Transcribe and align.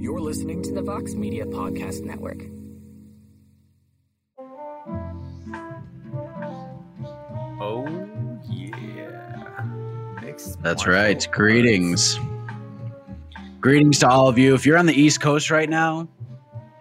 You're 0.00 0.20
listening 0.20 0.62
to 0.62 0.72
the 0.72 0.80
Vox 0.80 1.14
Media 1.14 1.44
Podcast 1.44 2.02
Network. 2.02 2.38
Oh 7.60 7.84
yeah. 8.48 9.64
Next 10.22 10.62
That's 10.62 10.86
one. 10.86 10.94
right. 10.94 11.28
Greetings. 11.32 12.16
Greetings 13.60 13.98
to 13.98 14.08
all 14.08 14.28
of 14.28 14.38
you. 14.38 14.54
If 14.54 14.64
you're 14.64 14.78
on 14.78 14.86
the 14.86 14.94
East 14.94 15.20
Coast 15.20 15.50
right 15.50 15.68
now, 15.68 16.08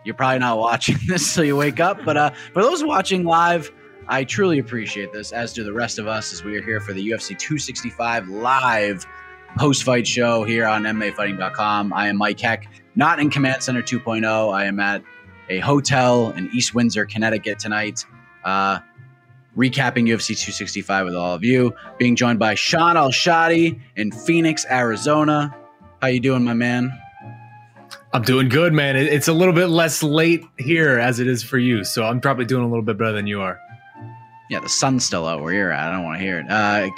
you're 0.05 0.13
probably 0.13 0.37
not 0.37 0.59
watching 0.59 0.97
this 1.07 1.33
till 1.33 1.43
you 1.43 1.57
wake 1.57 1.79
up. 1.79 1.97
But 2.05 2.17
uh, 2.17 2.29
for 2.53 2.61
those 2.61 2.83
watching 2.83 3.23
live, 3.23 3.71
I 4.07 4.25
truly 4.25 4.59
appreciate 4.59 5.11
this, 5.11 5.31
as 5.31 5.53
do 5.53 5.63
the 5.63 5.73
rest 5.73 5.97
of 5.97 6.07
us, 6.07 6.31
as 6.33 6.43
we 6.43 6.55
are 6.55 6.61
here 6.61 6.79
for 6.79 6.93
the 6.93 7.09
UFC 7.09 7.29
265 7.29 8.29
live 8.29 9.07
post 9.57 9.83
fight 9.83 10.07
show 10.07 10.43
here 10.43 10.65
on 10.65 10.83
MMAfighting.com. 10.83 11.93
I 11.93 12.07
am 12.07 12.17
Mike 12.17 12.39
Heck, 12.39 12.67
not 12.95 13.19
in 13.19 13.29
Command 13.29 13.63
Center 13.63 13.81
2.0. 13.81 14.53
I 14.53 14.65
am 14.65 14.79
at 14.79 15.03
a 15.49 15.59
hotel 15.59 16.31
in 16.31 16.49
East 16.53 16.75
Windsor, 16.75 17.05
Connecticut 17.05 17.59
tonight. 17.59 18.05
Uh, 18.43 18.79
recapping 19.57 20.07
UFC 20.07 20.37
265 20.37 21.05
with 21.05 21.15
all 21.15 21.33
of 21.33 21.43
you, 21.43 21.73
being 21.97 22.15
joined 22.15 22.39
by 22.39 22.53
Shaun 22.53 22.95
Al-Shatti 22.95 23.79
in 23.95 24.11
Phoenix, 24.11 24.65
Arizona. 24.69 25.55
How 26.01 26.07
you 26.07 26.19
doing, 26.19 26.43
my 26.43 26.53
man? 26.53 26.97
I'm 28.13 28.21
doing 28.21 28.49
good, 28.49 28.73
man. 28.73 28.95
It's 28.95 29.27
a 29.27 29.33
little 29.33 29.53
bit 29.53 29.67
less 29.67 30.03
late 30.03 30.45
here 30.57 30.99
as 30.99 31.19
it 31.19 31.27
is 31.27 31.43
for 31.43 31.57
you, 31.57 31.83
so 31.83 32.05
I'm 32.05 32.21
probably 32.21 32.45
doing 32.45 32.63
a 32.63 32.67
little 32.67 32.83
bit 32.83 32.97
better 32.97 33.11
than 33.13 33.27
you 33.27 33.41
are. 33.41 33.59
Yeah, 34.49 34.59
the 34.59 34.69
sun's 34.69 35.03
still 35.03 35.27
out 35.27 35.41
where 35.41 35.53
you're 35.53 35.71
at. 35.71 35.89
I 35.89 35.91
don't 35.91 36.05
want 36.05 36.19
to 36.19 36.23
hear 36.23 36.39
it. 36.39 36.49
Uh, 36.49 36.89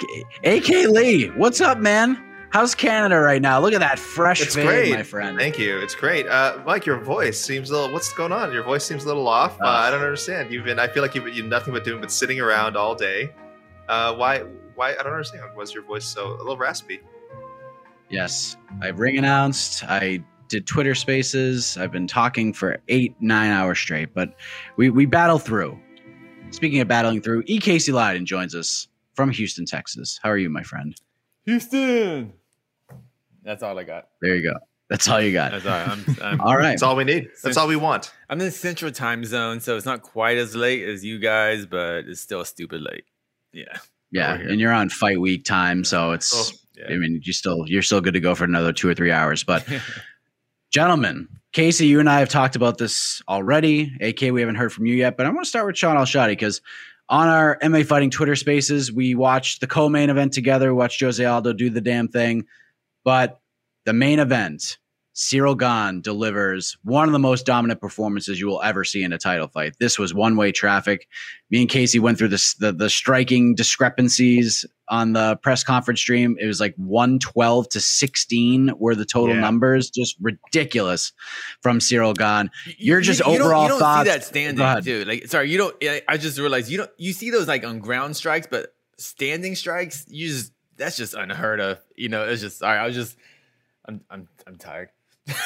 AK 0.44 0.68
Lee, 0.90 1.26
what's 1.30 1.60
up, 1.60 1.78
man? 1.78 2.22
How's 2.50 2.74
Canada 2.74 3.20
right 3.20 3.40
now? 3.40 3.60
Look 3.60 3.72
at 3.74 3.80
that 3.80 3.98
fresh 3.98 4.40
It's 4.42 4.56
fade, 4.56 4.66
great, 4.66 4.90
my 4.92 5.02
friend. 5.04 5.38
Thank 5.38 5.56
you. 5.58 5.78
It's 5.78 5.94
great, 5.94 6.26
uh, 6.26 6.58
Mike. 6.66 6.84
Your 6.84 6.98
voice 6.98 7.40
seems 7.40 7.70
a 7.70 7.74
little. 7.74 7.92
What's 7.92 8.12
going 8.12 8.32
on? 8.32 8.52
Your 8.52 8.64
voice 8.64 8.84
seems 8.84 9.04
a 9.04 9.06
little 9.06 9.28
off. 9.28 9.60
Uh, 9.60 9.64
Uh. 9.66 9.68
I 9.68 9.90
don't 9.90 10.02
understand. 10.02 10.52
You've 10.52 10.64
been. 10.64 10.78
I 10.80 10.88
feel 10.88 11.02
like 11.02 11.14
you've 11.14 11.24
been 11.24 11.48
nothing 11.48 11.72
but 11.72 11.84
doing 11.84 12.00
but 12.00 12.10
sitting 12.10 12.40
around 12.40 12.76
all 12.76 12.94
day. 12.96 13.32
Uh, 13.88 14.14
why? 14.14 14.40
Why? 14.74 14.90
I 14.98 15.02
don't 15.02 15.12
understand. 15.12 15.44
Was 15.56 15.72
your 15.72 15.84
voice 15.84 16.04
so 16.04 16.32
a 16.34 16.38
little 16.38 16.56
raspy? 16.56 17.00
Yes, 18.08 18.56
I 18.82 18.88
ring 18.88 19.16
announced. 19.16 19.84
I 19.84 20.20
did 20.48 20.66
Twitter 20.66 20.96
Spaces. 20.96 21.76
I've 21.78 21.92
been 21.92 22.08
talking 22.08 22.52
for 22.52 22.78
eight, 22.88 23.14
nine 23.20 23.52
hours 23.52 23.78
straight, 23.78 24.12
but 24.12 24.34
we 24.76 24.90
we 24.90 25.06
battle 25.06 25.38
through. 25.38 25.78
Speaking 26.50 26.80
of 26.80 26.88
battling 26.88 27.22
through, 27.22 27.44
E. 27.46 27.60
Casey 27.60 27.92
Leydon 27.92 28.24
joins 28.24 28.56
us 28.56 28.88
from 29.14 29.30
Houston, 29.30 29.66
Texas. 29.66 30.18
How 30.20 30.30
are 30.30 30.38
you, 30.38 30.50
my 30.50 30.64
friend? 30.64 30.96
Houston. 31.44 32.32
That's 33.44 33.62
all 33.62 33.78
I 33.78 33.84
got. 33.84 34.08
There 34.22 34.34
you 34.36 34.42
go. 34.42 34.58
That's 34.88 35.06
all 35.08 35.20
you 35.20 35.32
got. 35.32 35.52
That's 35.52 35.66
all. 35.66 35.72
I'm, 35.72 36.16
I'm, 36.20 36.40
All 36.46 36.56
right. 36.56 36.70
That's 36.70 36.82
all 36.82 36.96
we 36.96 37.04
need. 37.04 37.28
That's 37.44 37.56
all 37.56 37.68
we 37.68 37.76
want. 37.76 38.12
I'm 38.28 38.40
in 38.40 38.46
the 38.46 38.50
central 38.50 38.90
time 38.90 39.24
zone, 39.24 39.60
so 39.60 39.76
it's 39.76 39.86
not 39.86 40.02
quite 40.02 40.36
as 40.36 40.56
late 40.56 40.82
as 40.88 41.04
you 41.04 41.20
guys, 41.20 41.64
but 41.64 42.06
it's 42.08 42.20
still 42.20 42.44
stupid 42.44 42.82
late. 42.82 43.04
Yeah. 43.52 43.76
Yeah, 44.10 44.34
and 44.34 44.58
you're 44.58 44.72
on 44.72 44.88
fight 44.88 45.20
week 45.20 45.44
time, 45.44 45.84
so 45.84 46.10
it's. 46.10 46.34
Oh, 46.34 46.56
Yeah. 46.76 46.92
I 46.92 46.98
mean, 46.98 47.20
you 47.22 47.32
still 47.32 47.64
you're 47.68 47.82
still 47.82 48.00
good 48.00 48.14
to 48.14 48.20
go 48.20 48.34
for 48.34 48.42
another 48.42 48.72
two 48.72 48.88
or 48.88 48.94
three 48.94 49.12
hours. 49.12 49.44
But, 49.44 49.64
gentlemen, 50.70 51.28
Casey, 51.52 51.86
you 51.86 52.00
and 52.00 52.08
I 52.08 52.18
have 52.18 52.28
talked 52.28 52.56
about 52.56 52.78
this 52.78 53.22
already. 53.28 53.92
AK, 54.00 54.32
we 54.32 54.40
haven't 54.40 54.56
heard 54.56 54.72
from 54.72 54.86
you 54.86 54.94
yet, 54.94 55.16
but 55.16 55.26
I 55.26 55.28
want 55.30 55.44
to 55.44 55.48
start 55.48 55.66
with 55.66 55.76
Shaun 55.78 55.96
Al-Shatti 55.96 56.30
because 56.30 56.60
on 57.08 57.28
our 57.28 57.58
MMA 57.60 57.86
Fighting 57.86 58.10
Twitter 58.10 58.36
Spaces, 58.36 58.92
we 58.92 59.14
watched 59.14 59.60
the 59.60 59.66
co-main 59.66 60.10
event 60.10 60.32
together. 60.32 60.74
Watched 60.74 61.00
Jose 61.00 61.24
Aldo 61.24 61.52
do 61.52 61.70
the 61.70 61.80
damn 61.80 62.08
thing, 62.08 62.44
but 63.04 63.40
the 63.84 63.92
main 63.92 64.18
event. 64.18 64.78
Ciryl 65.12 65.58
Gane 65.58 66.00
delivers 66.00 66.78
one 66.84 67.06
of 67.08 67.12
the 67.12 67.18
most 67.18 67.44
dominant 67.44 67.80
performances 67.80 68.40
you 68.40 68.46
will 68.46 68.62
ever 68.62 68.84
see 68.84 69.02
in 69.02 69.12
a 69.12 69.18
title 69.18 69.48
fight. 69.48 69.74
This 69.78 69.98
was 69.98 70.14
one 70.14 70.34
way 70.36 70.50
traffic. 70.50 71.08
Me 71.50 71.60
and 71.60 71.68
Casey 71.68 71.98
went 71.98 72.16
through 72.16 72.28
this, 72.28 72.54
the, 72.54 72.72
the 72.72 72.88
striking 72.88 73.54
discrepancies 73.54 74.64
on 74.88 75.12
the 75.12 75.36
press 75.42 75.62
conference 75.64 76.00
stream. 76.00 76.36
It 76.40 76.46
was 76.46 76.60
like 76.60 76.74
112 76.76 77.68
to 77.70 77.80
16 77.80 78.72
were 78.78 78.94
the 78.94 79.04
total 79.04 79.34
Yeah. 79.34 79.40
numbers. 79.42 79.90
Just 79.90 80.16
ridiculous 80.22 81.12
from 81.60 81.80
Ciryl 81.80 82.16
Gane. 82.16 82.50
You're 82.78 83.00
just 83.00 83.20
you, 83.20 83.32
you 83.32 83.38
don't- 83.38 83.46
overall 83.46 83.62
you 83.64 83.68
don't 83.70 83.78
thoughts- 83.80 84.08
see 84.08 84.12
that 84.16 84.24
standing, 84.24 84.82
dude. 84.84 85.08
Like, 85.08 85.26
sorry, 85.26 85.50
you 85.50 85.58
don't. 85.58 85.76
I- 85.82 86.02
I 86.08 86.16
just 86.16 86.38
realized 86.38 86.70
you 86.70 86.78
don't. 86.78 86.90
You 86.98 87.12
see 87.12 87.30
those 87.30 87.48
like 87.48 87.64
on 87.66 87.80
ground 87.80 88.16
strikes, 88.16 88.46
but 88.50 88.72
standing 88.96 89.54
strikes, 89.56 90.06
you 90.08 90.28
just 90.28 90.52
that's 90.80 90.96
just 90.96 91.14
unheard 91.14 91.60
of. 91.60 91.78
You 91.94 92.08
know, 92.08 92.24
it's 92.24 92.40
just. 92.40 92.58
Sorry, 92.58 92.78
I 92.78 92.86
was 92.86 92.96
just. 92.96 93.16
I'm. 93.86 94.00
I'm. 94.10 94.28
I'm 94.46 94.56
tired. 94.56 94.90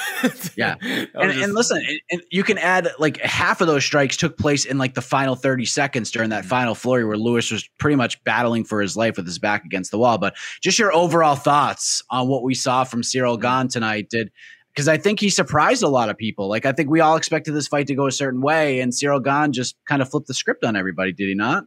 Yeah. 0.56 0.76
And, 0.80 1.10
just- 1.14 1.44
and 1.44 1.52
listen, 1.52 1.76
and, 1.76 2.00
and 2.10 2.22
you 2.30 2.42
can 2.42 2.56
add 2.56 2.88
like 2.98 3.18
half 3.20 3.60
of 3.60 3.66
those 3.66 3.84
strikes 3.84 4.16
took 4.16 4.38
place 4.38 4.64
in 4.64 4.78
like 4.78 4.94
the 4.94 5.02
final 5.02 5.34
30 5.36 5.66
seconds 5.66 6.10
during 6.10 6.30
that 6.30 6.42
mm-hmm. 6.42 6.48
final 6.48 6.74
flurry 6.74 7.04
where 7.04 7.18
Lewis 7.18 7.50
was 7.50 7.68
pretty 7.78 7.96
much 7.96 8.22
battling 8.24 8.64
for 8.64 8.80
his 8.80 8.96
life 8.96 9.18
with 9.18 9.26
his 9.26 9.38
back 9.38 9.66
against 9.66 9.90
the 9.90 9.98
wall. 9.98 10.16
But 10.16 10.34
just 10.62 10.78
your 10.78 10.94
overall 10.94 11.34
thoughts 11.34 12.02
on 12.08 12.28
what 12.28 12.42
we 12.42 12.54
saw 12.54 12.84
from 12.84 13.02
Ciryl 13.02 13.34
mm-hmm. 13.38 13.60
Gane 13.62 13.68
tonight 13.68 14.08
did 14.08 14.30
because 14.74 14.88
I 14.88 14.96
think 14.96 15.20
he 15.20 15.28
surprised 15.28 15.82
a 15.82 15.88
lot 15.88 16.08
of 16.08 16.16
people. 16.16 16.48
Like 16.48 16.64
I 16.64 16.72
think 16.72 16.88
we 16.88 17.00
all 17.00 17.16
expected 17.16 17.52
this 17.52 17.68
fight 17.68 17.86
to 17.88 17.94
go 17.94 18.06
a 18.06 18.12
certain 18.12 18.40
way, 18.40 18.80
and 18.80 18.92
Ciryl 18.92 19.22
Gane 19.22 19.52
just 19.52 19.76
kind 19.86 20.00
of 20.00 20.08
flipped 20.08 20.26
the 20.26 20.34
script 20.34 20.64
on 20.64 20.76
everybody, 20.76 21.12
did 21.12 21.28
he 21.28 21.34
not? 21.34 21.64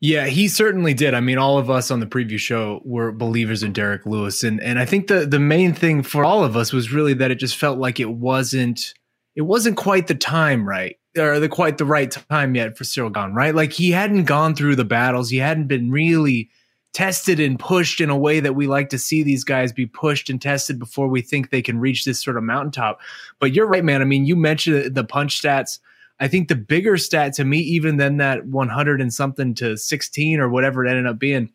Yeah, 0.00 0.26
he 0.26 0.48
certainly 0.48 0.92
did. 0.92 1.14
I 1.14 1.20
mean, 1.20 1.38
all 1.38 1.56
of 1.56 1.70
us 1.70 1.90
on 1.90 2.00
the 2.00 2.06
preview 2.06 2.38
show 2.38 2.82
were 2.84 3.12
believers 3.12 3.62
in 3.62 3.72
Derrick 3.72 4.04
Lewis, 4.04 4.44
and 4.44 4.62
and 4.62 4.78
I 4.78 4.84
think 4.84 5.06
the 5.06 5.24
the 5.24 5.38
main 5.38 5.72
thing 5.72 6.02
for 6.02 6.24
all 6.24 6.44
of 6.44 6.56
us 6.56 6.72
was 6.72 6.92
really 6.92 7.14
that 7.14 7.30
it 7.30 7.36
just 7.36 7.56
felt 7.56 7.78
like 7.78 7.98
it 7.98 8.10
wasn't 8.10 8.92
it 9.34 9.42
wasn't 9.42 9.76
quite 9.76 10.06
the 10.06 10.14
time 10.14 10.68
right 10.68 10.98
or 11.16 11.40
the 11.40 11.48
quite 11.48 11.78
the 11.78 11.86
right 11.86 12.10
time 12.10 12.54
yet 12.54 12.76
for 12.76 12.84
Ciryl 12.84 13.12
Gane, 13.12 13.32
right? 13.32 13.54
Like 13.54 13.72
he 13.72 13.90
hadn't 13.90 14.24
gone 14.24 14.54
through 14.54 14.76
the 14.76 14.84
battles, 14.84 15.30
he 15.30 15.38
hadn't 15.38 15.66
been 15.66 15.90
really 15.90 16.50
tested 16.92 17.40
and 17.40 17.58
pushed 17.58 18.00
in 18.00 18.08
a 18.08 18.16
way 18.16 18.40
that 18.40 18.54
we 18.54 18.66
like 18.66 18.88
to 18.88 18.98
see 18.98 19.22
these 19.22 19.44
guys 19.44 19.70
be 19.70 19.84
pushed 19.84 20.30
and 20.30 20.40
tested 20.40 20.78
before 20.78 21.08
we 21.08 21.20
think 21.20 21.50
they 21.50 21.60
can 21.60 21.78
reach 21.78 22.04
this 22.04 22.22
sort 22.22 22.38
of 22.38 22.42
mountaintop. 22.42 23.00
But 23.38 23.52
you're 23.52 23.66
right, 23.66 23.84
man. 23.84 24.00
I 24.00 24.06
mean, 24.06 24.24
you 24.24 24.34
mentioned 24.34 24.94
the 24.94 25.04
punch 25.04 25.40
stats. 25.40 25.78
I 26.18 26.28
think 26.28 26.48
the 26.48 26.54
bigger 26.54 26.96
stat 26.96 27.34
to 27.34 27.44
me, 27.44 27.58
even 27.58 27.98
than 27.98 28.16
that 28.18 28.46
100 28.46 29.00
and 29.00 29.12
something 29.12 29.54
to 29.56 29.76
16 29.76 30.40
or 30.40 30.48
whatever 30.48 30.84
it 30.84 30.88
ended 30.88 31.06
up 31.06 31.18
being, 31.18 31.50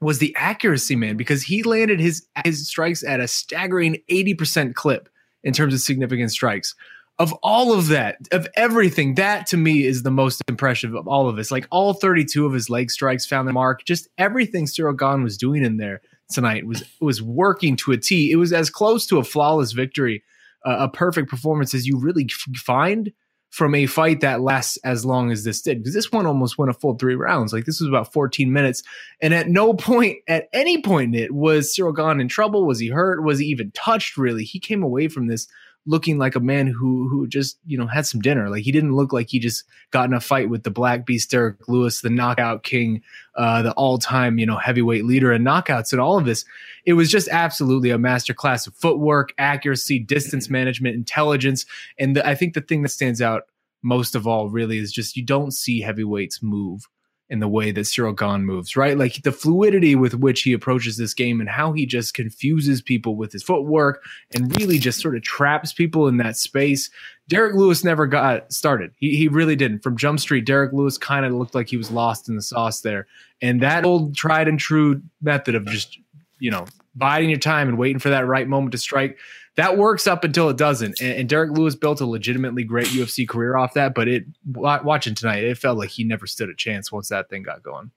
was 0.00 0.18
the 0.18 0.34
accuracy, 0.36 0.96
man, 0.96 1.16
because 1.16 1.42
he 1.42 1.62
landed 1.62 2.00
his 2.00 2.26
his 2.44 2.68
strikes 2.68 3.02
at 3.02 3.20
a 3.20 3.28
staggering 3.28 3.98
80% 4.10 4.74
clip 4.74 5.08
in 5.42 5.52
terms 5.52 5.72
of 5.72 5.80
significant 5.80 6.30
strikes. 6.30 6.74
Of 7.18 7.32
all 7.44 7.72
of 7.72 7.88
that, 7.88 8.16
of 8.32 8.48
everything, 8.56 9.14
that 9.14 9.46
to 9.48 9.56
me 9.56 9.84
is 9.84 10.02
the 10.02 10.10
most 10.10 10.42
impressive 10.48 10.94
of 10.94 11.06
all 11.06 11.28
of 11.28 11.36
this. 11.36 11.52
Like 11.52 11.66
all 11.70 11.94
32 11.94 12.44
of 12.44 12.52
his 12.52 12.68
leg 12.68 12.90
strikes 12.90 13.24
found 13.24 13.46
the 13.46 13.52
mark. 13.52 13.84
Just 13.84 14.08
everything 14.18 14.66
Ciryl 14.66 14.98
Gane 14.98 15.22
was 15.22 15.38
doing 15.38 15.64
in 15.64 15.76
there 15.76 16.02
tonight 16.30 16.66
was 16.66 16.82
was 17.00 17.22
working 17.22 17.76
to 17.76 17.92
a 17.92 17.96
T. 17.96 18.32
It 18.32 18.36
was 18.36 18.52
as 18.52 18.68
close 18.68 19.06
to 19.06 19.18
a 19.18 19.24
flawless 19.24 19.72
victory, 19.72 20.24
uh, 20.66 20.76
a 20.80 20.88
perfect 20.88 21.30
performance 21.30 21.72
as 21.72 21.86
you 21.86 21.98
really 21.98 22.26
f- 22.28 22.56
find 22.56 23.12
from 23.54 23.72
a 23.76 23.86
fight 23.86 24.20
that 24.20 24.40
lasts 24.40 24.78
as 24.78 25.06
long 25.06 25.30
as 25.30 25.44
this 25.44 25.62
did 25.62 25.78
because 25.78 25.94
this 25.94 26.10
one 26.10 26.26
almost 26.26 26.58
went 26.58 26.70
a 26.70 26.74
full 26.74 26.96
three 26.98 27.14
rounds. 27.14 27.52
Like 27.52 27.66
this 27.66 27.78
was 27.78 27.88
about 27.88 28.12
14 28.12 28.52
minutes. 28.52 28.82
And 29.20 29.32
at 29.32 29.48
no 29.48 29.74
point 29.74 30.18
at 30.26 30.48
any 30.52 30.82
point 30.82 31.14
in 31.14 31.22
it 31.22 31.32
was 31.32 31.72
Ciryl 31.72 31.94
Gane 31.94 32.20
in 32.20 32.26
trouble? 32.26 32.66
Was 32.66 32.80
he 32.80 32.88
hurt? 32.88 33.22
Was 33.22 33.38
he 33.38 33.46
even 33.46 33.70
touched 33.70 34.16
really? 34.16 34.42
He 34.42 34.58
came 34.58 34.82
away 34.82 35.06
from 35.06 35.28
this 35.28 35.46
looking 35.86 36.18
like 36.18 36.34
a 36.34 36.40
man 36.40 36.66
who 36.66 37.08
who 37.08 37.26
just 37.26 37.58
you 37.66 37.76
know 37.76 37.86
had 37.86 38.06
some 38.06 38.20
dinner. 38.20 38.48
Like 38.48 38.62
he 38.62 38.72
didn't 38.72 38.94
look 38.94 39.12
like 39.12 39.28
he 39.28 39.38
just 39.38 39.64
got 39.90 40.08
in 40.08 40.14
a 40.14 40.20
fight 40.20 40.48
with 40.48 40.62
the 40.62 40.70
Black 40.70 41.04
Beast 41.04 41.30
Derrick 41.30 41.68
Lewis, 41.68 42.00
the 42.00 42.10
knockout 42.10 42.62
king, 42.62 43.02
uh, 43.36 43.62
the 43.62 43.72
all 43.72 43.98
time 43.98 44.38
you 44.38 44.46
know 44.46 44.56
heavyweight 44.56 45.04
leader 45.04 45.32
in 45.32 45.42
knockouts 45.42 45.92
and 45.92 46.00
all 46.00 46.18
of 46.18 46.24
this. 46.24 46.44
It 46.84 46.94
was 46.94 47.10
just 47.10 47.28
absolutely 47.28 47.90
a 47.90 47.98
masterclass 47.98 48.66
of 48.66 48.74
footwork, 48.74 49.32
accuracy, 49.38 49.98
distance 49.98 50.48
management, 50.48 50.96
intelligence, 50.96 51.66
and 51.98 52.16
the, 52.16 52.26
I 52.26 52.34
think 52.34 52.54
the 52.54 52.60
thing 52.60 52.82
that 52.82 52.90
stands 52.90 53.20
out 53.20 53.44
most 53.82 54.14
of 54.14 54.26
all 54.26 54.48
really 54.48 54.78
is 54.78 54.92
just 54.92 55.16
you 55.16 55.22
don't 55.22 55.52
see 55.52 55.80
heavyweights 55.80 56.42
move 56.42 56.88
in 57.30 57.40
the 57.40 57.48
way 57.48 57.70
that 57.70 57.80
Ciryl 57.80 58.16
Gane 58.16 58.44
moves, 58.44 58.76
right? 58.76 58.98
Like 58.98 59.22
the 59.22 59.32
fluidity 59.32 59.94
with 59.94 60.14
which 60.14 60.42
he 60.42 60.52
approaches 60.52 60.98
this 60.98 61.14
game 61.14 61.40
and 61.40 61.48
how 61.48 61.72
he 61.72 61.86
just 61.86 62.12
confuses 62.12 62.82
people 62.82 63.16
with 63.16 63.32
his 63.32 63.42
footwork 63.42 64.02
and 64.34 64.54
really 64.58 64.78
just 64.78 65.00
sort 65.00 65.16
of 65.16 65.22
traps 65.22 65.72
people 65.72 66.06
in 66.06 66.18
that 66.18 66.36
space. 66.36 66.90
Derrick 67.28 67.54
Lewis 67.54 67.82
never 67.82 68.06
got 68.06 68.52
started. 68.52 68.92
He, 68.96 69.16
he 69.16 69.28
really 69.28 69.56
didn't. 69.56 69.82
From 69.82 69.96
Jump 69.96 70.20
Street, 70.20 70.44
Derrick 70.44 70.72
Lewis 70.74 70.98
kind 70.98 71.24
of 71.24 71.32
looked 71.32 71.54
like 71.54 71.68
he 71.68 71.78
was 71.78 71.90
lost 71.90 72.28
in 72.28 72.36
the 72.36 72.42
sauce 72.42 72.82
there. 72.82 73.06
And 73.40 73.62
that 73.62 73.86
old 73.86 74.14
tried 74.14 74.46
and 74.46 74.58
true 74.58 75.00
method 75.22 75.54
of 75.54 75.64
just, 75.66 75.98
you 76.38 76.50
know, 76.50 76.66
biding 76.94 77.30
your 77.30 77.38
time 77.38 77.68
and 77.68 77.78
waiting 77.78 77.98
for 77.98 78.10
that 78.10 78.26
right 78.26 78.46
moment 78.46 78.72
to 78.72 78.78
strike 78.78 79.18
that 79.56 79.76
works 79.76 80.06
up 80.06 80.24
until 80.24 80.48
it 80.48 80.56
doesn't. 80.56 81.00
And, 81.00 81.12
and 81.12 81.28
Derrick 81.28 81.52
Lewis 81.52 81.74
built 81.74 82.00
a 82.00 82.06
legitimately 82.06 82.64
great 82.64 82.88
UFC 82.88 83.28
career 83.28 83.56
off 83.56 83.74
that, 83.74 83.94
but 83.94 84.08
it 84.08 84.24
watching 84.44 85.14
tonight, 85.14 85.44
it 85.44 85.58
felt 85.58 85.78
like 85.78 85.90
he 85.90 86.04
never 86.04 86.26
stood 86.26 86.48
a 86.48 86.54
chance 86.54 86.90
once 86.90 87.08
that 87.08 87.28
thing 87.28 87.42
got 87.42 87.62
going. 87.62 87.90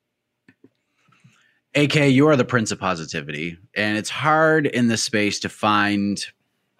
AK, 1.75 1.95
you 2.11 2.27
are 2.27 2.35
the 2.35 2.45
prince 2.45 2.71
of 2.71 2.79
positivity, 2.79 3.57
and 3.75 3.97
it's 3.97 4.09
hard 4.09 4.65
in 4.65 4.87
this 4.87 5.03
space 5.03 5.39
to 5.41 5.49
find 5.49 6.25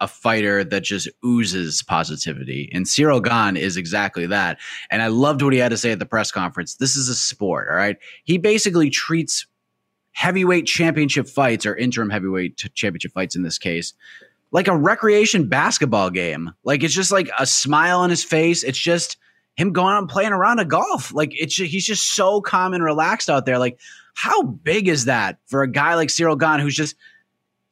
a 0.00 0.08
fighter 0.08 0.64
that 0.64 0.82
just 0.82 1.08
oozes 1.24 1.82
positivity. 1.82 2.70
And 2.72 2.86
Ciryl 2.86 3.22
Gane 3.22 3.56
is 3.56 3.76
exactly 3.76 4.26
that. 4.26 4.58
And 4.90 5.02
I 5.02 5.08
loved 5.08 5.42
what 5.42 5.52
he 5.52 5.58
had 5.58 5.70
to 5.70 5.76
say 5.76 5.90
at 5.90 5.98
the 5.98 6.06
press 6.06 6.30
conference. 6.30 6.76
This 6.76 6.96
is 6.96 7.08
a 7.08 7.14
sport, 7.14 7.68
all 7.68 7.76
right? 7.76 7.96
He 8.22 8.38
basically 8.38 8.90
treats 8.90 9.46
heavyweight 10.12 10.66
championship 10.66 11.28
fights 11.28 11.66
or 11.66 11.76
interim 11.76 12.10
heavyweight 12.10 12.56
championship 12.74 13.12
fights 13.12 13.36
in 13.36 13.42
this 13.42 13.58
case 13.58 13.92
like 14.50 14.68
a 14.68 14.76
recreation 14.76 15.48
basketball 15.48 16.10
game. 16.10 16.52
Like 16.64 16.82
it's 16.82 16.94
just 16.94 17.12
like 17.12 17.30
a 17.38 17.46
smile 17.46 18.00
on 18.00 18.10
his 18.10 18.24
face. 18.24 18.62
It's 18.62 18.78
just 18.78 19.16
him 19.56 19.72
going 19.72 19.94
out 19.94 19.98
and 19.98 20.08
playing 20.08 20.32
around 20.32 20.58
a 20.58 20.64
golf. 20.64 21.12
Like 21.12 21.32
it's 21.34 21.56
he's 21.56 21.86
just 21.86 22.14
so 22.14 22.40
calm 22.40 22.74
and 22.74 22.82
relaxed 22.82 23.28
out 23.28 23.46
there. 23.46 23.58
Like 23.58 23.78
how 24.14 24.42
big 24.42 24.88
is 24.88 25.04
that 25.04 25.38
for 25.46 25.62
a 25.62 25.70
guy 25.70 25.94
like 25.94 26.08
Ciryl 26.08 26.38
Gane 26.38 26.60
who's 26.60 26.76
just 26.76 26.96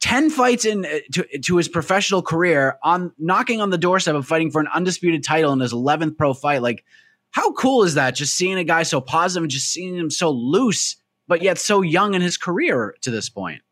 10 0.01 0.31
fights 0.31 0.65
in 0.65 0.85
uh, 0.85 0.99
to, 1.13 1.39
to 1.39 1.57
his 1.57 1.69
professional 1.69 2.23
career 2.23 2.79
on 2.83 3.13
knocking 3.19 3.61
on 3.61 3.71
the 3.71 3.79
doorstep 3.79 4.15
of 4.15 4.27
fighting 4.27 4.51
for 4.51 4.61
an 4.61 4.69
undisputed 4.73 5.25
title 5.25 5.53
in 5.53 5.61
his 5.61 5.73
11th 5.73 6.17
pro 6.17 6.35
fight. 6.35 6.61
Like 6.61 6.85
how 7.31 7.53
cool 7.53 7.83
is 7.85 7.95
that? 7.95 8.15
Just 8.15 8.35
seeing 8.35 8.59
a 8.59 8.65
guy 8.65 8.83
so 8.83 9.01
positive 9.01 9.45
and 9.45 9.51
just 9.51 9.71
seeing 9.71 9.97
him 9.97 10.11
so 10.11 10.31
loose, 10.31 10.97
but 11.27 11.43
yet 11.43 11.59
so 11.59 11.83
young 11.83 12.15
in 12.15 12.23
his 12.23 12.37
career 12.37 12.95
to 13.01 13.11
this 13.11 13.29
point. 13.29 13.63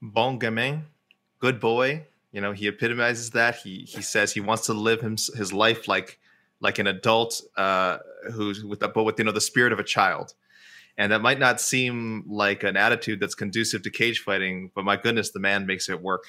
Bon 0.00 0.38
gamin 0.38 0.82
good 1.46 1.60
boy. 1.60 2.04
You 2.32 2.40
know, 2.40 2.50
he 2.52 2.66
epitomizes 2.66 3.30
that. 3.30 3.56
He 3.56 3.86
he 3.88 4.02
says 4.02 4.32
he 4.32 4.40
wants 4.40 4.66
to 4.66 4.72
live 4.72 5.00
his 5.00 5.30
his 5.34 5.52
life 5.52 5.86
like 5.86 6.18
like 6.60 6.80
an 6.80 6.88
adult 6.88 7.40
uh, 7.56 7.98
who's 8.32 8.64
with 8.64 8.80
the, 8.80 8.88
but 8.88 9.04
with 9.04 9.16
you 9.18 9.24
know 9.24 9.32
the 9.32 9.40
spirit 9.40 9.72
of 9.72 9.78
a 9.78 9.84
child. 9.84 10.34
And 10.98 11.12
that 11.12 11.20
might 11.20 11.38
not 11.38 11.60
seem 11.60 12.24
like 12.26 12.64
an 12.64 12.76
attitude 12.76 13.20
that's 13.20 13.34
conducive 13.34 13.82
to 13.82 13.90
cage 13.90 14.20
fighting, 14.20 14.70
but 14.74 14.84
my 14.84 14.96
goodness, 14.96 15.30
the 15.30 15.40
man 15.40 15.66
makes 15.66 15.90
it 15.90 16.00
work. 16.00 16.24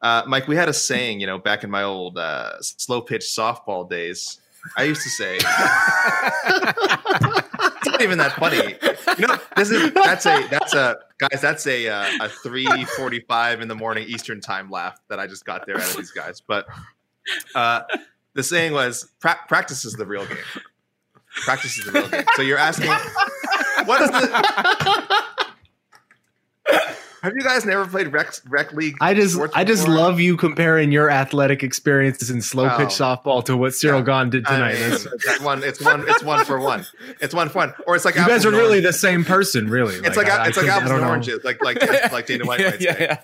Uh, 0.00 0.22
Mike, 0.26 0.48
we 0.48 0.56
had 0.56 0.70
a 0.70 0.72
saying, 0.72 1.20
you 1.20 1.26
know, 1.26 1.38
back 1.38 1.64
in 1.64 1.70
my 1.70 1.82
old 1.82 2.16
uh, 2.16 2.52
slow 2.62 3.02
pitch 3.02 3.24
softball 3.24 3.88
days. 3.88 4.40
I 4.76 4.84
used 4.84 5.02
to 5.02 5.10
say, 5.10 5.36
it's 5.36 5.46
not 7.86 8.00
even 8.00 8.16
that 8.18 8.32
funny. 8.38 8.76
Know, 9.26 9.38
this 9.56 9.70
is 9.70 9.92
that's 9.92 10.26
a 10.26 10.46
that's 10.48 10.74
a 10.74 10.96
guys. 11.18 11.40
That's 11.40 11.66
a 11.66 11.88
uh, 11.88 12.06
a 12.20 12.28
three 12.28 12.66
forty 12.96 13.20
five 13.20 13.60
in 13.60 13.68
the 13.68 13.74
morning 13.74 14.08
Eastern 14.08 14.40
time 14.40 14.70
laugh 14.70 14.98
that 15.08 15.18
I 15.18 15.26
just 15.26 15.44
got 15.44 15.66
there 15.66 15.76
out 15.76 15.90
of 15.90 15.96
these 15.96 16.10
guys. 16.10 16.40
But 16.40 16.66
uh, 17.54 17.82
the 18.34 18.42
saying 18.42 18.72
was, 18.72 19.08
pra- 19.20 19.40
"Practice 19.48 19.84
is 19.84 19.94
the 19.94 20.06
real 20.06 20.26
game." 20.26 20.38
Practice 21.44 21.78
is 21.78 21.84
the 21.84 21.92
real 21.92 22.08
game. 22.08 22.24
So 22.34 22.42
you're 22.42 22.58
asking, 22.58 22.90
what 23.86 24.02
is 24.02 24.10
the 24.10 25.36
have 27.22 27.34
you 27.34 27.42
guys 27.42 27.64
never 27.64 27.86
played 27.86 28.12
rec, 28.12 28.34
rec 28.48 28.72
league? 28.72 28.96
I 29.00 29.14
just 29.14 29.38
I 29.54 29.64
just 29.64 29.84
before? 29.84 29.98
love 29.98 30.20
you 30.20 30.36
comparing 30.36 30.92
your 30.92 31.10
athletic 31.10 31.62
experiences 31.62 32.30
in 32.30 32.42
slow 32.42 32.68
pitch 32.76 33.00
oh. 33.00 33.04
softball 33.04 33.44
to 33.44 33.56
what 33.56 33.72
Ciryl 33.72 34.06
yeah. 34.06 34.30
Did 34.30 34.46
tonight. 34.46 34.76
I 34.76 34.88
mean, 34.88 34.92
it's 34.92 35.40
one. 35.40 35.62
It's 35.62 35.80
one. 35.80 36.08
It's 36.08 36.22
one 36.22 36.44
for 36.44 36.60
one. 36.60 36.86
It's 37.20 37.34
one 37.34 37.48
for 37.48 37.58
one. 37.58 37.74
Or 37.86 37.96
it's 37.96 38.04
like 38.04 38.14
you 38.14 38.26
guys 38.26 38.44
are 38.44 38.50
really 38.50 38.78
oranges. 38.78 38.94
the 38.94 38.98
same 38.98 39.24
person, 39.24 39.68
really. 39.68 39.96
It's 39.96 40.16
like, 40.16 40.28
like 40.28 40.48
it's 40.48 40.58
I, 40.58 40.62
like 40.62 40.70
apples 40.70 40.90
and 40.90 41.04
oranges, 41.04 41.40
like 41.44 41.62
like 41.62 41.80
like 42.12 42.26
Dana 42.26 42.44
White 42.44 42.60
might 42.60 42.80
yeah. 42.80 42.96
Yeah. 42.98 43.20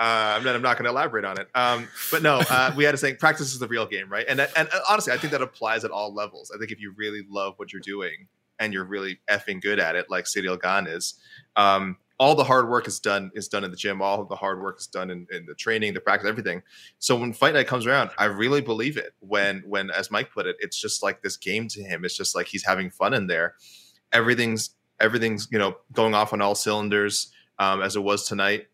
Uh, 0.00 0.36
I'm 0.38 0.44
not, 0.44 0.54
I'm 0.54 0.62
not 0.62 0.78
going 0.78 0.84
to 0.84 0.90
elaborate 0.90 1.26
on 1.26 1.38
it. 1.38 1.48
Um, 1.54 1.86
but 2.10 2.22
no, 2.22 2.40
uh, 2.48 2.72
we 2.74 2.84
had 2.84 2.92
to 2.92 2.96
say 2.96 3.12
practice 3.12 3.52
is 3.52 3.58
the 3.58 3.68
real 3.68 3.86
game, 3.86 4.08
right? 4.08 4.24
And 4.26 4.40
and 4.40 4.68
honestly, 4.88 5.12
I 5.12 5.18
think 5.18 5.32
that 5.32 5.42
applies 5.42 5.84
at 5.84 5.90
all 5.90 6.14
levels. 6.14 6.50
I 6.54 6.58
think 6.58 6.70
if 6.70 6.80
you 6.80 6.94
really 6.96 7.22
love 7.28 7.54
what 7.58 7.70
you're 7.70 7.82
doing 7.82 8.26
and 8.58 8.72
you're 8.72 8.84
really 8.84 9.20
effing 9.28 9.60
good 9.60 9.78
at 9.78 9.96
it, 9.96 10.08
like 10.08 10.24
Ciryl 10.24 10.58
Gane 10.60 10.86
is, 10.86 11.14
um, 11.56 11.98
all 12.20 12.34
the 12.34 12.44
hard 12.44 12.68
work 12.68 12.86
is 12.86 13.00
done 13.00 13.32
is 13.34 13.48
done 13.48 13.64
in 13.64 13.70
the 13.70 13.76
gym. 13.78 14.02
All 14.02 14.26
the 14.26 14.36
hard 14.36 14.60
work 14.60 14.78
is 14.78 14.86
done 14.86 15.10
in, 15.10 15.26
in, 15.32 15.46
the 15.46 15.54
training, 15.54 15.94
the 15.94 16.02
practice, 16.02 16.28
everything. 16.28 16.62
So 16.98 17.16
when 17.16 17.32
fight 17.32 17.54
night 17.54 17.66
comes 17.66 17.86
around, 17.86 18.10
I 18.18 18.26
really 18.26 18.60
believe 18.60 18.98
it. 18.98 19.14
When 19.20 19.62
when 19.66 19.90
as 19.90 20.10
Mike 20.10 20.30
put 20.30 20.46
it, 20.46 20.56
it's 20.60 20.78
just 20.78 21.02
like 21.02 21.22
this 21.22 21.38
game 21.38 21.66
to 21.68 21.82
him. 21.82 22.04
It's 22.04 22.14
just 22.14 22.34
like 22.34 22.46
he's 22.46 22.62
having 22.62 22.90
fun 22.90 23.14
in 23.14 23.26
there. 23.26 23.54
Everything's 24.12 24.74
everything's 25.00 25.48
you 25.50 25.58
know 25.58 25.78
going 25.94 26.14
off 26.14 26.34
on 26.34 26.42
all 26.42 26.54
cylinders 26.54 27.32
um, 27.58 27.80
as 27.80 27.96
it 27.96 28.00
was 28.00 28.28
tonight. 28.28 28.66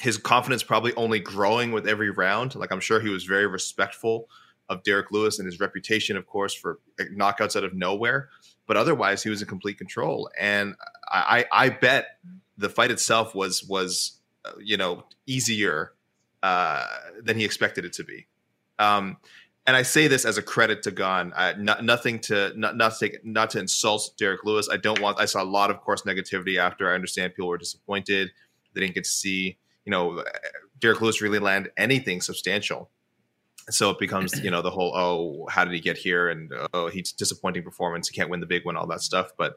His 0.00 0.16
confidence 0.16 0.62
probably 0.62 0.94
only 0.94 1.20
growing 1.20 1.72
with 1.72 1.86
every 1.86 2.10
round. 2.10 2.54
Like 2.54 2.72
I'm 2.72 2.80
sure 2.80 3.00
he 3.00 3.10
was 3.10 3.24
very 3.24 3.46
respectful 3.46 4.30
of 4.70 4.82
Derrick 4.82 5.10
Lewis 5.10 5.38
and 5.38 5.44
his 5.44 5.60
reputation, 5.60 6.16
of 6.16 6.26
course, 6.26 6.54
for 6.54 6.78
knockouts 6.98 7.54
out 7.54 7.64
of 7.64 7.74
nowhere. 7.74 8.30
But 8.66 8.78
otherwise, 8.78 9.22
he 9.22 9.28
was 9.28 9.42
in 9.42 9.48
complete 9.48 9.76
control. 9.76 10.30
And 10.38 10.74
I, 11.10 11.44
I, 11.52 11.64
I 11.64 11.68
bet 11.68 12.06
the 12.62 12.68
fight 12.68 12.90
itself 12.90 13.34
was 13.34 13.62
was 13.64 14.20
uh, 14.44 14.52
you 14.58 14.76
know 14.76 15.04
easier 15.26 15.92
uh, 16.42 16.86
than 17.22 17.36
he 17.36 17.44
expected 17.44 17.84
it 17.84 17.92
to 17.94 18.04
be. 18.04 18.26
Um, 18.78 19.18
and 19.66 19.76
I 19.76 19.82
say 19.82 20.08
this 20.08 20.24
as 20.24 20.38
a 20.38 20.42
credit 20.42 20.82
to 20.84 20.90
Gane. 20.90 21.32
I, 21.36 21.52
not, 21.52 21.84
nothing 21.84 22.18
to 22.20 22.52
not, 22.56 22.76
not 22.76 22.94
to 22.94 23.08
take, 23.08 23.24
not 23.24 23.50
to 23.50 23.60
insult 23.60 24.10
Derrick 24.18 24.44
Lewis. 24.44 24.68
I 24.70 24.76
don't 24.76 25.00
want. 25.00 25.20
I 25.20 25.26
saw 25.26 25.42
a 25.42 25.44
lot 25.44 25.70
of 25.70 25.80
course 25.80 26.02
negativity 26.02 26.58
after. 26.58 26.90
I 26.90 26.94
understand 26.94 27.34
people 27.34 27.48
were 27.48 27.58
disappointed. 27.58 28.30
They 28.74 28.80
didn't 28.80 28.94
get 28.94 29.04
to 29.04 29.10
see 29.10 29.58
you 29.84 29.90
know 29.90 30.24
Derrick 30.78 31.00
Lewis 31.00 31.20
really 31.20 31.38
land 31.38 31.70
anything 31.76 32.20
substantial. 32.20 32.90
So 33.70 33.90
it 33.90 34.00
becomes 34.00 34.42
you 34.42 34.50
know 34.50 34.62
the 34.62 34.70
whole 34.70 34.92
oh 34.96 35.46
how 35.48 35.64
did 35.64 35.74
he 35.74 35.80
get 35.80 35.96
here 35.96 36.28
and 36.28 36.52
oh 36.72 36.88
he's 36.88 37.12
disappointing 37.12 37.62
performance. 37.62 38.08
He 38.08 38.16
can't 38.16 38.30
win 38.30 38.40
the 38.40 38.46
big 38.46 38.64
one, 38.64 38.76
all 38.76 38.88
that 38.88 39.02
stuff. 39.02 39.30
But 39.36 39.56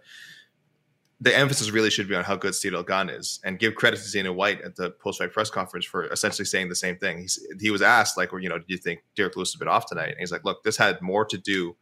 the 1.26 1.36
emphasis 1.36 1.72
really 1.72 1.90
should 1.90 2.08
be 2.08 2.14
on 2.14 2.24
how 2.24 2.36
good 2.36 2.54
Ciryl 2.54 2.86
Gane 2.86 3.10
is, 3.10 3.40
and 3.44 3.58
give 3.58 3.74
credit 3.74 4.00
to 4.00 4.12
Dana 4.12 4.32
White 4.32 4.62
at 4.62 4.76
the 4.76 4.92
post-fight 4.92 5.34
press 5.34 5.50
conference 5.50 5.84
for 5.84 6.06
essentially 6.06 6.46
saying 6.46 6.70
the 6.70 6.76
same 6.76 6.98
thing. 6.98 7.18
He's, 7.18 7.44
he 7.60 7.72
was 7.72 7.82
asked, 7.82 8.16
like, 8.16 8.30
you 8.40 8.48
know, 8.48 8.60
do 8.60 8.66
you 8.68 8.78
think 8.78 9.04
Derrick 9.16 9.36
Lewis 9.36 9.52
has 9.52 9.58
been 9.58 9.68
off 9.68 9.88
tonight? 9.88 10.10
And 10.10 10.20
he's 10.20 10.32
like, 10.32 10.46
look, 10.46 10.64
this 10.64 10.78
had 10.78 11.02
more 11.02 11.26
to 11.26 11.38
do 11.40 11.76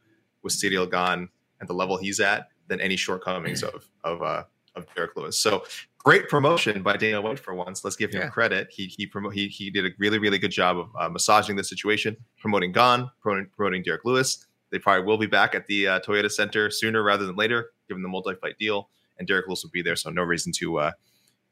with 0.43 0.53
Ciryl 0.53 0.89
Gane 0.89 1.27
and 1.59 1.69
the 1.69 1.73
level 1.73 1.97
he's 1.97 2.21
at 2.21 2.47
than 2.69 2.79
any 2.79 2.95
shortcomings 2.95 3.63
of 3.63 3.89
of 4.05 4.21
uh, 4.21 4.43
of 4.75 4.87
Derrick 4.95 5.11
Lewis. 5.17 5.37
So 5.37 5.65
great 5.97 6.29
promotion 6.29 6.81
by 6.81 6.95
Dana 6.95 7.21
White 7.21 7.37
for 7.37 7.53
once. 7.53 7.83
Let's 7.83 7.97
give 7.97 8.13
him 8.13 8.21
yeah. 8.21 8.29
credit. 8.29 8.69
He 8.71 8.85
he, 8.85 9.05
promo- 9.05 9.33
he 9.33 9.49
he 9.49 9.69
did 9.69 9.85
a 9.85 9.89
really 9.99 10.19
really 10.19 10.39
good 10.39 10.51
job 10.51 10.77
of 10.77 10.89
uh, 10.97 11.09
massaging 11.09 11.57
the 11.57 11.65
situation, 11.65 12.15
promoting 12.39 12.71
Gane, 12.71 13.11
promoting, 13.21 13.49
promoting 13.53 13.83
Derrick 13.83 14.05
Lewis 14.05 14.47
they 14.73 14.79
probably 14.79 15.05
will 15.05 15.19
be 15.19 15.27
back 15.27 15.53
at 15.53 15.67
the 15.67 15.87
uh, 15.87 15.99
Toyota 15.99 16.31
Center 16.31 16.71
sooner 16.71 17.03
rather 17.03 17.27
than 17.27 17.35
later, 17.35 17.69
given 17.87 18.01
the 18.01 18.09
multi-fight 18.09 18.57
deal. 18.57 18.89
And 19.17 19.27
Derrick 19.27 19.47
Lewis 19.47 19.63
will 19.63 19.71
be 19.71 19.81
there, 19.81 19.95
so 19.95 20.09
no 20.09 20.23
reason 20.23 20.51
to 20.57 20.79
uh, 20.79 20.91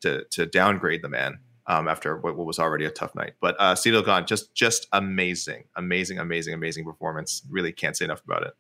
to 0.02 0.26
to 0.32 0.46
downgrade 0.46 1.02
the 1.02 1.10
man 1.10 1.40
um, 1.68 1.88
after 1.88 2.18
what, 2.18 2.36
what, 2.38 2.46
was 2.46 2.60
already 2.60 2.86
a 2.86 2.92
tough 2.92 3.16
night. 3.16 3.34
But 3.40 3.56
uh, 3.60 3.76
Ciryl 3.76 4.06
Gane, 4.06 4.26
just 4.26 4.54
just 4.54 4.88
amazing, 4.92 5.66
amazing, 5.76 6.20
amazing, 6.20 6.54
amazing 6.54 6.86
performance. 6.86 7.44
Really 7.50 7.72
can't 7.72 7.96
say 7.96 8.06
enough 8.06 8.24
about 8.26 8.44
it. 8.44 8.54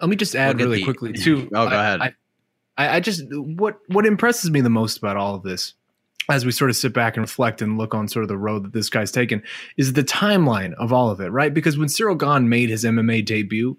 Let 0.00 0.10
me 0.10 0.16
just 0.16 0.34
add 0.34 0.60
really 0.60 0.78
the, 0.78 0.84
quickly 0.84 1.12
too. 1.12 1.48
Oh, 1.54 1.68
go 1.68 1.78
ahead. 1.78 2.00
I, 2.00 2.14
I, 2.76 2.96
I 2.96 3.00
just 3.00 3.22
what 3.30 3.78
what 3.88 4.06
impresses 4.06 4.50
me 4.50 4.60
the 4.60 4.70
most 4.70 4.98
about 4.98 5.16
all 5.16 5.34
of 5.34 5.42
this 5.42 5.74
as 6.30 6.44
we 6.44 6.52
sort 6.52 6.70
of 6.70 6.76
sit 6.76 6.92
back 6.92 7.16
and 7.16 7.22
reflect 7.22 7.60
and 7.60 7.76
look 7.78 7.94
on 7.94 8.08
sort 8.08 8.22
of 8.22 8.28
the 8.28 8.36
road 8.36 8.64
that 8.64 8.72
this 8.72 8.88
guy's 8.88 9.10
taken 9.10 9.42
is 9.76 9.92
the 9.92 10.02
timeline 10.02 10.72
of 10.74 10.92
all 10.92 11.10
of 11.10 11.20
it, 11.20 11.28
right? 11.28 11.52
Because 11.52 11.76
when 11.76 11.88
Ciryl 11.88 12.18
Gane 12.18 12.48
made 12.48 12.70
his 12.70 12.84
MMA 12.84 13.24
debut, 13.24 13.76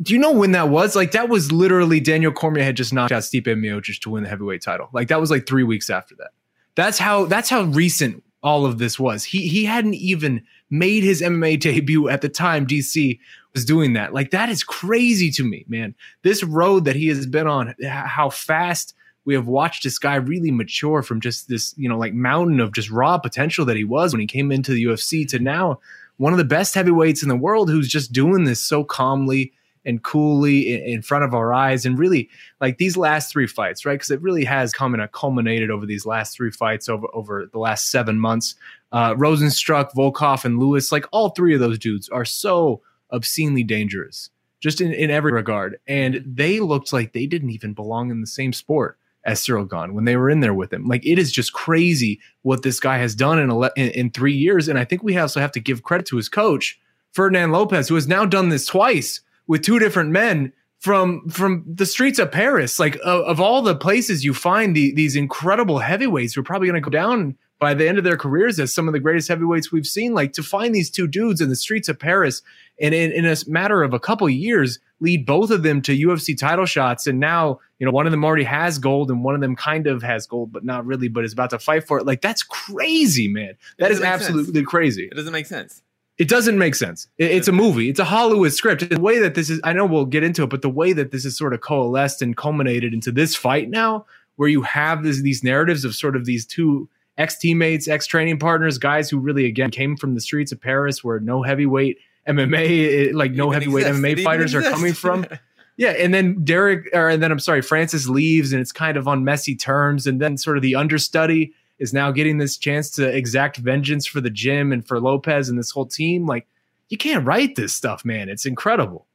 do 0.00 0.14
you 0.14 0.20
know 0.20 0.32
when 0.32 0.52
that 0.52 0.68
was? 0.68 0.94
Like 0.94 1.12
that 1.12 1.28
was 1.28 1.50
literally 1.50 2.00
Daniel 2.00 2.32
Cormier 2.32 2.64
had 2.64 2.76
just 2.76 2.92
knocked 2.92 3.12
out 3.12 3.22
Stipe 3.22 3.44
Miocic 3.44 4.00
to 4.00 4.10
win 4.10 4.22
the 4.22 4.28
heavyweight 4.28 4.62
title. 4.62 4.88
Like 4.92 5.08
that 5.08 5.20
was 5.20 5.30
like 5.30 5.46
three 5.46 5.64
weeks 5.64 5.90
after 5.90 6.14
that. 6.16 6.30
That's 6.74 6.98
how 6.98 7.24
that's 7.24 7.50
how 7.50 7.62
recent 7.62 8.22
all 8.42 8.64
of 8.64 8.78
this 8.78 8.98
was. 8.98 9.24
He 9.24 9.48
he 9.48 9.64
hadn't 9.64 9.94
even 9.94 10.44
made 10.70 11.02
his 11.02 11.20
MMA 11.20 11.58
debut 11.60 12.08
at 12.08 12.20
the 12.20 12.28
time 12.28 12.66
DC 12.66 13.18
was 13.54 13.64
doing 13.64 13.94
that. 13.94 14.14
Like 14.14 14.30
that 14.30 14.48
is 14.48 14.62
crazy 14.62 15.30
to 15.32 15.42
me, 15.42 15.64
man. 15.68 15.94
This 16.22 16.44
road 16.44 16.84
that 16.84 16.94
he 16.94 17.08
has 17.08 17.26
been 17.26 17.48
on, 17.48 17.74
how 17.84 18.30
fast 18.30 18.94
we 19.24 19.34
have 19.34 19.48
watched 19.48 19.82
this 19.82 19.98
guy 19.98 20.14
really 20.14 20.50
mature 20.50 21.02
from 21.02 21.20
just 21.20 21.48
this, 21.48 21.74
you 21.76 21.88
know, 21.88 21.98
like 21.98 22.14
mountain 22.14 22.60
of 22.60 22.72
just 22.72 22.90
raw 22.90 23.18
potential 23.18 23.64
that 23.64 23.76
he 23.76 23.84
was 23.84 24.12
when 24.12 24.20
he 24.20 24.26
came 24.26 24.52
into 24.52 24.72
the 24.72 24.84
UFC 24.84 25.26
to 25.28 25.38
now 25.38 25.80
one 26.18 26.32
of 26.32 26.38
the 26.38 26.44
best 26.44 26.74
heavyweights 26.74 27.22
in 27.22 27.28
the 27.28 27.36
world 27.36 27.68
who's 27.68 27.88
just 27.88 28.12
doing 28.12 28.44
this 28.44 28.60
so 28.60 28.84
calmly 28.84 29.52
and 29.88 30.04
coolly 30.04 30.92
in, 30.92 31.00
front 31.00 31.24
of 31.24 31.34
our 31.34 31.54
eyes. 31.54 31.86
And 31.86 31.98
really, 31.98 32.28
like 32.60 32.76
these 32.76 32.96
last 32.96 33.32
three 33.32 33.46
fights, 33.46 33.86
right? 33.86 33.94
Because 33.94 34.10
it 34.10 34.20
really 34.20 34.44
has 34.44 34.72
come 34.72 34.94
and 34.94 35.10
culminated 35.12 35.70
over 35.70 35.86
these 35.86 36.04
last 36.04 36.36
three 36.36 36.50
fights 36.50 36.88
over 36.88 37.06
over 37.14 37.48
the 37.50 37.58
last 37.58 37.90
seven 37.90 38.20
months. 38.20 38.54
Uh, 38.92 39.14
Rozenstruik, 39.14 39.92
Volkov, 39.94 40.44
and 40.44 40.58
Lewis, 40.58 40.92
like 40.92 41.06
all 41.10 41.30
three 41.30 41.54
of 41.54 41.60
those 41.60 41.78
dudes 41.78 42.08
are 42.10 42.24
so 42.24 42.82
obscenely 43.10 43.64
dangerous, 43.64 44.30
just 44.60 44.80
in, 44.80 44.92
in 44.92 45.10
every 45.10 45.32
regard. 45.32 45.78
And 45.86 46.22
they 46.26 46.60
looked 46.60 46.92
like 46.92 47.12
they 47.12 47.26
didn't 47.26 47.50
even 47.50 47.72
belong 47.72 48.10
in 48.10 48.20
the 48.20 48.26
same 48.26 48.52
sport 48.52 48.98
as 49.24 49.40
Ciryl 49.40 49.68
Gane 49.68 49.94
when 49.94 50.04
they 50.04 50.16
were 50.16 50.30
in 50.30 50.40
there 50.40 50.54
with 50.54 50.72
him. 50.72 50.86
Like 50.86 51.04
it 51.06 51.18
is 51.18 51.32
just 51.32 51.52
crazy 51.54 52.20
what 52.42 52.62
this 52.62 52.78
guy 52.78 52.98
has 52.98 53.14
done 53.14 53.38
in, 53.38 53.50
ele- 53.50 53.70
in, 53.76 53.90
in 53.90 54.10
three 54.10 54.34
years. 54.34 54.68
And 54.68 54.78
I 54.78 54.84
think 54.84 55.02
we 55.02 55.16
also 55.16 55.40
have 55.40 55.52
to 55.52 55.60
give 55.60 55.82
credit 55.82 56.06
to 56.06 56.16
his 56.16 56.28
coach, 56.28 56.78
Fernand 57.12 57.52
Lopez, 57.52 57.88
who 57.88 57.94
has 57.94 58.06
now 58.06 58.26
done 58.26 58.50
this 58.50 58.66
twice 58.66 59.20
with 59.48 59.62
two 59.62 59.80
different 59.80 60.10
men 60.10 60.52
from 60.78 61.28
from 61.28 61.64
the 61.66 61.86
streets 61.86 62.20
of 62.20 62.30
Paris. 62.30 62.78
Like 62.78 62.96
of, 63.04 63.22
of 63.22 63.40
all 63.40 63.62
the 63.62 63.74
places 63.74 64.24
you 64.24 64.32
find 64.32 64.76
the, 64.76 64.94
these 64.94 65.16
incredible 65.16 65.80
heavyweights 65.80 66.34
who 66.34 66.42
are 66.42 66.44
probably 66.44 66.68
going 66.68 66.80
to 66.80 66.88
go 66.88 66.90
down 66.90 67.36
by 67.58 67.74
the 67.74 67.88
end 67.88 67.98
of 67.98 68.04
their 68.04 68.16
careers 68.16 68.60
as 68.60 68.72
some 68.72 68.86
of 68.86 68.92
the 68.92 69.00
greatest 69.00 69.26
heavyweights 69.26 69.72
we've 69.72 69.86
seen. 69.86 70.14
Like 70.14 70.32
to 70.34 70.42
find 70.42 70.72
these 70.72 70.90
two 70.90 71.08
dudes 71.08 71.40
in 71.40 71.48
the 71.48 71.56
streets 71.56 71.88
of 71.88 71.98
Paris 71.98 72.42
and 72.80 72.94
in, 72.94 73.10
in 73.10 73.26
a 73.26 73.36
matter 73.48 73.82
of 73.82 73.92
a 73.92 73.98
couple 73.98 74.28
of 74.28 74.32
years 74.32 74.78
lead 75.00 75.26
both 75.26 75.50
of 75.50 75.62
them 75.62 75.80
to 75.82 75.96
UFC 75.96 76.38
title 76.38 76.66
shots. 76.66 77.06
And 77.06 77.18
now, 77.20 77.60
you 77.78 77.86
know, 77.86 77.92
one 77.92 78.06
of 78.06 78.10
them 78.12 78.24
already 78.24 78.44
has 78.44 78.78
gold 78.78 79.10
and 79.10 79.24
one 79.24 79.34
of 79.34 79.40
them 79.40 79.56
kind 79.56 79.86
of 79.86 80.02
has 80.02 80.26
gold, 80.26 80.52
but 80.52 80.64
not 80.64 80.86
really, 80.86 81.08
but 81.08 81.24
is 81.24 81.32
about 81.32 81.50
to 81.50 81.58
fight 81.58 81.86
for 81.86 81.98
it. 81.98 82.06
Like 82.06 82.20
that's 82.20 82.42
crazy, 82.42 83.28
man. 83.28 83.56
That 83.78 83.90
is 83.90 84.00
absolutely 84.00 84.54
sense. 84.54 84.68
crazy. 84.68 85.08
It 85.10 85.14
doesn't 85.14 85.32
make 85.32 85.46
sense. 85.46 85.82
It 86.18 86.28
doesn't 86.28 86.58
make 86.58 86.74
sense. 86.74 87.06
it's 87.16 87.46
a 87.46 87.52
movie. 87.52 87.88
It's 87.88 88.00
a 88.00 88.04
Hollywood 88.04 88.52
script. 88.52 88.88
The 88.88 89.00
way 89.00 89.20
that 89.20 89.36
this 89.36 89.48
is, 89.48 89.60
I 89.62 89.72
know 89.72 89.86
we'll 89.86 90.04
get 90.04 90.24
into 90.24 90.42
it, 90.42 90.50
but 90.50 90.62
the 90.62 90.68
way 90.68 90.92
that 90.92 91.12
this 91.12 91.24
is 91.24 91.38
sort 91.38 91.54
of 91.54 91.60
coalesced 91.60 92.22
and 92.22 92.36
culminated 92.36 92.92
into 92.92 93.12
this 93.12 93.36
fight 93.36 93.70
now, 93.70 94.04
where 94.34 94.48
you 94.48 94.62
have 94.62 95.04
this, 95.04 95.22
these 95.22 95.44
narratives 95.44 95.84
of 95.84 95.94
sort 95.94 96.16
of 96.16 96.24
these 96.24 96.44
two 96.44 96.88
ex 97.18 97.38
teammates, 97.38 97.86
ex 97.86 98.06
training 98.06 98.38
partners, 98.40 98.78
guys 98.78 99.08
who 99.08 99.18
really 99.18 99.46
again 99.46 99.70
came 99.70 99.96
from 99.96 100.14
the 100.14 100.20
streets 100.20 100.50
of 100.50 100.60
Paris, 100.60 101.04
where 101.04 101.20
no 101.20 101.42
heavyweight 101.42 101.98
MMA, 102.26 103.08
eh, 103.08 103.10
like 103.14 103.32
no 103.32 103.50
heavyweight. 103.50 103.86
MMA 103.86 104.24
fighters 104.24 104.54
are 104.54 104.62
coming 104.62 104.94
from. 104.94 105.24
Yeah, 105.80 105.90
and 105.90 106.12
then 106.12 106.42
Derek, 106.42 106.88
or 106.92 107.08
and 107.08 107.22
then 107.22 107.30
I'm 107.30 107.38
sorry, 107.38 107.62
Francis 107.62 108.08
leaves, 108.08 108.52
and 108.52 108.60
it's 108.60 108.72
kind 108.72 108.96
of 108.96 109.06
on 109.06 109.22
messy 109.22 109.54
terms, 109.54 110.08
and 110.08 110.20
then 110.20 110.36
sort 110.36 110.56
of 110.56 110.62
the 110.64 110.74
understudy 110.74 111.54
is 111.78 111.92
now 111.92 112.10
getting 112.10 112.38
this 112.38 112.56
chance 112.56 112.90
to 112.90 113.06
exact 113.06 113.56
vengeance 113.56 114.06
for 114.06 114.20
the 114.20 114.30
gym 114.30 114.72
and 114.72 114.86
for 114.86 115.00
Lopez 115.00 115.48
and 115.48 115.58
this 115.58 115.70
whole 115.70 115.86
team. 115.86 116.26
Like, 116.26 116.46
you 116.88 116.98
can't 116.98 117.24
write 117.24 117.56
this 117.56 117.74
stuff, 117.74 118.04
man. 118.04 118.28
It's 118.28 118.46
incredible. 118.46 119.06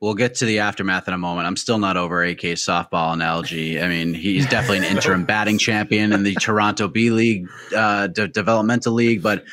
We'll 0.00 0.14
get 0.14 0.34
to 0.36 0.46
the 0.46 0.58
aftermath 0.58 1.06
in 1.06 1.14
a 1.14 1.18
moment. 1.18 1.46
I'm 1.46 1.56
still 1.56 1.78
not 1.78 1.96
over 1.96 2.24
AK's 2.24 2.60
softball 2.60 3.12
analogy. 3.12 3.80
I 3.80 3.86
mean, 3.86 4.14
he's 4.14 4.48
definitely 4.48 4.78
an 4.78 4.96
interim 4.96 5.24
batting 5.24 5.58
champion 5.58 6.12
in 6.12 6.24
the 6.24 6.34
Toronto 6.34 6.88
B 6.88 7.10
League, 7.10 7.48
uh, 7.74 8.08
de- 8.08 8.26
developmental 8.26 8.94
league. 8.94 9.22
But 9.22 9.44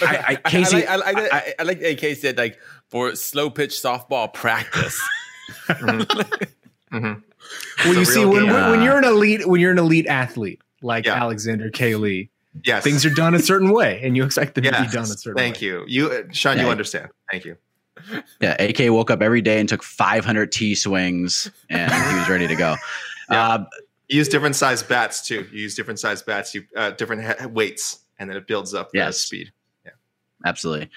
I, 0.00 0.38
I, 0.44 0.48
Casey, 0.48 0.86
I, 0.86 0.94
like, 0.94 1.16
I, 1.16 1.54
I, 1.58 1.62
like 1.64 1.82
AK 1.82 2.16
said, 2.16 2.38
like 2.38 2.60
for 2.88 3.16
slow 3.16 3.50
pitch 3.50 3.72
softball 3.72 4.32
practice. 4.32 5.00
mm-hmm. 5.66 6.96
Mm-hmm. 6.96 7.20
Well, 7.84 7.94
you 7.94 8.04
see, 8.04 8.24
when, 8.24 8.46
when 8.46 8.82
you're 8.82 8.98
an 8.98 9.04
elite, 9.04 9.46
when 9.46 9.60
you're 9.60 9.72
an 9.72 9.78
elite 9.78 10.06
athlete, 10.06 10.60
like 10.82 11.06
yeah. 11.06 11.14
Alexander 11.14 11.70
K. 11.70 11.96
Lee. 11.96 12.30
Yes. 12.64 12.84
Things 12.84 13.04
are 13.04 13.10
done 13.10 13.34
a 13.34 13.40
certain 13.40 13.72
way, 13.72 14.00
and 14.02 14.16
you 14.16 14.24
expect 14.24 14.54
them 14.54 14.64
yes. 14.64 14.76
to 14.76 14.82
be 14.82 14.88
done 14.88 15.02
a 15.02 15.06
certain 15.06 15.36
Thank 15.36 15.56
way. 15.56 15.60
Thank 15.60 15.62
you. 15.62 15.84
You, 15.88 16.10
uh, 16.10 16.22
Shaun, 16.30 16.56
yeah. 16.56 16.64
you 16.64 16.70
understand. 16.70 17.08
Thank 17.30 17.44
you. 17.44 17.56
Yeah, 18.40 18.60
AK 18.62 18.92
woke 18.92 19.10
up 19.10 19.22
every 19.22 19.40
day 19.40 19.58
and 19.58 19.68
took 19.68 19.82
500 19.82 20.52
T 20.52 20.74
swings, 20.74 21.50
and 21.68 21.92
he 21.92 22.18
was 22.18 22.28
ready 22.28 22.46
to 22.46 22.56
go. 22.56 22.76
Yeah. 23.30 23.48
Uh, 23.48 23.64
you 24.10 24.18
use 24.18 24.28
different 24.28 24.54
size 24.54 24.82
bats 24.82 25.26
too. 25.26 25.48
You 25.50 25.62
use 25.62 25.74
different 25.74 25.98
size 25.98 26.22
bats, 26.22 26.54
you 26.54 26.64
uh, 26.76 26.90
different 26.90 27.40
he- 27.40 27.46
weights, 27.46 28.00
and 28.18 28.28
then 28.28 28.36
it 28.36 28.46
builds 28.46 28.74
up 28.74 28.90
yes. 28.92 29.16
speed. 29.16 29.50
Yeah, 29.82 29.92
absolutely. 30.44 30.90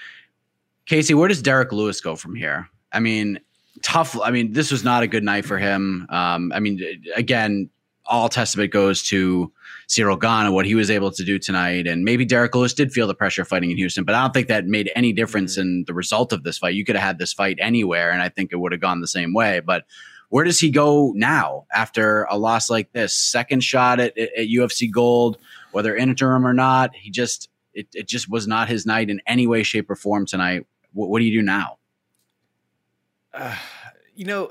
Casey, 0.84 1.14
where 1.14 1.28
does 1.28 1.40
Derrick 1.40 1.72
Lewis 1.72 2.02
go 2.02 2.16
from 2.16 2.34
here? 2.34 2.68
I 2.92 3.00
mean, 3.00 3.40
tough. 3.82 4.18
I 4.20 4.30
mean, 4.30 4.52
this 4.52 4.70
was 4.70 4.84
not 4.84 5.02
a 5.02 5.06
good 5.06 5.24
night 5.24 5.44
for 5.44 5.58
him. 5.58 6.06
Um, 6.08 6.52
I 6.54 6.60
mean, 6.60 6.80
again, 7.14 7.70
all 8.06 8.28
testament 8.28 8.72
goes 8.72 9.02
to 9.04 9.52
Ciryl 9.88 10.20
Gane 10.20 10.46
and 10.46 10.54
what 10.54 10.66
he 10.66 10.74
was 10.74 10.90
able 10.90 11.10
to 11.10 11.24
do 11.24 11.38
tonight. 11.38 11.86
And 11.86 12.04
maybe 12.04 12.24
Derrick 12.24 12.54
Lewis 12.54 12.74
did 12.74 12.92
feel 12.92 13.06
the 13.06 13.14
pressure 13.14 13.44
fighting 13.44 13.70
in 13.70 13.76
Houston, 13.76 14.04
but 14.04 14.14
I 14.14 14.22
don't 14.22 14.32
think 14.32 14.48
that 14.48 14.66
made 14.66 14.90
any 14.94 15.12
difference 15.12 15.52
mm-hmm. 15.52 15.62
in 15.62 15.84
the 15.86 15.94
result 15.94 16.32
of 16.32 16.42
this 16.42 16.58
fight. 16.58 16.74
You 16.74 16.84
could 16.84 16.96
have 16.96 17.04
had 17.04 17.18
this 17.18 17.32
fight 17.32 17.58
anywhere, 17.60 18.10
and 18.10 18.22
I 18.22 18.28
think 18.28 18.52
it 18.52 18.56
would 18.56 18.72
have 18.72 18.80
gone 18.80 19.00
the 19.00 19.06
same 19.06 19.34
way. 19.34 19.60
But 19.60 19.84
where 20.30 20.44
does 20.44 20.60
he 20.60 20.70
go 20.70 21.12
now 21.14 21.66
after 21.72 22.24
a 22.24 22.38
loss 22.38 22.70
like 22.70 22.92
this? 22.92 23.14
Second 23.14 23.62
shot 23.62 24.00
at, 24.00 24.16
at, 24.16 24.30
at 24.36 24.48
UFC 24.48 24.90
Gold, 24.90 25.38
whether 25.72 25.96
interim 25.96 26.46
or 26.46 26.54
not, 26.54 26.94
he 26.94 27.10
just 27.10 27.48
it, 27.74 27.88
it 27.94 28.08
just 28.08 28.28
was 28.28 28.46
not 28.46 28.68
his 28.68 28.84
night 28.86 29.10
in 29.10 29.20
any 29.26 29.46
way, 29.46 29.62
shape, 29.62 29.88
or 29.90 29.96
form 29.96 30.26
tonight. 30.26 30.66
What, 30.92 31.10
what 31.10 31.20
do 31.20 31.24
you 31.26 31.40
do 31.40 31.44
now? 31.44 31.78
You 34.14 34.24
know 34.24 34.50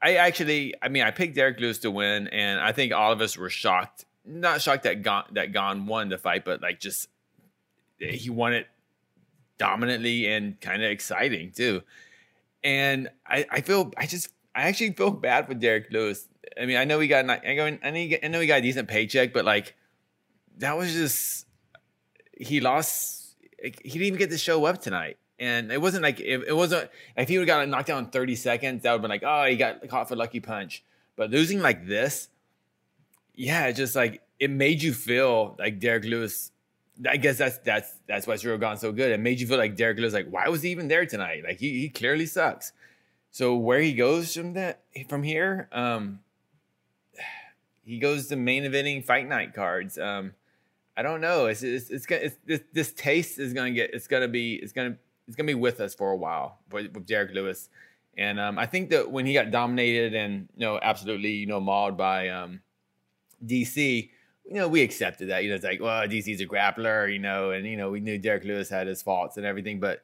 I 0.00 0.14
actually, 0.14 0.74
I 0.80 0.88
mean, 0.88 1.02
I 1.02 1.10
picked 1.10 1.34
Derrick 1.34 1.58
Lewis 1.58 1.78
to 1.78 1.90
win, 1.90 2.28
and 2.28 2.60
I 2.60 2.72
think 2.72 2.92
all 2.92 3.12
of 3.12 3.20
us 3.20 3.36
were 3.36 3.50
shocked. 3.50 4.04
Not 4.24 4.60
shocked 4.60 4.84
that 4.84 5.02
Gane, 5.02 5.24
that 5.32 5.52
Gane 5.52 5.86
won 5.86 6.08
the 6.08 6.18
fight, 6.18 6.44
but 6.44 6.62
like 6.62 6.78
just 6.78 7.08
eh, 8.00 8.12
he 8.12 8.30
won 8.30 8.52
it 8.52 8.66
dominantly 9.56 10.26
and 10.26 10.60
kind 10.60 10.82
of 10.82 10.90
exciting 10.90 11.50
too. 11.50 11.82
And 12.62 13.08
I, 13.26 13.46
I 13.50 13.60
feel, 13.60 13.92
I 13.96 14.06
just, 14.06 14.28
I 14.54 14.62
actually 14.62 14.92
feel 14.92 15.10
bad 15.10 15.46
for 15.46 15.54
Derrick 15.54 15.86
Lewis. 15.90 16.28
I 16.60 16.66
mean, 16.66 16.76
I 16.76 16.84
know 16.84 17.00
he 17.00 17.08
got, 17.08 17.28
I 17.28 17.54
go, 17.54 17.66
I 17.66 17.90
know, 17.90 18.16
I 18.22 18.28
know 18.28 18.40
he 18.40 18.46
got 18.46 18.58
a 18.58 18.62
decent 18.62 18.88
paycheck, 18.88 19.32
but 19.32 19.44
like 19.44 19.74
that 20.58 20.76
was 20.76 20.92
just, 20.92 21.46
he 22.36 22.60
lost. 22.60 23.34
He 23.60 23.70
didn't 23.70 24.02
even 24.02 24.18
get 24.18 24.30
to 24.30 24.38
show 24.38 24.64
up 24.64 24.80
tonight. 24.80 25.17
And 25.40 25.70
it 25.70 25.80
wasn't 25.80 26.02
like 26.02 26.18
it, 26.20 26.44
it 26.48 26.56
wasn't 26.56 26.90
if 27.16 27.28
he 27.28 27.38
would 27.38 27.48
have 27.48 27.60
got 27.60 27.68
knocked 27.68 27.88
down 27.88 28.04
in 28.04 28.10
30 28.10 28.34
seconds, 28.34 28.82
that 28.82 28.90
would 28.90 28.96
have 28.96 29.02
been 29.02 29.10
like, 29.10 29.22
oh, 29.24 29.44
he 29.48 29.56
got 29.56 29.86
caught 29.88 30.08
for 30.08 30.16
lucky 30.16 30.40
punch. 30.40 30.82
But 31.16 31.30
losing 31.30 31.60
like 31.60 31.86
this, 31.86 32.28
yeah, 33.34 33.66
it 33.66 33.74
just 33.74 33.94
like 33.94 34.22
it 34.40 34.50
made 34.50 34.82
you 34.82 34.92
feel 34.92 35.56
like 35.58 35.78
Derrick 35.78 36.04
Lewis. 36.04 36.50
I 37.08 37.16
guess 37.16 37.38
that's 37.38 37.58
that's 37.58 37.92
that's 38.08 38.26
why 38.26 38.34
Ciryl 38.34 38.60
Gane 38.60 38.76
so 38.76 38.90
good. 38.90 39.12
It 39.12 39.20
made 39.20 39.38
you 39.40 39.46
feel 39.46 39.58
like 39.58 39.76
Derrick 39.76 39.98
Lewis, 39.98 40.12
like, 40.12 40.28
why 40.28 40.48
was 40.48 40.62
he 40.62 40.70
even 40.70 40.88
there 40.88 41.06
tonight? 41.06 41.44
Like 41.44 41.60
he 41.60 41.80
he 41.80 41.88
clearly 41.88 42.26
sucks. 42.26 42.72
So 43.30 43.54
where 43.54 43.80
he 43.80 43.92
goes 43.92 44.34
from 44.34 44.54
that 44.54 44.80
from 45.08 45.22
here, 45.22 45.68
um, 45.70 46.20
he 47.84 47.98
goes 47.98 48.26
to 48.28 48.36
main 48.36 48.64
eventing 48.64 49.04
fight 49.04 49.28
night 49.28 49.54
cards. 49.54 49.98
Um, 49.98 50.32
I 50.96 51.02
don't 51.02 51.20
know. 51.20 51.46
It's 51.46 51.62
it's, 51.62 51.90
it's, 51.90 52.06
it's 52.10 52.36
this 52.44 52.60
this 52.72 52.92
taste 52.92 53.38
is 53.38 53.52
gonna 53.52 53.70
get. 53.70 53.94
It's 53.94 54.08
gonna 54.08 54.28
be. 54.28 54.54
It's 54.54 54.72
gonna 54.72 54.96
he's 55.28 55.36
gonna 55.36 55.46
be 55.46 55.54
with 55.54 55.78
us 55.78 55.94
for 55.94 56.10
a 56.10 56.16
while 56.16 56.58
with, 56.72 56.90
with 56.94 57.06
Derrick 57.06 57.34
Lewis. 57.34 57.68
And 58.16 58.40
um, 58.40 58.58
I 58.58 58.64
think 58.64 58.88
that 58.90 59.12
when 59.12 59.26
he 59.26 59.34
got 59.34 59.50
dominated 59.50 60.14
and 60.14 60.48
you 60.56 60.66
know 60.66 60.80
absolutely 60.82 61.32
you 61.32 61.46
know 61.46 61.60
mauled 61.60 61.98
by 61.98 62.30
um, 62.30 62.62
DC, 63.44 64.10
you 64.46 64.54
know 64.54 64.66
we 64.66 64.80
accepted 64.80 65.28
that. 65.28 65.44
You 65.44 65.50
know 65.50 65.56
it's 65.56 65.64
like 65.64 65.80
well 65.82 66.08
DC's 66.08 66.40
a 66.40 66.46
grappler, 66.46 67.12
you 67.12 67.18
know, 67.18 67.50
and 67.50 67.66
you 67.66 67.76
know 67.76 67.90
we 67.90 68.00
knew 68.00 68.16
Derrick 68.16 68.44
Lewis 68.44 68.70
had 68.70 68.86
his 68.86 69.02
faults 69.02 69.36
and 69.36 69.44
everything, 69.44 69.80
but 69.80 70.02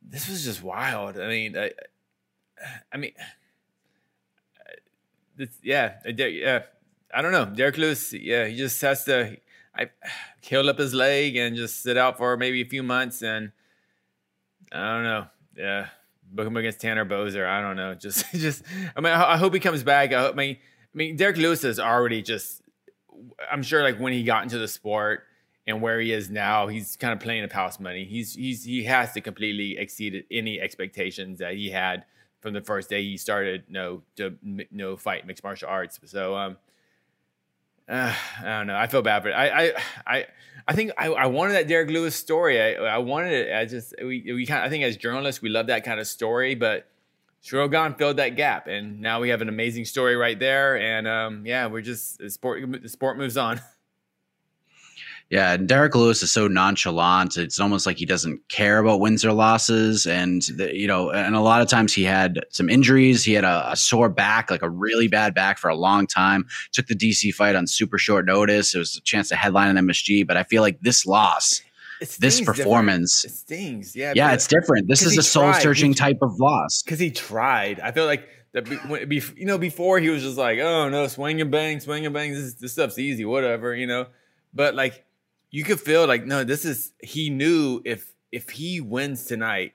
this 0.00 0.28
was 0.28 0.44
just 0.44 0.62
wild. 0.62 1.18
I 1.18 1.26
mean, 1.26 1.58
I, 1.58 1.72
I 2.92 2.96
mean, 2.96 3.12
this, 5.36 5.48
yeah, 5.62 5.94
yeah. 6.06 6.62
I 7.12 7.22
don't 7.22 7.32
know. 7.32 7.46
Derrick 7.46 7.78
Lewis, 7.78 8.12
yeah, 8.12 8.46
he 8.46 8.56
just 8.56 8.80
has 8.82 9.04
to. 9.04 9.36
I 9.74 9.90
heal 10.40 10.70
up 10.70 10.78
his 10.78 10.94
leg 10.94 11.36
and 11.36 11.56
just 11.56 11.82
sit 11.82 11.98
out 11.98 12.16
for 12.16 12.36
maybe 12.36 12.62
a 12.62 12.66
few 12.66 12.82
months, 12.82 13.22
and 13.22 13.52
I 14.72 14.94
don't 14.94 15.04
know. 15.04 15.26
Yeah, 15.56 15.86
book 16.32 16.46
him 16.46 16.56
against 16.56 16.80
Tanner 16.80 17.04
Boser. 17.04 17.46
I 17.46 17.60
don't 17.60 17.76
know. 17.76 17.94
Just, 18.06 18.30
just. 18.32 18.62
I 18.96 19.00
mean, 19.00 19.12
I 19.12 19.36
hope 19.36 19.54
he 19.54 19.60
comes 19.60 19.82
back. 19.82 20.12
I, 20.12 20.20
hope, 20.22 20.34
I 20.34 20.36
mean, 20.36 20.56
I 20.56 20.96
mean, 20.96 21.16
Derrick 21.16 21.36
Lewis 21.36 21.64
is 21.64 21.78
already 21.78 22.22
just. 22.22 22.62
I'm 23.50 23.62
sure, 23.62 23.82
like 23.82 23.98
when 23.98 24.12
he 24.12 24.24
got 24.24 24.42
into 24.42 24.58
the 24.58 24.68
sport 24.68 25.24
and 25.66 25.80
where 25.80 26.00
he 26.00 26.12
is 26.12 26.30
now, 26.30 26.66
he's 26.66 26.96
kind 26.96 27.12
of 27.12 27.20
playing 27.20 27.42
with 27.42 27.52
house 27.52 27.80
money. 27.80 28.04
He's 28.04 28.34
he's 28.34 28.64
he 28.64 28.84
has 28.84 29.12
to 29.12 29.20
completely 29.20 29.78
exceed 29.78 30.24
any 30.30 30.60
expectations 30.60 31.38
that 31.38 31.54
he 31.54 31.70
had 31.70 32.04
from 32.40 32.52
the 32.52 32.60
first 32.60 32.88
day 32.88 33.02
he 33.02 33.16
started 33.16 33.64
no 33.68 34.02
to 34.16 34.36
no 34.70 34.96
fight 34.96 35.26
mixed 35.26 35.42
martial 35.42 35.68
arts. 35.68 35.98
So 36.04 36.36
um, 36.36 36.56
uh, 37.88 38.14
I 38.40 38.58
don't 38.58 38.66
know. 38.66 38.76
I 38.76 38.86
feel 38.86 39.02
bad 39.02 39.22
for. 39.22 39.32
I 39.32 39.48
I 39.48 39.72
I, 40.06 40.26
I 40.68 40.74
think 40.74 40.92
I, 40.98 41.08
I 41.08 41.26
wanted 41.26 41.54
that 41.54 41.68
Derrick 41.68 41.90
Lewis 41.90 42.14
story. 42.14 42.60
I, 42.60 42.74
I 42.84 42.98
wanted 42.98 43.32
it. 43.32 43.54
I 43.54 43.64
just 43.64 43.94
we 43.98 44.22
we 44.26 44.46
kind 44.46 44.60
of, 44.60 44.66
I 44.66 44.68
think 44.70 44.84
as 44.84 44.96
journalists 44.96 45.42
we 45.42 45.48
love 45.48 45.68
that 45.68 45.84
kind 45.84 46.00
of 46.00 46.06
story, 46.06 46.54
but 46.54 46.88
Gane 47.48 47.94
filled 47.94 48.16
that 48.16 48.30
gap, 48.30 48.66
and 48.66 49.00
now 49.00 49.20
we 49.20 49.28
have 49.28 49.40
an 49.40 49.48
amazing 49.48 49.84
story 49.84 50.16
right 50.16 50.38
there. 50.38 50.78
And 50.78 51.06
um, 51.06 51.46
yeah, 51.46 51.66
we're 51.66 51.82
just 51.82 52.18
the 52.18 52.30
sport 52.30 52.82
the 52.82 52.88
sport 52.88 53.18
moves 53.18 53.36
on. 53.36 53.60
Yeah, 55.28 55.54
and 55.54 55.68
Derrick 55.68 55.96
Lewis 55.96 56.22
is 56.22 56.30
so 56.30 56.46
nonchalant. 56.46 57.36
It's 57.36 57.58
almost 57.58 57.84
like 57.84 57.96
he 57.96 58.06
doesn't 58.06 58.48
care 58.48 58.78
about 58.78 59.00
wins 59.00 59.24
or 59.24 59.32
losses. 59.32 60.06
And 60.06 60.42
the, 60.42 60.72
you 60.72 60.86
know, 60.86 61.10
and 61.10 61.34
a 61.34 61.40
lot 61.40 61.62
of 61.62 61.68
times 61.68 61.92
he 61.92 62.04
had 62.04 62.44
some 62.50 62.68
injuries. 62.68 63.24
He 63.24 63.32
had 63.32 63.42
a, 63.42 63.72
a, 63.72 63.76
sore 63.76 64.08
back, 64.08 64.52
like 64.52 64.62
a 64.62 64.70
really 64.70 65.08
bad 65.08 65.34
back 65.34 65.58
for 65.58 65.68
a 65.68 65.74
long 65.74 66.06
time. 66.06 66.46
Took 66.70 66.86
the 66.86 66.94
DC 66.94 67.34
fight 67.34 67.56
on 67.56 67.66
super 67.66 67.98
short 67.98 68.24
notice. 68.24 68.72
It 68.72 68.78
was 68.78 68.96
a 68.96 69.00
chance 69.00 69.28
to 69.30 69.36
headline 69.36 69.76
an 69.76 69.84
MSG. 69.84 70.24
But 70.24 70.36
I 70.36 70.44
feel 70.44 70.62
like 70.62 70.80
this 70.80 71.04
loss, 71.04 71.60
this 72.20 72.40
performance, 72.40 73.22
different. 73.22 73.34
it 73.34 73.38
stings. 73.38 73.96
Yeah, 73.96 74.12
yeah, 74.14 74.32
it's 74.32 74.46
different. 74.46 74.86
This 74.86 75.02
is 75.02 75.18
a 75.18 75.24
soul 75.24 75.52
searching 75.54 75.92
type 75.92 76.18
of 76.22 76.38
loss 76.38 76.82
because 76.82 77.00
he 77.00 77.10
tried. 77.10 77.80
I 77.80 77.90
feel 77.92 78.06
like. 78.06 78.28
That 78.52 79.06
be, 79.06 79.22
you 79.36 79.44
know, 79.44 79.58
before 79.58 79.98
he 79.98 80.08
was 80.08 80.22
just 80.22 80.38
like, 80.38 80.60
"Oh 80.60 80.88
no, 80.88 81.08
swing 81.08 81.42
and 81.42 81.50
bang, 81.50 81.78
swing 81.78 82.06
and 82.06 82.14
bang. 82.14 82.32
This, 82.32 82.54
this 82.54 82.72
stuff's 82.72 82.98
easy, 82.98 83.26
whatever." 83.26 83.74
You 83.74 83.86
know, 83.86 84.06
but 84.54 84.74
like 84.74 85.04
you 85.56 85.64
could 85.64 85.80
feel 85.80 86.06
like 86.06 86.26
no, 86.26 86.44
this 86.44 86.66
is 86.66 86.92
he 87.02 87.30
knew 87.30 87.80
if 87.86 88.12
if 88.30 88.50
he 88.50 88.78
wins 88.78 89.24
tonight, 89.24 89.72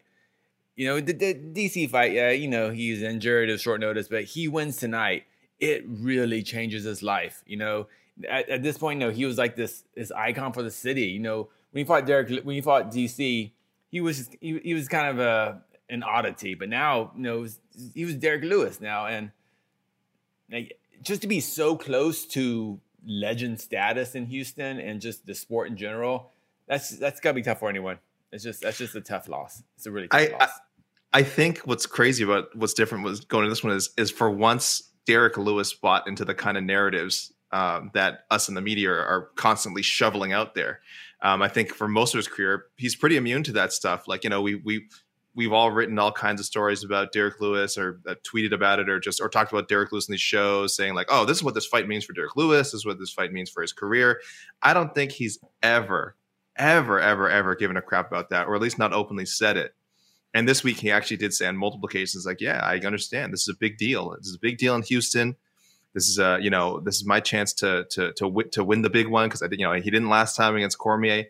you 0.76 0.86
know 0.86 1.02
the, 1.02 1.12
the 1.12 1.34
DC 1.34 1.90
fight, 1.90 2.12
yeah, 2.12 2.30
you 2.30 2.48
know 2.48 2.70
he's 2.70 3.02
injured 3.02 3.50
at 3.50 3.60
short 3.60 3.80
notice, 3.80 4.08
but 4.08 4.26
he 4.26 4.48
wins 4.48 4.78
tonight, 4.78 5.24
it 5.60 5.84
really 5.88 6.44
changes 6.44 6.84
his 6.84 7.02
life. 7.02 7.42
You 7.48 7.58
know, 7.58 7.88
at, 8.30 8.48
at 8.48 8.62
this 8.62 8.78
point, 8.78 9.00
no, 9.00 9.10
he 9.10 9.26
was 9.26 9.40
like 9.40 9.56
this 9.56 9.84
this 9.96 10.12
icon 10.12 10.54
for 10.54 10.62
the 10.62 10.70
city. 10.70 11.06
You 11.06 11.20
know, 11.20 11.50
when 11.72 11.84
he 11.84 11.84
fought 11.84 12.06
Derrick, 12.06 12.46
when 12.46 12.56
he 12.56 12.62
fought 12.62 12.92
DC, 12.92 13.52
he 13.90 14.02
was 14.02 14.30
he, 14.40 14.60
he 14.60 14.76
was 14.76 14.88
kind 14.88 15.08
of 15.08 15.20
a 15.20 15.64
an 15.90 16.04
oddity, 16.04 16.54
but 16.54 16.70
now 16.70 17.12
you 17.16 17.24
know 17.24 17.40
was, 17.40 17.60
he 17.96 18.06
was 18.06 18.14
Derrick 18.14 18.44
Lewis 18.44 18.80
now, 18.82 19.08
and 19.08 19.32
like, 20.52 20.78
just 21.02 21.24
to 21.24 21.28
be 21.28 21.40
so 21.40 21.76
close 21.76 22.24
to 22.28 22.80
legend 23.06 23.60
status 23.60 24.16
in 24.16 24.26
Houston 24.28 24.80
and 24.80 25.02
just 25.02 25.26
the 25.26 25.36
sport 25.36 25.68
in 25.68 25.78
general, 25.78 26.32
that's 26.68 26.90
that's 26.92 27.20
gotta 27.20 27.36
be 27.36 27.42
tough 27.42 27.60
for 27.60 27.70
anyone. 27.70 28.00
It's 28.32 28.44
just 28.44 28.62
that's 28.62 28.78
just 28.78 28.96
a 28.96 29.02
tough 29.02 29.28
loss. 29.28 29.64
It's 29.76 29.86
a 29.86 29.92
really 29.92 30.08
tough 30.08 30.22
I, 30.22 30.28
loss. 30.28 30.50
I, 31.14 31.20
I 31.20 31.24
think 31.24 31.60
what's 31.60 31.86
crazy 31.86 32.24
about 32.24 32.56
what's 32.56 32.74
different 32.74 33.04
was 33.04 33.22
going 33.22 33.44
to 33.44 33.50
this 33.50 33.64
one 33.64 33.74
is 33.74 33.90
is 33.98 34.12
for 34.12 34.30
once 34.30 34.90
Derrick 35.06 35.38
Lewis 35.38 35.74
bought 35.74 36.08
into 36.08 36.24
the 36.24 36.34
kind 36.34 36.58
of 36.58 36.64
narratives 36.64 37.34
um, 37.52 37.92
that 37.94 38.26
us 38.32 38.48
in 38.48 38.56
the 38.56 38.62
media 38.62 38.90
are, 38.90 39.06
are 39.06 39.22
constantly 39.36 39.82
shoveling 39.82 40.32
out 40.32 40.56
there. 40.56 40.80
Um, 41.22 41.42
I 41.42 41.50
think 41.50 41.74
for 41.74 41.88
most 41.88 42.14
of 42.14 42.18
his 42.18 42.28
career, 42.28 42.66
he's 42.78 42.96
pretty 42.96 43.18
immune 43.18 43.44
to 43.44 43.52
that 43.54 43.74
stuff. 43.74 44.08
Like 44.08 44.24
you 44.24 44.30
know, 44.30 44.42
we 44.42 44.56
we 44.56 44.88
we've 45.34 45.54
all 45.54 45.72
written 45.72 45.98
all 45.98 46.12
kinds 46.12 46.40
of 46.40 46.46
stories 46.46 46.84
about 46.84 47.12
Derrick 47.12 47.40
Lewis 47.40 47.78
or 47.78 48.02
uh, 48.08 48.16
tweeted 48.24 48.54
about 48.54 48.80
it 48.80 48.90
or 48.90 49.00
just 49.00 49.22
or 49.22 49.30
talked 49.30 49.52
about 49.52 49.68
Derrick 49.68 49.92
Lewis 49.92 50.08
in 50.08 50.14
these 50.14 50.22
shows 50.22 50.76
saying 50.76 50.94
like, 50.94 51.08
"Oh, 51.10 51.26
this 51.26 51.38
is 51.38 51.44
what 51.44 51.54
this 51.54 51.66
fight 51.66 51.88
means 51.88 52.06
for 52.06 52.14
Derrick 52.14 52.36
Lewis. 52.36 52.72
This 52.72 52.80
is 52.80 52.86
what 52.86 53.00
this 53.00 53.14
fight 53.14 53.32
means 53.32 53.50
for 53.50 53.62
his 53.62 53.74
career." 53.74 54.20
I 54.62 54.74
don't 54.74 54.94
think 54.94 55.12
he's 55.12 55.40
ever 55.64 56.16
ever 56.58 57.00
ever 57.00 57.30
ever 57.30 57.56
given 57.56 57.78
a 57.78 57.82
crap 57.82 58.08
about 58.08 58.30
that 58.30 58.48
or 58.48 58.56
at 58.56 58.62
least 58.62 58.78
not 58.78 58.94
openly 58.94 59.26
said 59.26 59.58
it. 59.58 59.74
And 60.34 60.48
this 60.48 60.64
week 60.64 60.78
he 60.78 60.92
actually 60.92 61.18
did 61.18 61.34
say 61.34 61.48
on 61.48 61.58
multiple 61.58 61.88
occasions 61.88 62.26
like, 62.26 62.42
"Yeah, 62.42 62.60
I 62.64 62.78
understand. 62.80 63.34
This 63.34 63.42
is 63.42 63.50
a 63.50 63.58
big 63.58 63.78
deal. 63.78 64.16
This 64.18 64.28
is 64.28 64.36
a 64.36 64.40
big 64.40 64.58
deal 64.58 64.76
in 64.76 64.84
Houston." 64.84 65.36
This 65.94 66.08
is 66.08 66.20
a, 66.20 66.36
uh, 66.36 66.38
you 66.38 66.50
know, 66.50 66.80
this 66.80 66.96
is 66.96 67.06
my 67.06 67.20
chance 67.20 67.54
to 67.56 67.86
to 67.92 68.14
to, 68.14 68.26
w- 68.26 68.50
to 68.52 68.64
win 68.64 68.82
the 68.82 68.90
big 68.90 69.08
one 69.08 69.28
because 69.28 69.42
I, 69.42 69.48
you 69.52 69.66
know, 69.66 69.74
he 69.74 69.92
didn't 69.92 70.10
last 70.10 70.36
time 70.38 70.56
against 70.56 70.78
Cormier 70.78 71.26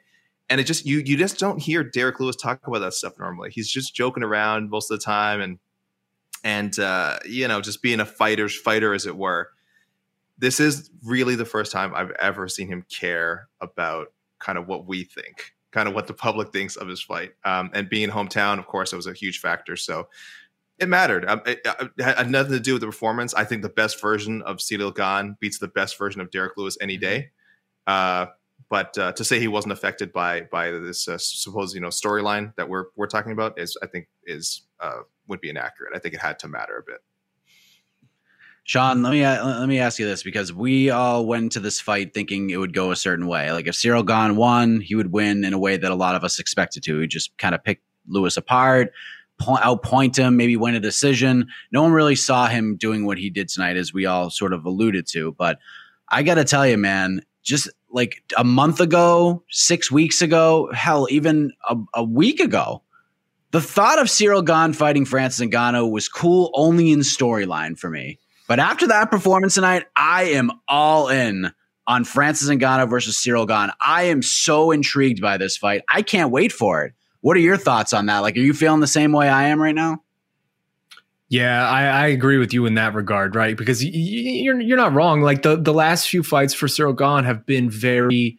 and 0.51 0.59
it 0.59 0.65
just 0.65 0.85
you 0.85 0.97
you 0.99 1.15
just 1.15 1.39
don't 1.39 1.59
hear 1.59 1.81
Derrick 1.81 2.19
Lewis 2.19 2.35
talk 2.35 2.59
about 2.67 2.79
that 2.79 2.93
stuff 2.93 3.17
normally. 3.17 3.51
He's 3.51 3.69
just 3.69 3.95
joking 3.95 4.21
around 4.21 4.69
most 4.69 4.91
of 4.91 4.99
the 4.99 5.03
time 5.03 5.39
and 5.39 5.59
and 6.43 6.77
uh, 6.77 7.19
you 7.25 7.47
know 7.47 7.61
just 7.61 7.81
being 7.81 8.01
a 8.01 8.05
fighter's 8.05 8.55
fighter 8.55 8.93
as 8.93 9.05
it 9.05 9.15
were. 9.15 9.49
This 10.37 10.59
is 10.59 10.89
really 11.03 11.35
the 11.35 11.45
first 11.45 11.71
time 11.71 11.93
I've 11.95 12.11
ever 12.11 12.49
seen 12.49 12.67
him 12.67 12.85
care 12.89 13.47
about 13.61 14.11
kind 14.39 14.57
of 14.57 14.67
what 14.67 14.87
we 14.87 15.05
think, 15.05 15.53
kind 15.71 15.87
of 15.87 15.95
what 15.95 16.07
the 16.07 16.13
public 16.13 16.51
thinks 16.51 16.75
of 16.75 16.87
his 16.89 17.01
fight. 17.01 17.31
Um, 17.45 17.69
and 17.73 17.87
being 17.87 18.09
hometown, 18.09 18.59
of 18.59 18.67
course, 18.67 18.91
it 18.91 18.97
was 18.97 19.07
a 19.07 19.13
huge 19.13 19.39
factor. 19.39 19.77
So 19.77 20.09
it 20.79 20.89
mattered. 20.89 21.29
Um, 21.29 21.43
it, 21.45 21.61
it, 21.63 22.03
had 22.03 22.29
nothing 22.29 22.53
to 22.53 22.59
do 22.59 22.73
with 22.73 22.81
the 22.81 22.87
performance. 22.87 23.33
I 23.35 23.45
think 23.45 23.61
the 23.61 23.69
best 23.69 24.01
version 24.01 24.41
of 24.41 24.57
Ciryl 24.57 24.93
Gane 24.93 25.37
beats 25.39 25.59
the 25.59 25.67
best 25.69 25.97
version 25.97 26.19
of 26.19 26.29
Derrick 26.31 26.57
Lewis 26.57 26.77
any 26.81 26.95
mm-hmm. 26.95 27.01
day. 27.01 27.29
Uh, 27.87 28.25
but 28.71 28.97
uh, 28.97 29.11
to 29.11 29.25
say 29.25 29.37
he 29.37 29.49
wasn't 29.49 29.73
affected 29.73 30.13
by 30.13 30.47
by 30.49 30.71
this 30.71 31.07
uh, 31.09 31.17
supposed 31.19 31.75
you 31.75 31.81
know 31.81 31.89
storyline 31.89 32.55
that 32.55 32.69
we're 32.69 32.85
we're 32.95 33.05
talking 33.05 33.33
about 33.33 33.59
is 33.59 33.77
I 33.83 33.87
think 33.87 34.07
is 34.25 34.63
uh, 34.79 35.01
would 35.27 35.41
be 35.41 35.49
inaccurate. 35.49 35.91
I 35.93 35.99
think 35.99 36.15
it 36.15 36.21
had 36.21 36.39
to 36.39 36.47
matter 36.47 36.77
a 36.77 36.83
bit. 36.89 37.01
Shaun, 38.63 39.03
let 39.03 39.11
me 39.11 39.23
let 39.25 39.67
me 39.67 39.79
ask 39.79 39.99
you 39.99 40.07
this 40.07 40.23
because 40.23 40.53
we 40.53 40.89
all 40.89 41.25
went 41.25 41.51
to 41.51 41.59
this 41.59 41.81
fight 41.81 42.13
thinking 42.13 42.49
it 42.49 42.57
would 42.57 42.73
go 42.73 42.91
a 42.91 42.95
certain 42.95 43.27
way. 43.27 43.51
Like 43.51 43.67
if 43.67 43.75
Ciryl 43.75 44.07
Gane 44.07 44.37
won, 44.37 44.79
he 44.79 44.95
would 44.95 45.11
win 45.11 45.43
in 45.43 45.53
a 45.53 45.59
way 45.59 45.75
that 45.75 45.91
a 45.91 45.95
lot 45.95 46.15
of 46.15 46.23
us 46.23 46.39
expected 46.39 46.81
to. 46.83 46.99
He 46.99 47.07
just 47.07 47.37
kind 47.37 47.53
of 47.53 47.61
picked 47.61 47.83
Lewis 48.07 48.37
apart, 48.37 48.93
point, 49.37 49.63
outpoint 49.63 50.15
him, 50.15 50.37
maybe 50.37 50.55
win 50.55 50.75
a 50.75 50.79
decision. 50.79 51.47
No 51.73 51.81
one 51.81 51.91
really 51.91 52.15
saw 52.15 52.47
him 52.47 52.77
doing 52.77 53.05
what 53.05 53.17
he 53.17 53.29
did 53.29 53.49
tonight, 53.49 53.75
as 53.75 53.93
we 53.93 54.05
all 54.05 54.29
sort 54.29 54.53
of 54.53 54.63
alluded 54.63 55.07
to. 55.07 55.33
But 55.33 55.59
I 56.07 56.23
got 56.23 56.35
to 56.35 56.45
tell 56.45 56.65
you, 56.65 56.77
man, 56.77 57.21
just 57.43 57.69
like 57.91 58.23
a 58.37 58.43
month 58.43 58.79
ago, 58.79 59.43
six 59.49 59.91
weeks 59.91 60.21
ago, 60.21 60.69
hell, 60.73 61.07
even 61.09 61.51
a, 61.69 61.75
a 61.95 62.03
week 62.03 62.39
ago, 62.39 62.83
the 63.51 63.61
thought 63.61 63.99
of 63.99 64.07
Ciryl 64.07 64.45
Gane 64.45 64.73
fighting 64.73 65.05
Francis 65.05 65.45
Ngannou 65.45 65.91
was 65.91 66.07
cool 66.07 66.51
only 66.53 66.91
in 66.91 66.99
storyline 66.99 67.77
for 67.77 67.89
me. 67.89 68.17
But 68.47 68.59
after 68.59 68.87
that 68.87 69.11
performance 69.11 69.55
tonight, 69.55 69.85
I 69.95 70.23
am 70.23 70.51
all 70.67 71.09
in 71.09 71.51
on 71.87 72.03
Francis 72.03 72.49
Ngannou 72.49 72.89
versus 72.89 73.17
Ciryl 73.17 73.47
Gane. 73.47 73.71
I 73.85 74.03
am 74.03 74.21
so 74.21 74.71
intrigued 74.71 75.21
by 75.21 75.37
this 75.37 75.57
fight. 75.57 75.83
I 75.89 76.01
can't 76.01 76.31
wait 76.31 76.51
for 76.51 76.85
it. 76.85 76.93
What 77.21 77.37
are 77.37 77.41
your 77.41 77.57
thoughts 77.57 77.93
on 77.93 78.07
that? 78.07 78.19
Like, 78.19 78.35
are 78.35 78.41
you 78.41 78.53
feeling 78.53 78.79
the 78.79 78.87
same 78.87 79.11
way 79.11 79.29
I 79.29 79.45
am 79.45 79.61
right 79.61 79.75
now? 79.75 80.01
Yeah, 81.31 81.65
I, 81.65 81.83
I, 81.85 82.07
agree 82.07 82.37
with 82.37 82.53
you 82.53 82.65
in 82.65 82.73
that 82.73 82.93
regard, 82.93 83.37
right? 83.37 83.55
Because 83.55 83.81
you're 83.81 84.59
you're 84.59 84.75
not 84.75 84.91
wrong. 84.91 85.21
Like 85.21 85.43
the 85.43 85.55
the 85.55 85.73
last 85.73 86.09
few 86.09 86.23
fights 86.23 86.53
for 86.53 86.67
Ciryl 86.67 86.93
Gane 86.93 87.23
have 87.23 87.45
been 87.45 87.69
very, 87.69 88.37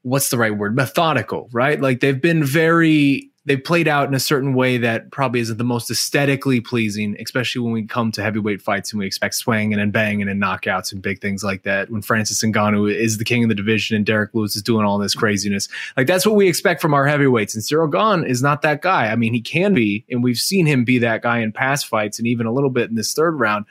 what's 0.00 0.30
the 0.30 0.38
right 0.38 0.56
word? 0.56 0.74
Methodical, 0.74 1.50
right? 1.52 1.78
Like 1.78 2.00
they've 2.00 2.18
been 2.18 2.42
very 2.42 3.29
they 3.46 3.56
played 3.56 3.88
out 3.88 4.06
in 4.06 4.14
a 4.14 4.20
certain 4.20 4.52
way 4.52 4.76
that 4.76 5.10
probably 5.10 5.40
isn't 5.40 5.56
the 5.56 5.64
most 5.64 5.90
aesthetically 5.90 6.60
pleasing, 6.60 7.16
especially 7.18 7.62
when 7.62 7.72
we 7.72 7.82
come 7.84 8.12
to 8.12 8.22
heavyweight 8.22 8.60
fights 8.60 8.92
and 8.92 9.00
we 9.00 9.06
expect 9.06 9.34
swinging 9.34 9.78
and 9.78 9.92
banging 9.94 10.28
and 10.28 10.42
knockouts 10.42 10.92
and 10.92 11.00
big 11.00 11.22
things 11.22 11.42
like 11.42 11.62
that. 11.62 11.90
When 11.90 12.02
Francis 12.02 12.44
Ngannou 12.44 12.94
is 12.94 13.16
the 13.16 13.24
king 13.24 13.42
of 13.42 13.48
the 13.48 13.54
division 13.54 13.96
and 13.96 14.04
Derrick 14.04 14.34
Lewis 14.34 14.56
is 14.56 14.62
doing 14.62 14.84
all 14.84 14.98
this 14.98 15.14
craziness, 15.14 15.68
like 15.96 16.06
that's 16.06 16.26
what 16.26 16.34
we 16.34 16.48
expect 16.48 16.82
from 16.82 16.92
our 16.92 17.06
heavyweights. 17.06 17.54
And 17.54 17.64
Ciryl 17.64 17.90
Gane 17.90 18.28
is 18.28 18.42
not 18.42 18.60
that 18.60 18.82
guy. 18.82 19.10
I 19.10 19.16
mean, 19.16 19.32
he 19.32 19.40
can 19.40 19.72
be, 19.72 20.04
and 20.10 20.22
we've 20.22 20.38
seen 20.38 20.66
him 20.66 20.84
be 20.84 20.98
that 20.98 21.22
guy 21.22 21.38
in 21.38 21.50
past 21.50 21.86
fights 21.86 22.18
and 22.18 22.28
even 22.28 22.46
a 22.46 22.52
little 22.52 22.70
bit 22.70 22.90
in 22.90 22.96
this 22.96 23.14
third 23.14 23.40
round 23.40 23.64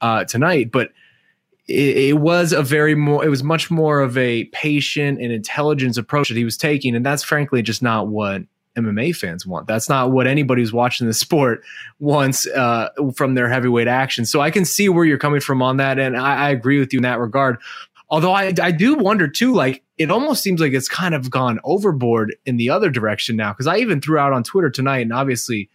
uh, 0.00 0.24
tonight. 0.24 0.72
But 0.72 0.90
it, 1.68 1.96
it, 1.96 2.18
was 2.18 2.52
a 2.52 2.62
very 2.62 2.96
more 2.96 3.24
it 3.24 3.28
was 3.28 3.44
much 3.44 3.70
more 3.70 4.00
of 4.00 4.18
a 4.18 4.44
patient 4.46 5.20
and 5.20 5.30
intelligence 5.30 5.96
approach 5.96 6.28
that 6.28 6.36
he 6.36 6.44
was 6.44 6.56
taking 6.56 6.96
and 6.96 7.06
that's 7.06 7.22
frankly 7.22 7.62
just 7.62 7.82
not 7.82 8.08
what 8.08 8.42
MMA 8.76 9.14
fans 9.14 9.46
want. 9.46 9.66
That's 9.66 9.88
not 9.88 10.12
what 10.12 10.26
anybody 10.26 10.62
who's 10.62 10.72
watching 10.72 11.06
the 11.06 11.14
sport 11.14 11.62
wants 11.98 12.46
uh, 12.46 12.88
from 13.14 13.34
their 13.34 13.48
heavyweight 13.48 13.88
action. 13.88 14.24
So 14.24 14.40
I 14.40 14.50
can 14.50 14.64
see 14.64 14.88
where 14.88 15.04
you're 15.04 15.18
coming 15.18 15.40
from 15.40 15.62
on 15.62 15.76
that, 15.78 15.98
and 15.98 16.16
I, 16.16 16.46
I 16.46 16.50
agree 16.50 16.78
with 16.78 16.92
you 16.92 16.98
in 16.98 17.02
that 17.02 17.18
regard. 17.18 17.58
Although 18.08 18.32
I, 18.32 18.52
I 18.62 18.70
do 18.72 18.94
wonder 18.94 19.26
too, 19.26 19.54
like 19.54 19.82
it 19.96 20.10
almost 20.10 20.42
seems 20.42 20.60
like 20.60 20.72
it's 20.72 20.88
kind 20.88 21.14
of 21.14 21.30
gone 21.30 21.60
overboard 21.64 22.34
in 22.44 22.56
the 22.56 22.68
other 22.68 22.90
direction 22.90 23.36
now. 23.36 23.52
Because 23.52 23.66
I 23.66 23.78
even 23.78 24.00
threw 24.00 24.18
out 24.18 24.32
on 24.32 24.42
Twitter 24.42 24.68
tonight, 24.68 25.00
and 25.00 25.12
obviously, 25.12 25.70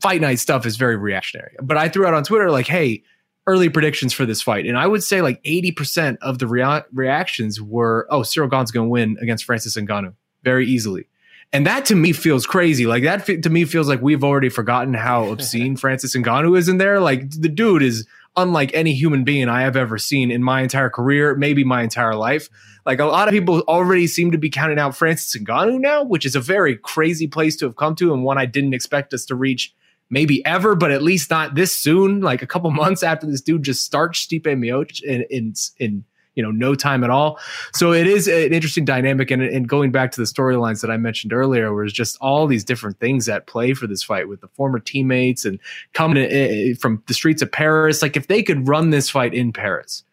fight 0.00 0.20
night 0.20 0.38
stuff 0.38 0.64
is 0.66 0.76
very 0.76 0.96
reactionary. 0.96 1.56
But 1.62 1.76
I 1.76 1.88
threw 1.88 2.06
out 2.06 2.14
on 2.14 2.24
Twitter 2.24 2.50
like, 2.50 2.66
"Hey, 2.66 3.02
early 3.46 3.68
predictions 3.68 4.12
for 4.12 4.24
this 4.24 4.40
fight," 4.40 4.66
and 4.66 4.78
I 4.78 4.86
would 4.86 5.02
say 5.02 5.20
like 5.20 5.40
eighty 5.44 5.70
percent 5.70 6.18
of 6.22 6.38
the 6.38 6.46
rea- 6.46 6.84
reactions 6.92 7.60
were, 7.60 8.06
"Oh, 8.10 8.20
Ciryl 8.20 8.50
Gane's 8.50 8.70
going 8.70 8.86
to 8.86 8.90
win 8.90 9.16
against 9.20 9.44
Francis 9.44 9.76
Ngannou 9.76 10.14
very 10.44 10.66
easily." 10.66 11.06
And 11.54 11.68
that 11.68 11.84
to 11.86 11.94
me 11.94 12.12
feels 12.12 12.46
crazy. 12.46 12.84
Like 12.84 13.04
that 13.04 13.42
to 13.44 13.48
me 13.48 13.64
feels 13.64 13.88
like 13.88 14.02
we've 14.02 14.24
already 14.24 14.48
forgotten 14.48 14.92
how 14.92 15.28
obscene 15.30 15.76
Francis 15.76 16.16
Ngannou 16.16 16.58
is 16.58 16.68
in 16.68 16.78
there. 16.78 16.98
Like 16.98 17.30
the 17.30 17.48
dude 17.48 17.84
is 17.84 18.06
unlike 18.36 18.72
any 18.74 18.92
human 18.92 19.22
being 19.22 19.48
I 19.48 19.60
have 19.62 19.76
ever 19.76 19.96
seen 19.96 20.32
in 20.32 20.42
my 20.42 20.62
entire 20.62 20.90
career, 20.90 21.36
maybe 21.36 21.62
my 21.62 21.82
entire 21.82 22.16
life. 22.16 22.48
Like 22.84 22.98
a 22.98 23.04
lot 23.04 23.28
of 23.28 23.32
people 23.32 23.60
already 23.68 24.08
seem 24.08 24.32
to 24.32 24.38
be 24.38 24.50
counting 24.50 24.80
out 24.80 24.96
Francis 24.96 25.40
Ngannou 25.40 25.80
now, 25.80 26.02
which 26.02 26.26
is 26.26 26.34
a 26.34 26.40
very 26.40 26.76
crazy 26.76 27.28
place 27.28 27.54
to 27.58 27.66
have 27.66 27.76
come 27.76 27.94
to 27.96 28.12
and 28.12 28.24
one 28.24 28.36
I 28.36 28.46
didn't 28.46 28.74
expect 28.74 29.14
us 29.14 29.24
to 29.26 29.36
reach 29.36 29.72
maybe 30.10 30.44
ever, 30.44 30.74
but 30.74 30.90
at 30.90 31.04
least 31.04 31.30
not 31.30 31.54
this 31.54 31.74
soon. 31.74 32.20
Like 32.20 32.42
a 32.42 32.48
couple 32.48 32.70
months 32.72 33.04
after 33.04 33.28
this 33.28 33.40
dude 33.40 33.62
just 33.62 33.84
starts 33.84 34.26
Stipe 34.26 34.42
Miocic 34.42 35.02
in 35.04 35.24
in, 35.30 35.54
in 35.78 36.04
you 36.34 36.42
know 36.42 36.50
no 36.50 36.74
time 36.74 37.04
at 37.04 37.10
all. 37.10 37.38
So 37.72 37.92
it 37.92 38.06
is 38.06 38.28
an 38.28 38.52
interesting 38.52 38.84
dynamic, 38.84 39.30
and, 39.30 39.42
and 39.42 39.68
going 39.68 39.92
back 39.92 40.12
to 40.12 40.20
the 40.20 40.26
storylines 40.26 40.80
that 40.80 40.90
I 40.90 40.96
mentioned 40.96 41.32
earlier, 41.32 41.72
where 41.74 41.84
it's 41.84 41.92
just 41.92 42.16
all 42.20 42.46
these 42.46 42.64
different 42.64 42.98
things 42.98 43.28
at 43.28 43.46
play 43.46 43.74
for 43.74 43.86
this 43.86 44.02
fight 44.02 44.28
with 44.28 44.40
the 44.40 44.48
former 44.48 44.78
teammates 44.78 45.44
and 45.44 45.58
coming 45.92 46.24
in, 46.24 46.76
from 46.76 47.02
the 47.06 47.14
streets 47.14 47.42
of 47.42 47.50
Paris. 47.50 48.02
Like 48.02 48.16
if 48.16 48.26
they 48.26 48.42
could 48.42 48.68
run 48.68 48.90
this 48.90 49.10
fight 49.10 49.34
in 49.34 49.52
Paris, 49.52 50.04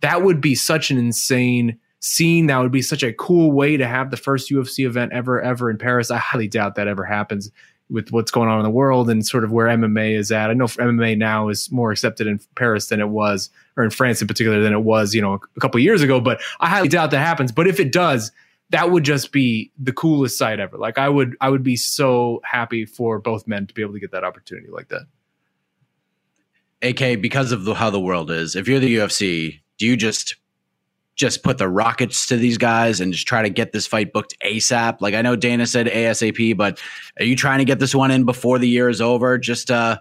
that 0.00 0.22
would 0.22 0.40
be 0.40 0.54
such 0.54 0.90
an 0.90 0.98
insane 0.98 1.78
scene. 2.00 2.46
That 2.46 2.58
would 2.58 2.72
be 2.72 2.82
such 2.82 3.02
a 3.02 3.12
cool 3.12 3.52
way 3.52 3.76
to 3.76 3.86
have 3.86 4.10
the 4.10 4.16
first 4.16 4.50
UFC 4.50 4.86
event 4.86 5.12
ever 5.12 5.40
ever 5.40 5.70
in 5.70 5.78
Paris. 5.78 6.10
I 6.10 6.18
highly 6.18 6.48
doubt 6.48 6.74
that 6.74 6.88
ever 6.88 7.04
happens 7.04 7.50
with 7.92 8.10
what's 8.10 8.30
going 8.30 8.48
on 8.48 8.58
in 8.58 8.64
the 8.64 8.70
world 8.70 9.10
and 9.10 9.24
sort 9.24 9.44
of 9.44 9.52
where 9.52 9.66
MMA 9.66 10.16
is 10.16 10.32
at. 10.32 10.50
I 10.50 10.54
know 10.54 10.64
MMA 10.64 11.18
now 11.18 11.48
is 11.48 11.70
more 11.70 11.92
accepted 11.92 12.26
in 12.26 12.40
Paris 12.56 12.88
than 12.88 13.00
it 13.00 13.10
was, 13.10 13.50
or 13.76 13.84
in 13.84 13.90
France 13.90 14.22
in 14.22 14.28
particular 14.28 14.60
than 14.62 14.72
it 14.72 14.82
was, 14.82 15.14
you 15.14 15.20
know, 15.20 15.34
a 15.34 15.60
couple 15.60 15.78
years 15.78 16.02
ago. 16.02 16.20
But 16.20 16.40
I 16.60 16.68
highly 16.68 16.88
doubt 16.88 17.10
that 17.10 17.18
happens. 17.18 17.52
But 17.52 17.68
if 17.68 17.78
it 17.78 17.92
does, 17.92 18.32
that 18.70 18.90
would 18.90 19.04
just 19.04 19.30
be 19.30 19.70
the 19.78 19.92
coolest 19.92 20.38
sight 20.38 20.58
ever. 20.58 20.78
Like 20.78 20.96
I 20.96 21.08
would, 21.08 21.36
I 21.40 21.50
would 21.50 21.62
be 21.62 21.76
so 21.76 22.40
happy 22.42 22.86
for 22.86 23.18
both 23.18 23.46
men 23.46 23.66
to 23.66 23.74
be 23.74 23.82
able 23.82 23.92
to 23.92 24.00
get 24.00 24.12
that 24.12 24.24
opportunity 24.24 24.68
like 24.70 24.88
that. 24.88 25.06
AK, 26.82 27.20
because 27.20 27.52
of 27.52 27.64
the, 27.64 27.74
how 27.74 27.90
the 27.90 28.00
world 28.00 28.30
is, 28.30 28.56
if 28.56 28.66
you're 28.66 28.80
the 28.80 28.96
UFC, 28.96 29.60
do 29.78 29.86
you 29.86 29.96
just 29.96 30.36
just 31.14 31.42
put 31.42 31.58
the 31.58 31.68
rockets 31.68 32.26
to 32.26 32.36
these 32.36 32.58
guys 32.58 33.00
and 33.00 33.12
just 33.12 33.26
try 33.26 33.42
to 33.42 33.50
get 33.50 33.72
this 33.72 33.86
fight 33.86 34.12
booked 34.12 34.34
ASAP? 34.44 35.00
Like 35.00 35.14
I 35.14 35.22
know 35.22 35.36
Dana 35.36 35.66
said 35.66 35.86
ASAP, 35.86 36.56
but 36.56 36.80
are 37.18 37.24
you 37.24 37.36
trying 37.36 37.58
to 37.58 37.64
get 37.64 37.78
this 37.78 37.94
one 37.94 38.10
in 38.10 38.24
before 38.24 38.58
the 38.58 38.68
year 38.68 38.88
is 38.88 39.00
over? 39.00 39.38
Just 39.38 39.70
uh 39.70 39.98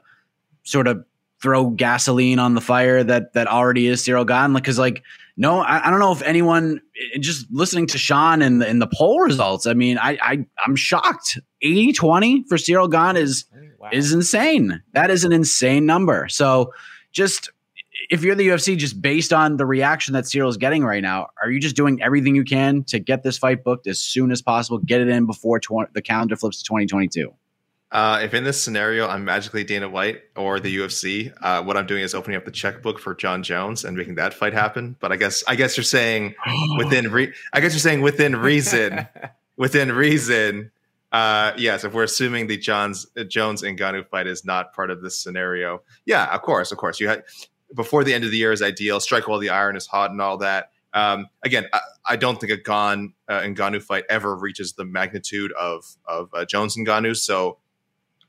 sort 0.64 0.88
of 0.88 1.04
throw 1.42 1.72
gasoline 1.72 2.40
on 2.40 2.54
the 2.54 2.62
fire 2.62 3.04
that 3.04 3.34
that 3.34 3.48
already 3.48 3.88
is 3.88 4.02
Ciryl 4.04 4.28
Gane? 4.28 4.54
Because 4.54 4.80
like 4.80 5.04
no, 5.38 5.60
I, 5.60 5.88
I, 5.88 5.90
don't 5.90 6.00
know 6.00 6.12
if 6.12 6.22
anyone 6.22 6.82
just 7.20 7.48
listening 7.52 7.88
to 7.88 7.98
Shaun 7.98 8.42
and 8.42 8.62
the, 8.62 8.70
in 8.70 8.80
the 8.80 8.88
poll 8.88 9.22
results. 9.22 9.66
I 9.66 9.74
mean, 9.74 9.98
I, 9.98 10.18
I 10.22 10.46
I'm 10.66 10.76
shocked. 10.76 11.40
80-20 11.64 12.48
for 12.48 12.58
Ciryl 12.58 12.92
Gane 12.92 13.22
is 13.22 13.46
wow. 13.80 13.90
is 13.92 14.14
insane. 14.14 14.84
That 14.94 15.10
is 15.10 15.24
an 15.24 15.32
insane 15.32 15.86
number. 15.86 16.28
So 16.28 16.74
just 17.12 17.50
if 18.10 18.24
you're 18.24 18.36
the 18.36 18.48
UFC, 18.48 18.78
just 18.78 19.02
based 19.02 19.34
on 19.34 19.58
the 19.58 19.66
reaction 19.66 20.14
that 20.14 20.26
Ciryl 20.26 20.50
is 20.50 20.58
getting 20.58 20.84
right 20.84 21.02
now, 21.02 21.28
are 21.42 21.50
you 21.50 21.60
just 21.60 21.76
doing 21.76 22.02
everything 22.02 22.36
you 22.36 22.44
can 22.44 22.84
to 22.86 23.00
get 23.00 23.24
this 23.24 23.38
fight 23.38 23.64
booked 23.64 23.88
as 23.88 24.00
soon 24.00 24.32
as 24.32 24.42
possible, 24.42 24.78
get 24.80 25.02
it 25.02 25.08
in 25.10 25.26
before 25.26 25.60
tw- 25.60 25.92
the 25.94 26.02
calendar 26.02 26.36
flips 26.36 26.58
to 26.60 26.64
2022? 26.64 27.34
Uh, 27.92 28.22
if 28.24 28.34
in 28.34 28.46
this 28.46 28.62
scenario 28.62 29.06
I'm 29.06 29.26
magically 29.26 29.66
Dana 29.66 29.90
White 29.90 30.22
or 30.38 30.62
the 30.62 30.78
UFC, 30.78 31.34
uh, 31.42 31.62
what 31.62 31.76
I'm 31.76 31.86
doing 31.86 32.04
is 32.04 32.16
opening 32.16 32.38
up 32.38 32.46
the 32.46 32.52
checkbook 32.52 33.00
for 33.00 33.14
Jon 33.14 33.44
Jones 33.44 33.84
and 33.84 33.98
making 33.98 34.16
that 34.16 34.34
fight 34.34 34.54
happen. 34.54 34.96
But 35.02 35.12
I 35.12 35.18
guess 35.18 35.44
I 35.46 35.56
guess 35.56 35.76
you're 35.76 35.84
saying 35.84 36.36
within 36.78 37.12
re- 37.12 37.34
I 37.52 37.60
guess 37.60 37.74
you're 37.74 37.80
saying 37.80 38.02
within 38.02 38.36
reason, 38.38 39.08
within 39.58 39.92
reason. 39.92 40.72
Uh, 41.12 41.52
yes, 41.58 41.84
if 41.84 41.94
we're 41.94 42.04
assuming 42.04 42.48
the 42.48 42.56
Jones 42.56 43.06
Jones 43.28 43.64
and 43.64 43.78
Ngannou 43.78 44.08
fight 44.08 44.26
is 44.26 44.46
not 44.46 44.74
part 44.74 44.90
of 44.90 45.02
this 45.02 45.18
scenario, 45.18 45.82
yeah, 46.06 46.34
of 46.34 46.42
course, 46.42 46.72
of 46.72 46.78
course, 46.78 47.02
you 47.02 47.10
had 47.10 47.24
before 47.76 48.04
the 48.04 48.14
end 48.14 48.24
of 48.24 48.32
the 48.32 48.38
year 48.38 48.52
is 48.52 48.62
ideal. 48.62 49.00
Strike 49.00 49.28
while 49.28 49.40
the 49.40 49.50
iron 49.50 49.76
is 49.76 49.88
hot 49.88 50.12
and 50.12 50.22
all 50.22 50.38
that. 50.38 50.72
Um, 50.94 51.28
again, 51.44 51.68
I, 51.74 51.80
I, 52.10 52.16
don't 52.18 52.40
think 52.40 52.52
a 52.52 52.58
Gane 52.58 53.14
uh, 53.30 53.42
and 53.44 53.56
Ngannou 53.56 53.82
fight 53.82 54.04
ever 54.10 54.36
reaches 54.36 54.74
the 54.74 54.84
magnitude 54.84 55.54
of 55.54 55.86
of 56.06 56.30
uh, 56.34 56.44
Jones 56.44 56.76
and 56.76 56.86
Ngannou. 56.86 57.16
So 57.16 57.60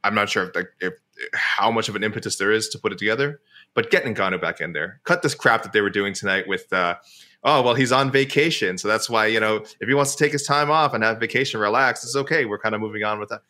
I'm 0.04 0.14
not 0.14 0.28
sure 0.28 0.52
if, 0.54 0.66
if 0.80 0.94
how 1.34 1.70
much 1.70 1.88
of 1.88 1.96
an 1.96 2.04
impetus 2.04 2.36
there 2.36 2.52
is 2.52 2.68
to 2.70 2.78
put 2.78 2.92
it 2.92 2.98
together. 2.98 3.40
But 3.74 3.90
getting 3.90 4.14
Ngannou 4.14 4.40
back 4.40 4.60
in 4.60 4.72
there, 4.74 5.00
cut 5.04 5.22
this 5.22 5.34
crap 5.34 5.62
that 5.64 5.72
they 5.72 5.80
were 5.80 5.90
doing 5.90 6.14
tonight 6.14 6.46
with. 6.46 6.72
Uh, 6.72 6.96
oh 7.42 7.62
well, 7.62 7.74
he's 7.74 7.90
on 7.90 8.12
vacation, 8.12 8.78
so 8.78 8.86
that's 8.86 9.10
why 9.10 9.26
you 9.26 9.40
know 9.40 9.64
if 9.80 9.88
he 9.88 9.94
wants 9.94 10.14
to 10.14 10.22
take 10.22 10.32
his 10.32 10.46
time 10.46 10.70
off 10.70 10.94
and 10.94 11.02
have 11.02 11.18
vacation, 11.18 11.58
relax, 11.58 12.04
it's 12.04 12.14
okay. 12.14 12.44
We're 12.44 12.58
kind 12.58 12.76
of 12.76 12.80
moving 12.80 13.02
on 13.02 13.18
with 13.18 13.30
that. 13.30 13.42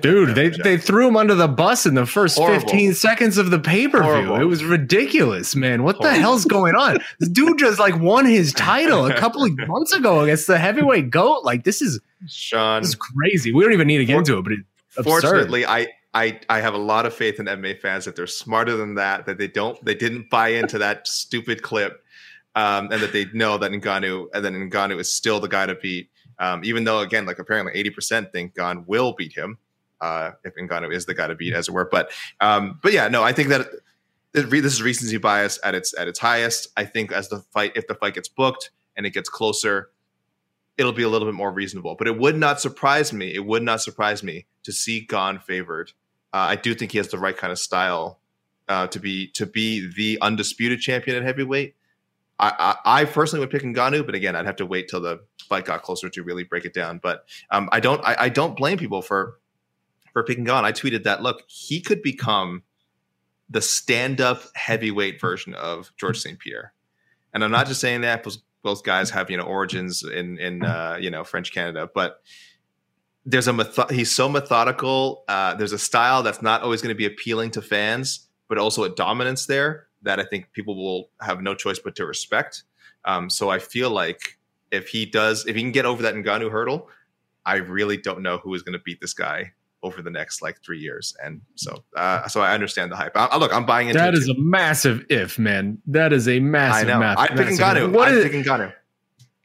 Dude, 0.00 0.34
they, 0.34 0.48
they 0.48 0.76
threw 0.76 1.06
him 1.06 1.16
under 1.16 1.36
the 1.36 1.46
bus 1.46 1.86
in 1.86 1.94
the 1.94 2.06
first 2.06 2.36
Horrible. 2.36 2.60
15 2.60 2.94
seconds 2.94 3.38
of 3.38 3.50
the 3.52 3.60
pay 3.60 3.86
per 3.86 4.02
view. 4.02 4.34
It 4.34 4.44
was 4.46 4.64
ridiculous, 4.64 5.54
man. 5.54 5.84
What 5.84 5.96
Horrible. 5.96 6.16
the 6.16 6.20
hell's 6.20 6.44
going 6.44 6.74
on? 6.74 6.98
This 7.20 7.28
dude 7.28 7.58
just 7.58 7.78
like 7.78 7.96
won 8.00 8.26
his 8.26 8.52
title 8.52 9.06
a 9.06 9.14
couple 9.14 9.44
of 9.44 9.56
months 9.68 9.92
ago 9.92 10.20
against 10.20 10.48
the 10.48 10.58
heavyweight 10.58 11.10
goat. 11.10 11.44
Like, 11.44 11.62
this 11.62 11.80
is 11.80 12.00
Shaun. 12.26 12.82
This 12.82 12.90
is 12.90 12.94
crazy. 12.96 13.52
We 13.52 13.62
don't 13.62 13.72
even 13.72 13.86
need 13.86 13.98
to 13.98 14.04
get 14.04 14.18
into 14.18 14.38
it, 14.38 14.42
but 14.42 14.52
it's 14.54 15.06
fortunately, 15.06 15.64
I, 15.64 15.86
I 16.12 16.40
I 16.48 16.60
have 16.60 16.74
a 16.74 16.78
lot 16.78 17.06
of 17.06 17.14
faith 17.14 17.38
in 17.38 17.46
MMA 17.46 17.80
fans 17.80 18.06
that 18.06 18.16
they're 18.16 18.26
smarter 18.26 18.76
than 18.76 18.96
that, 18.96 19.26
that 19.26 19.38
they 19.38 19.48
don't 19.48 19.82
they 19.84 19.94
didn't 19.94 20.30
buy 20.30 20.48
into 20.48 20.78
that 20.78 21.06
stupid 21.06 21.62
clip, 21.62 22.02
um, 22.56 22.90
and 22.90 23.00
that 23.02 23.12
they 23.12 23.26
know 23.26 23.56
that 23.58 23.70
Ngannou 23.70 24.26
and 24.34 24.44
then 24.44 24.54
Ngannou 24.54 24.98
is 24.98 25.12
still 25.12 25.38
the 25.38 25.48
guy 25.48 25.66
to 25.66 25.76
beat. 25.76 26.10
Um, 26.38 26.64
even 26.64 26.84
though 26.84 27.00
again, 27.00 27.24
like 27.24 27.38
apparently 27.38 27.82
80% 27.84 28.32
think 28.32 28.56
Gane 28.56 28.84
will 28.86 29.12
beat 29.12 29.32
him 29.32 29.58
uh, 30.00 30.32
if 30.44 30.54
Ngannou 30.54 30.92
is 30.92 31.06
the 31.06 31.14
guy 31.14 31.28
to 31.28 31.34
beat, 31.34 31.54
as 31.54 31.68
it 31.68 31.72
were. 31.72 31.88
But 31.90 32.10
um, 32.40 32.78
but 32.82 32.92
yeah, 32.92 33.08
no, 33.08 33.22
I 33.22 33.32
think 33.32 33.48
that 33.48 33.66
this 34.32 34.74
is 34.74 34.82
recency 34.82 35.16
bias 35.16 35.58
at 35.64 35.74
its 35.74 35.96
at 35.98 36.08
its 36.08 36.18
highest. 36.18 36.68
I 36.76 36.84
think 36.84 37.12
as 37.12 37.28
the 37.28 37.40
fight, 37.52 37.72
if 37.74 37.86
the 37.86 37.94
fight 37.94 38.14
gets 38.14 38.28
booked 38.28 38.70
and 38.96 39.06
it 39.06 39.10
gets 39.10 39.28
closer, 39.28 39.90
it'll 40.76 40.92
be 40.92 41.02
a 41.02 41.08
little 41.08 41.26
bit 41.26 41.34
more 41.34 41.52
reasonable. 41.52 41.94
But 41.94 42.08
it 42.08 42.18
would 42.18 42.36
not 42.36 42.60
surprise 42.60 43.12
me. 43.12 43.34
It 43.34 43.44
would 43.46 43.62
not 43.62 43.80
surprise 43.80 44.22
me 44.22 44.46
to 44.64 44.72
see 44.72 45.00
Gane 45.00 45.38
favored. 45.38 45.92
Uh, 46.32 46.48
I 46.50 46.56
do 46.56 46.74
think 46.74 46.92
he 46.92 46.98
has 46.98 47.08
the 47.08 47.18
right 47.18 47.36
kind 47.36 47.52
of 47.52 47.58
style 47.58 48.20
uh, 48.68 48.86
to 48.88 49.00
be 49.00 49.28
to 49.28 49.46
be 49.46 49.90
the 49.94 50.18
undisputed 50.20 50.80
champion 50.80 51.16
at 51.16 51.22
heavyweight. 51.22 51.74
I, 52.38 52.76
I, 52.84 53.00
I 53.00 53.04
personally 53.06 53.40
would 53.40 53.50
pick 53.50 53.62
Ngannou, 53.62 54.04
but 54.04 54.14
again, 54.14 54.36
I'd 54.36 54.44
have 54.44 54.56
to 54.56 54.66
wait 54.66 54.88
till 54.88 55.00
the 55.00 55.20
fight 55.48 55.64
got 55.64 55.82
closer 55.82 56.10
to 56.10 56.22
really 56.22 56.44
break 56.44 56.66
it 56.66 56.74
down. 56.74 57.00
But 57.02 57.24
um, 57.50 57.68
I 57.72 57.80
don't 57.80 58.04
I, 58.04 58.16
I 58.20 58.28
don't 58.28 58.56
blame 58.56 58.76
people 58.76 59.00
for 59.00 59.38
for 60.16 60.22
picking 60.22 60.44
Gane, 60.44 60.64
I 60.64 60.72
tweeted 60.72 61.02
that 61.02 61.20
look, 61.20 61.42
he 61.46 61.78
could 61.78 62.00
become 62.00 62.62
the 63.50 63.60
stand-up 63.60 64.44
heavyweight 64.54 65.20
version 65.20 65.52
of 65.52 65.92
George 65.98 66.18
St. 66.18 66.38
Pierre. 66.38 66.72
And 67.34 67.44
I'm 67.44 67.50
not 67.50 67.66
just 67.66 67.82
saying 67.82 68.00
that 68.00 68.22
because 68.22 68.42
both 68.62 68.82
guys 68.82 69.10
have 69.10 69.30
you 69.30 69.36
know 69.36 69.42
origins 69.42 70.02
in 70.02 70.38
in 70.38 70.64
uh, 70.64 70.96
you 70.98 71.10
know 71.10 71.22
French 71.22 71.52
Canada, 71.52 71.90
but 71.94 72.22
there's 73.26 73.46
a 73.46 73.52
method. 73.52 73.90
He's 73.90 74.10
so 74.10 74.26
methodical. 74.26 75.22
Uh, 75.28 75.54
there's 75.54 75.72
a 75.72 75.78
style 75.78 76.22
that's 76.22 76.40
not 76.40 76.62
always 76.62 76.80
going 76.80 76.94
to 76.94 76.98
be 76.98 77.04
appealing 77.04 77.50
to 77.50 77.60
fans, 77.60 78.26
but 78.48 78.56
also 78.56 78.84
a 78.84 78.88
dominance 78.88 79.44
there 79.44 79.86
that 80.00 80.18
I 80.18 80.24
think 80.24 80.50
people 80.54 80.76
will 80.76 81.10
have 81.20 81.42
no 81.42 81.54
choice 81.54 81.78
but 81.78 81.94
to 81.96 82.06
respect. 82.06 82.62
Um, 83.04 83.28
so 83.28 83.50
I 83.50 83.58
feel 83.58 83.90
like 83.90 84.38
if 84.70 84.88
he 84.88 85.04
does, 85.04 85.44
if 85.46 85.56
he 85.56 85.60
can 85.60 85.72
get 85.72 85.84
over 85.84 86.02
that 86.04 86.14
Ngannou 86.14 86.50
hurdle, 86.50 86.88
I 87.44 87.56
really 87.56 87.98
don't 87.98 88.22
know 88.22 88.38
who 88.38 88.54
is 88.54 88.62
going 88.62 88.72
to 88.72 88.82
beat 88.82 89.02
this 89.02 89.12
guy 89.12 89.52
over 89.86 90.02
the 90.02 90.10
next 90.10 90.42
like 90.42 90.60
three 90.62 90.80
years. 90.80 91.16
And 91.22 91.40
so, 91.54 91.84
uh, 91.96 92.26
so 92.28 92.40
I 92.40 92.52
understand 92.52 92.90
the 92.90 92.96
hype. 92.96 93.16
I, 93.16 93.26
I, 93.26 93.38
look, 93.38 93.54
I'm 93.54 93.64
buying 93.64 93.88
into 93.88 93.98
that. 93.98 94.14
Is 94.14 94.26
too. 94.26 94.32
a 94.32 94.38
massive 94.38 95.06
if, 95.08 95.38
man. 95.38 95.78
That 95.86 96.12
is 96.12 96.28
a 96.28 96.40
massive. 96.40 96.88
I 96.88 96.92
know. 96.92 96.98
Math, 96.98 97.18
I'm 97.18 97.36
picking 97.36 97.56
Ngannou. 97.56 97.92
What 97.92 98.08
I'm 98.08 98.14
is, 98.14 98.24
picking 98.24 98.42
Ngannou. 98.42 98.72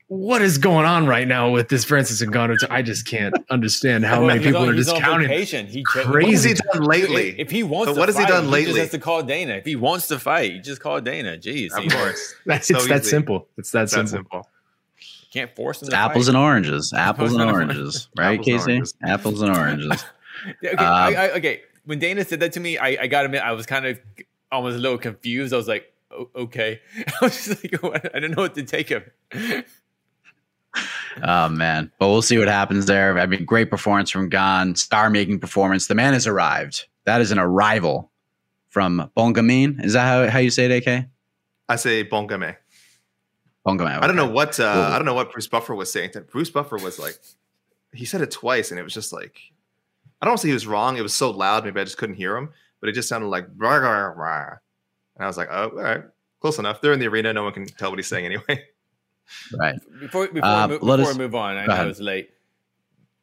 What 0.07 0.41
is 0.41 0.57
going 0.57 0.85
on 0.85 1.07
right 1.07 1.25
now 1.25 1.49
with 1.51 1.69
this 1.69 1.85
Francis 1.85 2.19
and 2.21 2.33
Ngannou? 2.33 2.57
I 2.69 2.81
just 2.81 3.07
can't 3.07 3.33
understand 3.49 4.03
how 4.03 4.25
many 4.25 4.43
people 4.43 4.67
are 4.67 4.73
discounting. 4.73 5.29
Vacation. 5.29 5.67
He 5.67 5.83
crazy. 5.83 6.09
What 6.09 6.25
has 6.25 6.43
he 6.43 6.53
done 6.53 6.83
lately? 6.83 7.39
If 7.39 7.49
he 7.49 7.63
wants, 7.63 7.93
so 7.93 7.99
what 7.99 8.09
has 8.09 8.17
fight, 8.17 8.25
he 8.25 8.31
done 8.31 8.49
lately? 8.49 8.59
He 8.59 8.65
just 8.65 8.79
has 8.79 8.89
to 8.91 8.99
call 8.99 9.23
Dana. 9.23 9.53
If 9.53 9.65
he 9.65 9.77
wants 9.77 10.07
to 10.07 10.19
fight, 10.19 10.51
he 10.51 10.59
just 10.59 10.81
call 10.81 10.99
Dana. 10.99 11.37
Jeez, 11.37 11.71
of 11.71 11.89
course. 11.89 12.35
That's 12.45 12.67
so 12.67 12.75
it's 12.77 12.87
that 12.87 13.05
simple. 13.05 13.47
It's 13.57 13.71
that 13.71 13.89
simple. 13.89 14.09
simple. 14.09 14.47
Can't 15.31 15.55
force 15.55 15.81
him. 15.81 15.93
apples 15.93 16.25
fight. 16.25 16.35
and 16.35 16.37
oranges. 16.37 16.91
Apples 16.93 17.33
and 17.33 17.41
oranges. 17.41 18.09
Right, 18.17 18.33
apples 18.33 18.45
Casey? 18.45 18.63
And 18.63 18.69
oranges. 18.71 18.93
Apples 19.01 19.41
and 19.41 19.55
oranges 19.55 20.05
okay, 20.47 20.75
um, 20.75 20.87
I, 20.87 21.15
I, 21.15 21.31
okay. 21.37 21.61
When 21.85 21.99
Dana 21.99 22.23
said 22.23 22.39
that 22.41 22.53
to 22.53 22.59
me, 22.59 22.77
I, 22.77 22.97
I 23.01 23.07
got 23.07 23.21
to 23.21 23.25
admit, 23.25 23.41
I 23.41 23.53
was 23.53 23.65
kind 23.65 23.85
of 23.85 23.99
almost 24.51 24.77
a 24.77 24.79
little 24.79 24.97
confused. 24.97 25.53
I 25.53 25.57
was 25.57 25.67
like, 25.67 25.91
okay. 26.35 26.79
I 27.07 27.13
was 27.21 27.45
just 27.45 27.63
like, 27.83 28.05
I 28.05 28.19
didn't 28.19 28.35
know 28.35 28.43
what 28.43 28.55
to 28.55 28.63
take 28.63 28.91
of. 28.91 29.03
oh 31.23 31.49
man, 31.49 31.91
but 31.99 32.07
we'll 32.07 32.21
see 32.21 32.37
what 32.37 32.47
happens 32.47 32.85
there. 32.85 33.17
I 33.17 33.25
mean, 33.25 33.45
great 33.45 33.69
performance 33.69 34.09
from 34.11 34.29
Gane, 34.29 34.75
star-making 34.75 35.39
performance. 35.39 35.87
The 35.87 35.95
man 35.95 36.13
has 36.13 36.27
arrived. 36.27 36.85
That 37.05 37.21
is 37.21 37.31
an 37.31 37.39
arrival 37.39 38.11
from 38.69 39.09
Bongamin. 39.17 39.83
Is 39.83 39.93
that 39.93 40.05
how, 40.05 40.29
how 40.29 40.39
you 40.39 40.49
say 40.49 40.65
it, 40.65 40.87
AK? 40.87 41.05
I 41.67 41.75
say 41.75 42.03
Bongame. 42.03 42.55
Bongame. 43.65 43.97
Okay. 43.97 44.03
I 44.03 44.07
don't 44.07 44.15
know 44.15 44.29
what 44.29 44.59
uh, 44.59 44.89
I 44.91 44.97
don't 44.97 45.05
know 45.05 45.13
what 45.13 45.31
Bruce 45.31 45.47
Buffer 45.47 45.75
was 45.75 45.91
saying. 45.91 46.11
Bruce 46.31 46.49
Buffer 46.49 46.77
was 46.77 46.97
like, 46.97 47.17
he 47.93 48.05
said 48.05 48.21
it 48.21 48.31
twice, 48.31 48.71
and 48.71 48.79
it 48.79 48.83
was 48.83 48.93
just 48.93 49.13
like, 49.13 49.39
I 50.21 50.25
don't 50.25 50.37
say 50.37 50.49
he 50.49 50.53
was 50.53 50.67
wrong. 50.67 50.97
It 50.97 51.01
was 51.01 51.13
so 51.13 51.31
loud, 51.31 51.65
maybe 51.65 51.79
I 51.79 51.83
just 51.83 51.97
couldn't 51.97 52.15
hear 52.15 52.37
him, 52.37 52.49
but 52.79 52.89
it 52.89 52.93
just 52.93 53.09
sounded 53.09 53.27
like 53.27 53.47
rah, 53.57 53.75
rah, 53.75 54.13
rah. 54.15 54.57
And 55.15 55.23
I 55.23 55.27
was 55.27 55.37
like, 55.37 55.49
oh, 55.51 55.69
all 55.69 55.75
right, 55.75 56.03
close 56.39 56.59
enough. 56.59 56.81
They're 56.81 56.93
in 56.93 56.99
the 56.99 57.07
arena. 57.07 57.33
No 57.33 57.43
one 57.43 57.53
can 57.53 57.65
tell 57.65 57.89
what 57.89 57.99
he's 57.99 58.07
saying 58.07 58.25
anyway. 58.25 58.65
Right. 59.57 59.75
Before 60.01 60.27
before, 60.27 60.45
uh, 60.45 60.67
we, 60.67 60.77
before 60.77 60.99
us, 60.99 61.13
we 61.13 61.19
move 61.19 61.35
on, 61.35 61.55
I 61.55 61.65
know 61.65 61.87
it's 61.87 62.01
late. 62.01 62.31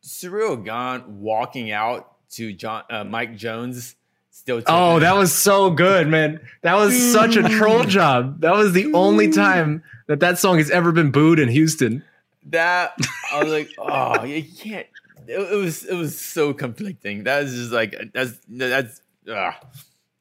Ciryl 0.02 0.64
Gane 0.64 1.20
walking 1.20 1.70
out 1.70 2.12
to 2.30 2.52
John 2.52 2.84
uh, 2.88 3.04
Mike 3.04 3.36
Jones. 3.36 3.94
Still. 4.30 4.62
Oh, 4.66 5.00
that 5.00 5.16
was 5.16 5.34
so 5.34 5.68
good, 5.70 6.06
man. 6.08 6.40
That 6.62 6.76
was 6.76 6.96
such 7.12 7.36
a 7.36 7.42
troll 7.42 7.84
job. 7.84 8.40
That 8.40 8.54
was 8.54 8.72
the 8.72 8.92
only 8.94 9.30
time 9.30 9.82
that 10.06 10.20
that 10.20 10.38
song 10.38 10.58
has 10.58 10.70
ever 10.70 10.92
been 10.92 11.10
booed 11.10 11.40
in 11.40 11.48
Houston. 11.48 12.04
That 12.46 12.96
I 13.32 13.42
was 13.42 13.52
like, 13.52 13.70
oh, 13.78 14.24
you 14.24 14.44
can't. 14.44 14.86
It, 15.28 15.38
it 15.38 15.56
was 15.56 15.84
it 15.84 15.94
was 15.94 16.18
so 16.18 16.54
conflicting. 16.54 17.24
That 17.24 17.42
was 17.44 17.54
just 17.54 17.70
like 17.70 17.94
that's 18.14 18.38
that's. 18.48 19.02
Uh, 19.28 19.52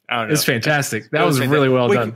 I 0.10 0.20
don't 0.20 0.28
know. 0.28 0.34
It's 0.34 0.43
fantastic. 0.43 1.10
That 1.12 1.26
was, 1.26 1.39
was 1.39 1.48
really 1.48 1.70
well 1.70 1.89
Wait, 1.89 1.96
done. 1.96 2.15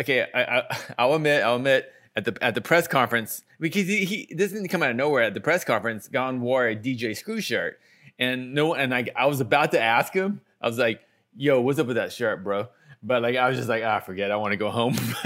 Okay, 0.00 0.26
I, 0.32 0.58
I, 0.58 0.62
I'll 0.98 1.14
admit, 1.14 1.42
I'll 1.42 1.56
admit 1.56 1.92
at 2.16 2.24
the 2.24 2.36
at 2.40 2.54
the 2.54 2.60
press 2.60 2.86
conference 2.86 3.42
because 3.58 3.86
he, 3.86 4.04
he 4.04 4.34
this 4.34 4.52
didn't 4.52 4.68
come 4.68 4.82
out 4.82 4.90
of 4.90 4.96
nowhere. 4.96 5.24
At 5.24 5.34
the 5.34 5.40
press 5.40 5.64
conference, 5.64 6.08
Gane 6.08 6.40
wore 6.40 6.68
a 6.68 6.76
DJ 6.76 7.16
Screw 7.16 7.40
shirt, 7.40 7.80
and 8.18 8.54
no, 8.54 8.74
and 8.74 8.94
I 8.94 9.06
I 9.16 9.26
was 9.26 9.40
about 9.40 9.72
to 9.72 9.80
ask 9.80 10.12
him. 10.12 10.40
I 10.60 10.68
was 10.68 10.78
like, 10.78 11.00
"Yo, 11.36 11.60
what's 11.60 11.78
up 11.78 11.88
with 11.88 11.96
that 11.96 12.12
shirt, 12.12 12.44
bro?" 12.44 12.68
But 13.02 13.22
like, 13.22 13.36
I 13.36 13.48
was 13.48 13.56
just 13.56 13.68
like, 13.68 13.82
"Ah, 13.84 14.00
forget. 14.00 14.30
I 14.30 14.36
want 14.36 14.52
to 14.52 14.56
go 14.56 14.70
home." 14.70 14.96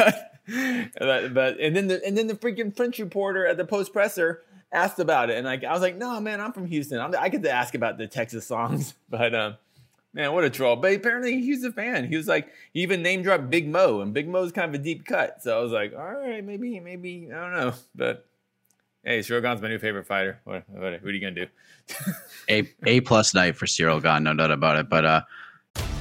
but, 0.48 1.35
but 1.35 1.61
and 1.61 1.77
then 1.77 1.88
the 1.88 2.05
and 2.05 2.16
then 2.16 2.27
the 2.27 2.35
freaking 2.35 2.74
French 2.74 2.98
reporter 2.98 3.46
at 3.46 3.59
the 3.59 3.64
post 3.64 3.92
presser 3.92 4.42
asked 4.72 4.98
about 4.98 5.31
it, 5.31 5.37
and 5.37 5.46
like 5.46 5.64
I 5.64 5.72
was 5.72 5.83
like, 5.83 5.96
"No, 5.96 6.20
man, 6.20 6.40
I'm 6.40 6.52
from 6.52 6.66
Houston. 6.66 7.00
I'm, 7.00 7.14
i 7.16 7.28
get 7.28 7.42
to 7.42 7.50
ask 7.50 7.74
about 7.74 7.98
the 7.98 8.07
Texas 8.07 8.46
songs." 8.46 8.94
But 9.11 9.35
um, 9.35 9.57
Man, 10.14 10.33
what 10.33 10.44
a 10.44 10.50
troll. 10.50 10.76
But 10.76 10.94
apparently 10.94 11.40
he's 11.40 11.62
a 11.64 11.72
fan. 11.72 12.09
He 12.09 12.16
was 12.16 12.26
like, 12.26 12.48
he 12.72 12.81
even 12.81 13.02
name 13.02 13.22
dropped 13.22 13.50
Big 13.50 13.68
Moe, 13.68 14.00
and 14.00 14.14
Big 14.14 14.28
Moe's 14.28 14.52
kind 14.52 14.74
of 14.74 14.81
a 14.81 14.83
deep 14.83 15.04
cut. 15.04 15.42
So 15.42 15.59
I 15.59 15.62
was 15.62 15.72
like, 15.72 15.92
all 15.94 16.12
right, 16.12 16.44
maybe, 16.44 16.81
maybe, 16.81 17.28
I 17.33 17.37
don't 17.37 17.52
know. 17.52 17.74
But 17.94 18.26
hey, 19.04 19.22
Gane's 19.42 19.61
my 19.61 19.68
new 19.68 19.78
favorite 19.78 20.07
fighter. 20.07 20.40
What, 20.44 20.64
what, 20.68 20.81
what 20.81 21.04
are 21.04 21.11
you 21.12 21.20
to 21.35 21.46
do? 21.46 21.52
a 22.48 22.68
A 22.87 23.00
plus 23.00 23.35
night 23.35 23.57
for 23.57 23.66
Ciryl 23.66 24.02
Gane, 24.02 24.24
no 24.24 24.35
doubt 24.35 24.50
about 24.50 24.78
it. 24.78 24.88
But, 24.88 25.04
uh, 25.04 25.20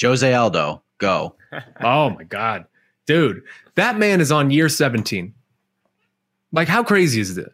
Jose 0.00 0.32
Aldo, 0.32 0.82
go. 0.98 1.34
oh 1.82 2.10
my 2.10 2.24
God. 2.24 2.66
Dude, 3.06 3.42
that 3.74 3.98
man 3.98 4.20
is 4.20 4.30
on 4.30 4.50
year 4.50 4.68
17. 4.68 5.34
Like, 6.52 6.68
how 6.68 6.82
crazy 6.82 7.20
is 7.20 7.36
it? 7.36 7.52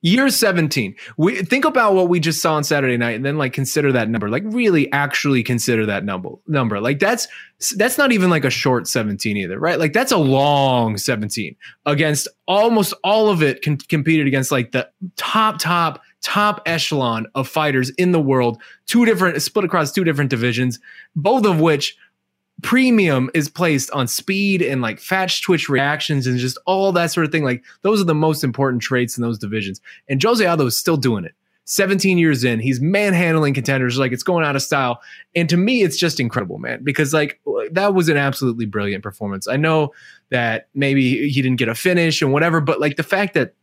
Year 0.00 0.28
17. 0.28 0.94
We 1.16 1.36
think 1.44 1.64
about 1.64 1.94
what 1.94 2.10
we 2.10 2.20
just 2.20 2.42
saw 2.42 2.56
on 2.56 2.64
Saturday 2.64 2.98
night 2.98 3.16
and 3.16 3.24
then 3.24 3.38
like 3.38 3.54
consider 3.54 3.90
that 3.92 4.10
number. 4.10 4.28
Like 4.28 4.42
really 4.44 4.92
actually 4.92 5.42
consider 5.42 5.86
that 5.86 6.04
number 6.04 6.28
number. 6.46 6.78
Like 6.78 6.98
that's 6.98 7.26
that's 7.74 7.96
not 7.96 8.12
even 8.12 8.28
like 8.28 8.44
a 8.44 8.50
short 8.50 8.86
17 8.86 9.34
either, 9.38 9.58
right? 9.58 9.78
Like 9.78 9.94
that's 9.94 10.12
a 10.12 10.18
long 10.18 10.98
17 10.98 11.56
against 11.86 12.28
almost 12.46 12.92
all 13.02 13.30
of 13.30 13.42
it 13.42 13.62
competed 13.62 14.26
against 14.26 14.52
like 14.52 14.72
the 14.72 14.90
top 15.16 15.58
top 15.58 16.02
top 16.24 16.62
echelon 16.64 17.26
of 17.34 17.46
fighters 17.46 17.90
in 17.90 18.12
the 18.12 18.20
world, 18.20 18.60
two 18.86 19.04
different 19.04 19.40
split 19.42 19.64
across 19.64 19.92
two 19.92 20.04
different 20.04 20.30
divisions, 20.30 20.80
both 21.14 21.44
of 21.44 21.60
which 21.60 21.96
premium 22.62 23.30
is 23.34 23.48
placed 23.48 23.90
on 23.90 24.08
speed 24.08 24.62
and 24.62 24.80
like 24.80 24.98
fast 24.98 25.42
twitch 25.42 25.68
reactions 25.68 26.26
and 26.26 26.38
just 26.38 26.58
all 26.66 26.92
that 26.92 27.10
sort 27.10 27.26
of 27.26 27.30
thing. 27.30 27.44
Like 27.44 27.62
those 27.82 28.00
are 28.00 28.04
the 28.04 28.14
most 28.14 28.42
important 28.42 28.82
traits 28.82 29.18
in 29.18 29.22
those 29.22 29.38
divisions. 29.38 29.82
And 30.08 30.22
Jose 30.22 30.44
Aldo 30.44 30.66
is 30.66 30.76
still 30.76 30.96
doing 30.96 31.24
it. 31.24 31.34
17 31.66 32.18
years 32.18 32.44
in, 32.44 32.60
he's 32.60 32.80
manhandling 32.80 33.54
contenders 33.54 33.98
like 33.98 34.12
it's 34.12 34.22
going 34.22 34.44
out 34.44 34.56
of 34.56 34.62
style. 34.62 35.00
And 35.34 35.48
to 35.48 35.56
me, 35.56 35.82
it's 35.82 35.96
just 35.96 36.20
incredible, 36.20 36.58
man, 36.58 36.82
because 36.82 37.12
like 37.12 37.40
that 37.72 37.94
was 37.94 38.08
an 38.08 38.16
absolutely 38.16 38.66
brilliant 38.66 39.02
performance. 39.02 39.48
I 39.48 39.56
know 39.56 39.92
that 40.30 40.68
maybe 40.74 41.28
he 41.28 41.42
didn't 41.42 41.58
get 41.58 41.68
a 41.68 41.74
finish 41.74 42.22
and 42.22 42.32
whatever, 42.32 42.60
but 42.60 42.80
like 42.80 42.96
the 42.96 43.02
fact 43.02 43.34
that 43.34 43.54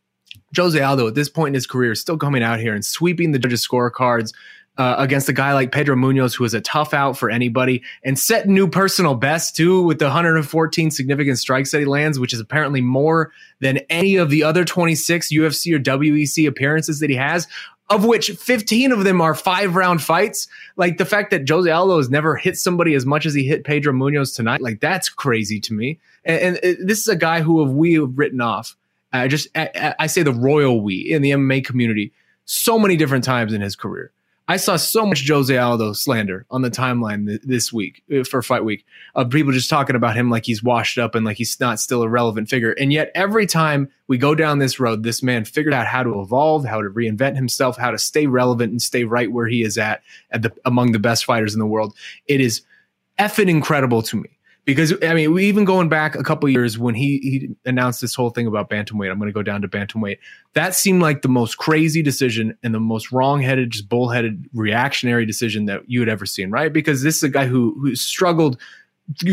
Jose 0.56 0.80
Aldo 0.80 1.08
at 1.08 1.15
this 1.15 1.30
point 1.30 1.50
in 1.50 1.54
his 1.56 1.67
career 1.67 1.91
is 1.91 2.02
still 2.02 2.17
coming 2.17 2.44
out 2.44 2.60
here 2.60 2.74
and 2.74 2.84
sweeping 2.84 3.32
the 3.32 3.39
judges' 3.39 3.67
scorecards, 3.67 4.34
uh, 4.78 4.96
against 4.98 5.30
a 5.30 5.34
guy 5.34 5.54
like 5.54 5.72
Pedro 5.72 5.96
Munhoz, 5.96 6.36
who 6.36 6.44
is 6.44 6.54
a 6.54 6.62
tough 6.62 6.94
out 6.94 7.17
for 7.17 7.30
anybody, 7.30 7.84
and 8.04 8.17
set 8.17 8.48
new 8.48 8.67
personal 8.67 9.15
best 9.15 9.56
too 9.56 9.82
with 9.84 10.00
the 10.00 10.06
114 10.06 10.91
significant 10.91 11.38
strikes 11.38 11.72
that 11.72 11.80
he 11.80 11.86
lands, 11.86 12.20
which 12.20 12.34
is 12.34 12.39
apparently 12.39 12.82
more 12.82 13.32
than 13.60 13.80
any 13.89 14.15
of 14.15 14.30
the 14.30 14.44
other 14.44 14.63
26 14.63 15.32
UFC 15.32 15.76
or 15.76 15.80
WEC 15.80 16.48
appearances 16.48 17.00
that 17.00 17.10
he 17.10 17.15
has. 17.15 17.48
Of 17.89 18.06
which 18.06 18.32
15 18.32 18.94
of 18.94 19.04
them 19.04 19.20
are 19.20 19.36
five 19.36 19.76
round 19.76 20.02
fights. 20.02 20.48
Like 20.78 20.98
the 20.98 21.04
fact 21.04 21.30
that 21.32 21.48
Jose 21.48 21.70
Aldo 21.70 21.98
has 21.98 22.10
never 22.10 22.38
hit 22.38 22.56
somebody 22.56 22.94
as 22.96 23.06
much 23.06 23.26
as 23.26 23.34
he 23.34 23.44
hit 23.44 23.65
Pedro 23.65 23.91
Munhoz 23.91 24.34
tonight, 24.34 24.62
like 24.62 24.80
that's 24.80 25.10
crazy 25.10 25.60
to 25.60 25.74
me. 25.74 26.00
And, 26.24 26.58
and 26.63 26.88
this 26.88 27.00
is 27.00 27.10
a 27.10 27.17
guy 27.17 27.41
who 27.41 27.63
have 27.65 27.74
we 27.74 27.96
have 27.96 28.17
written 28.17 28.39
off. 28.39 28.78
I 29.13 29.28
just 29.28 29.47
I, 29.56 29.95
I 30.00 30.08
say 30.08 30.24
the 30.24 30.34
royal 30.34 30.82
we 30.82 30.95
in 30.95 31.21
the 31.21 31.32
MMA 31.32 31.65
community 31.65 32.13
so 32.45 32.80
many 32.80 32.95
different 32.97 33.24
times 33.24 33.54
in 33.54 33.62
his 33.62 33.76
career. 33.76 34.12
I 34.47 34.58
saw 34.58 34.76
so 34.76 35.06
much 35.06 35.26
Jose 35.30 35.56
Aldo 35.56 35.93
slander 35.93 36.45
on 36.52 36.62
the 36.62 36.69
timeline 36.69 37.26
th- 37.26 37.41
this 37.43 37.71
week 37.71 38.04
uh, 38.13 38.26
for 38.26 38.41
fight 38.41 38.65
week 38.65 38.86
of 39.15 39.30
people 39.30 39.54
just 39.54 39.69
talking 39.69 39.95
about 39.95 40.17
him 40.17 40.30
like 40.30 40.45
he's 40.45 40.62
washed 40.62 40.97
up 40.97 41.15
and 41.15 41.26
like 41.26 41.38
he's 41.38 41.58
not 41.60 41.80
still 41.80 42.04
a 42.04 42.10
relevant 42.10 42.50
figure. 42.50 42.71
And 42.74 42.91
yet 42.91 43.12
every 43.15 43.45
time 43.45 43.89
we 44.08 44.17
go 44.17 44.36
down 44.36 44.60
this 44.60 44.78
road, 44.78 45.04
this 45.04 45.24
man 45.24 45.45
figured 45.45 45.74
out 45.74 45.88
how 45.88 46.04
to 46.04 46.19
evolve, 46.19 46.65
how 46.65 46.82
to 46.82 46.89
reinvent 46.89 47.36
himself, 47.38 47.78
how 47.78 47.91
to 47.91 47.97
stay 47.97 48.28
relevant 48.28 48.71
and 48.71 48.82
stay 48.82 49.06
right 49.06 49.32
where 49.32 49.47
he 49.47 49.62
is 49.62 49.78
at, 49.78 50.02
at 50.32 50.41
the, 50.41 50.52
among 50.65 50.91
the 50.91 51.00
best 51.00 51.24
fighters 51.24 51.54
in 51.54 51.60
the 51.60 51.65
world. 51.65 51.95
It 52.28 52.41
is 52.41 52.63
effing 53.19 53.47
incredible 53.47 54.02
to 54.02 54.17
me 54.17 54.38
because 54.65 54.93
I 55.04 55.13
mean, 55.13 55.38
even 55.39 55.65
going 55.65 55.89
back 55.89 56.15
a 56.15 56.24
couple 56.24 56.47
years 56.47 56.78
when 56.78 56.93
he 56.93 57.17
he 57.19 57.50
announced 57.65 58.02
this 58.02 58.13
whole 58.13 58.30
thing 58.30 58.47
about 58.47 58.69
bantamweight. 58.69 59.10
I'm 59.10 59.17
going 59.17 59.30
to 59.30 59.34
go 59.34 59.43
down 59.43 59.62
to 59.62 59.67
bantamweight. 59.67 60.19
That 60.54 60.76
seemed 60.76 61.02
like 61.02 61.24
the 61.24 61.30
most 61.30 61.58
crazy 61.58 62.04
decision 62.04 62.58
and 62.63 62.74
the 62.74 62.80
most 62.80 63.12
wrongheaded, 63.12 63.71
just 63.71 63.89
bullheaded, 63.89 64.47
reactionary 64.54 65.26
decision 65.26 65.65
that 65.65 65.82
you 65.88 66.00
had 66.00 66.10
ever 66.10 66.26
seen, 66.26 66.52
right? 66.52 66.71
Because 66.71 67.02
this 67.02 67.17
is 67.17 67.24
a 67.24 67.30
guy 67.30 67.45
who 67.45 67.76
who 67.82 67.95
struggled 67.95 68.60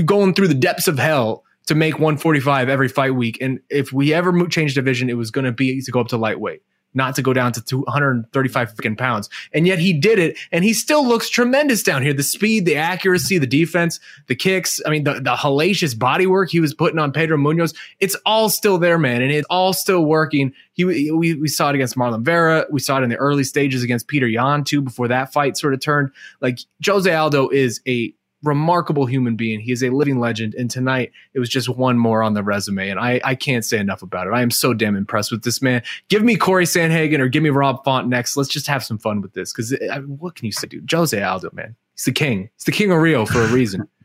going 0.04 0.34
through 0.34 0.48
the 0.48 0.54
depths 0.54 0.88
of 0.88 0.98
hell 0.98 1.44
to 1.66 1.74
make 1.74 1.94
145 1.94 2.70
every 2.70 2.88
fight 2.88 3.14
week, 3.14 3.38
and 3.40 3.60
if 3.68 3.92
we 3.92 4.14
ever 4.14 4.46
change 4.46 4.74
division, 4.74 5.10
it 5.10 5.16
was 5.18 5.30
going 5.30 5.44
to 5.44 5.52
be 5.52 5.82
to 5.82 5.90
go 5.90 6.00
up 6.00 6.08
to 6.08 6.16
lightweight 6.16 6.62
not 6.94 7.14
to 7.16 7.22
go 7.22 7.32
down 7.32 7.52
to 7.52 7.62
235 7.62 8.74
freaking 8.74 8.96
pounds. 8.98 9.28
And 9.52 9.66
yet 9.66 9.78
he 9.78 9.92
did 9.92 10.18
it, 10.18 10.38
and 10.50 10.64
he 10.64 10.72
still 10.72 11.06
looks 11.06 11.28
tremendous 11.28 11.82
down 11.82 12.02
here. 12.02 12.12
The 12.12 12.22
speed, 12.22 12.66
the 12.66 12.76
accuracy, 12.76 13.38
the 13.38 13.46
defense, 13.46 14.00
the 14.26 14.34
kicks. 14.34 14.80
I 14.86 14.90
mean, 14.90 15.04
the, 15.04 15.14
the 15.14 15.36
hellacious 15.36 15.98
body 15.98 16.26
work 16.26 16.50
he 16.50 16.60
was 16.60 16.74
putting 16.74 16.98
on 16.98 17.12
Pedro 17.12 17.36
Munhoz. 17.36 17.74
It's 18.00 18.16
all 18.26 18.48
still 18.48 18.78
there, 18.78 18.98
man, 18.98 19.22
and 19.22 19.30
it's 19.30 19.46
all 19.50 19.72
still 19.72 20.04
working. 20.04 20.52
He 20.72 20.84
we, 20.84 21.34
we 21.34 21.48
saw 21.48 21.70
it 21.70 21.74
against 21.74 21.96
Marlon 21.96 22.22
Vera. 22.22 22.66
We 22.70 22.80
saw 22.80 22.98
it 22.98 23.02
in 23.02 23.10
the 23.10 23.16
early 23.16 23.44
stages 23.44 23.82
against 23.82 24.08
Peter 24.08 24.28
Yan 24.28 24.64
too. 24.64 24.82
Before 24.82 25.08
that 25.08 25.32
fight 25.32 25.56
sort 25.56 25.74
of 25.74 25.80
turned, 25.80 26.10
like 26.40 26.58
Jose 26.84 27.12
Aldo 27.12 27.48
is 27.48 27.80
a 27.86 28.14
remarkable 28.42 29.06
human 29.06 29.36
being. 29.36 29.60
He 29.60 29.72
is 29.72 29.82
a 29.82 29.90
living 29.90 30.20
legend. 30.20 30.54
And 30.54 30.70
tonight 30.70 31.12
it 31.34 31.38
was 31.38 31.48
just 31.48 31.68
one 31.68 31.98
more 31.98 32.22
on 32.22 32.34
the 32.34 32.42
resume. 32.42 32.88
And 32.88 33.00
I, 33.00 33.20
I 33.24 33.34
can't 33.34 33.64
say 33.64 33.78
enough 33.78 34.02
about 34.02 34.26
it. 34.26 34.30
I 34.30 34.42
am 34.42 34.50
so 34.50 34.72
damn 34.74 34.96
impressed 34.96 35.32
with 35.32 35.42
this 35.42 35.60
man. 35.60 35.82
Give 36.08 36.22
me 36.22 36.36
Corey 36.36 36.64
Sandhagen 36.64 37.18
or 37.18 37.28
give 37.28 37.42
me 37.42 37.50
Rob 37.50 37.84
Font 37.84 38.08
next. 38.08 38.36
Let's 38.36 38.48
just 38.48 38.66
have 38.66 38.84
some 38.84 38.98
fun 38.98 39.20
with 39.20 39.32
this. 39.32 39.52
Cause 39.52 39.74
I 39.92 39.98
mean, 39.98 40.18
what 40.18 40.36
can 40.36 40.46
you 40.46 40.52
say, 40.52 40.68
dude? 40.68 40.90
Jose 40.90 41.20
Aldo, 41.20 41.50
man. 41.52 41.74
He's 41.94 42.04
the 42.04 42.12
king. 42.12 42.50
He's 42.56 42.64
the 42.64 42.72
king 42.72 42.92
of 42.92 42.98
Rio 42.98 43.26
for 43.26 43.42
a 43.42 43.48
reason. 43.48 43.88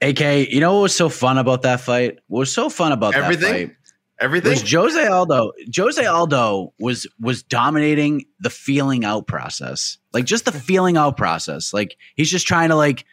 AK, 0.00 0.50
you 0.50 0.58
know 0.58 0.74
what 0.74 0.82
was 0.82 0.96
so 0.96 1.08
fun 1.08 1.38
about 1.38 1.62
that 1.62 1.80
fight? 1.80 2.18
What 2.26 2.40
was 2.40 2.52
so 2.52 2.68
fun 2.68 2.90
about 2.90 3.14
Everything? 3.14 3.52
that 3.52 3.68
fight? 3.68 3.76
Everything. 4.22 4.52
Was 4.52 4.70
Jose 4.70 5.06
Aldo. 5.06 5.52
Jose 5.76 6.06
Aldo 6.06 6.72
was 6.78 7.08
was 7.18 7.42
dominating 7.42 8.24
the 8.38 8.50
feeling 8.50 9.04
out 9.04 9.26
process. 9.26 9.98
Like 10.12 10.26
just 10.26 10.44
the 10.44 10.52
feeling 10.68 10.96
out 10.96 11.16
process. 11.16 11.74
Like 11.74 11.96
he's 12.14 12.30
just 12.30 12.46
trying 12.46 12.68
to 12.68 12.76
like 12.76 13.04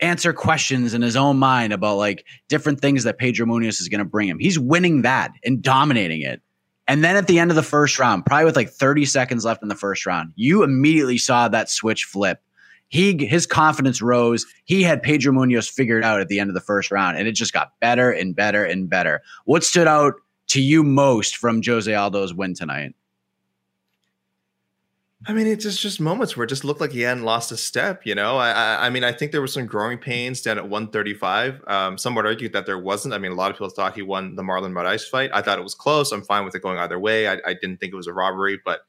answer 0.00 0.34
questions 0.34 0.92
in 0.92 1.00
his 1.00 1.16
own 1.16 1.38
mind 1.38 1.72
about 1.72 1.96
like 1.96 2.26
different 2.48 2.80
things 2.80 3.04
that 3.04 3.18
Pedro 3.18 3.46
Munhoz 3.46 3.80
is 3.80 3.88
going 3.88 4.00
to 4.00 4.04
bring 4.04 4.28
him. 4.28 4.38
He's 4.38 4.58
winning 4.58 5.02
that 5.02 5.32
and 5.42 5.62
dominating 5.62 6.20
it. 6.20 6.42
And 6.86 7.02
then 7.02 7.16
at 7.16 7.26
the 7.26 7.38
end 7.38 7.50
of 7.50 7.56
the 7.56 7.62
first 7.62 7.98
round, 7.98 8.24
probably 8.24 8.44
with 8.44 8.56
like 8.56 8.70
30 8.70 9.06
seconds 9.06 9.44
left 9.44 9.62
in 9.62 9.68
the 9.68 9.74
first 9.74 10.06
round, 10.06 10.32
you 10.36 10.62
immediately 10.62 11.18
saw 11.18 11.48
that 11.48 11.68
switch 11.68 12.04
flip. 12.04 12.40
He 12.88 13.26
his 13.26 13.46
confidence 13.46 14.00
rose. 14.00 14.46
He 14.64 14.82
had 14.82 15.02
Pedro 15.02 15.32
Munhoz 15.32 15.70
figured 15.70 16.04
out 16.04 16.20
at 16.20 16.28
the 16.28 16.40
end 16.40 16.50
of 16.50 16.54
the 16.54 16.60
first 16.60 16.90
round, 16.90 17.18
and 17.18 17.28
it 17.28 17.32
just 17.32 17.52
got 17.52 17.78
better 17.80 18.10
and 18.10 18.34
better 18.34 18.64
and 18.64 18.88
better. 18.88 19.22
What 19.44 19.64
stood 19.64 19.86
out 19.86 20.14
to 20.48 20.62
you 20.62 20.82
most 20.82 21.36
from 21.36 21.62
Jose 21.62 21.92
Aldo's 21.92 22.34
win 22.34 22.54
tonight? 22.54 22.94
I 25.26 25.32
mean, 25.32 25.48
it's 25.48 25.64
just, 25.64 25.80
just 25.80 26.00
moments 26.00 26.36
where 26.36 26.44
it 26.44 26.48
just 26.48 26.64
looked 26.64 26.80
like 26.80 26.92
he 26.92 27.00
hadn't 27.00 27.24
lost 27.24 27.50
a 27.50 27.56
step. 27.56 28.06
You 28.06 28.14
know, 28.14 28.38
I, 28.38 28.50
I, 28.50 28.86
I 28.86 28.90
mean, 28.90 29.02
I 29.02 29.10
think 29.10 29.32
there 29.32 29.40
were 29.40 29.48
some 29.48 29.66
growing 29.66 29.98
pains 29.98 30.40
down 30.40 30.58
at 30.58 30.68
135. 30.68 31.60
Um, 31.66 31.98
some 31.98 32.14
would 32.14 32.24
argue 32.24 32.48
that 32.50 32.66
there 32.66 32.78
wasn't. 32.78 33.14
I 33.14 33.18
mean, 33.18 33.32
a 33.32 33.34
lot 33.34 33.50
of 33.50 33.56
people 33.56 33.68
thought 33.68 33.94
he 33.94 34.02
won 34.02 34.36
the 34.36 34.42
Marlon 34.42 34.72
Moraes 34.72 35.08
fight. 35.08 35.30
I 35.34 35.42
thought 35.42 35.58
it 35.58 35.62
was 35.62 35.74
close. 35.74 36.12
I'm 36.12 36.22
fine 36.22 36.44
with 36.44 36.54
it 36.54 36.62
going 36.62 36.78
either 36.78 37.00
way. 37.00 37.28
I, 37.28 37.38
I 37.44 37.54
didn't 37.54 37.78
think 37.78 37.92
it 37.92 37.96
was 37.96 38.06
a 38.06 38.12
robbery, 38.12 38.60
but 38.64 38.82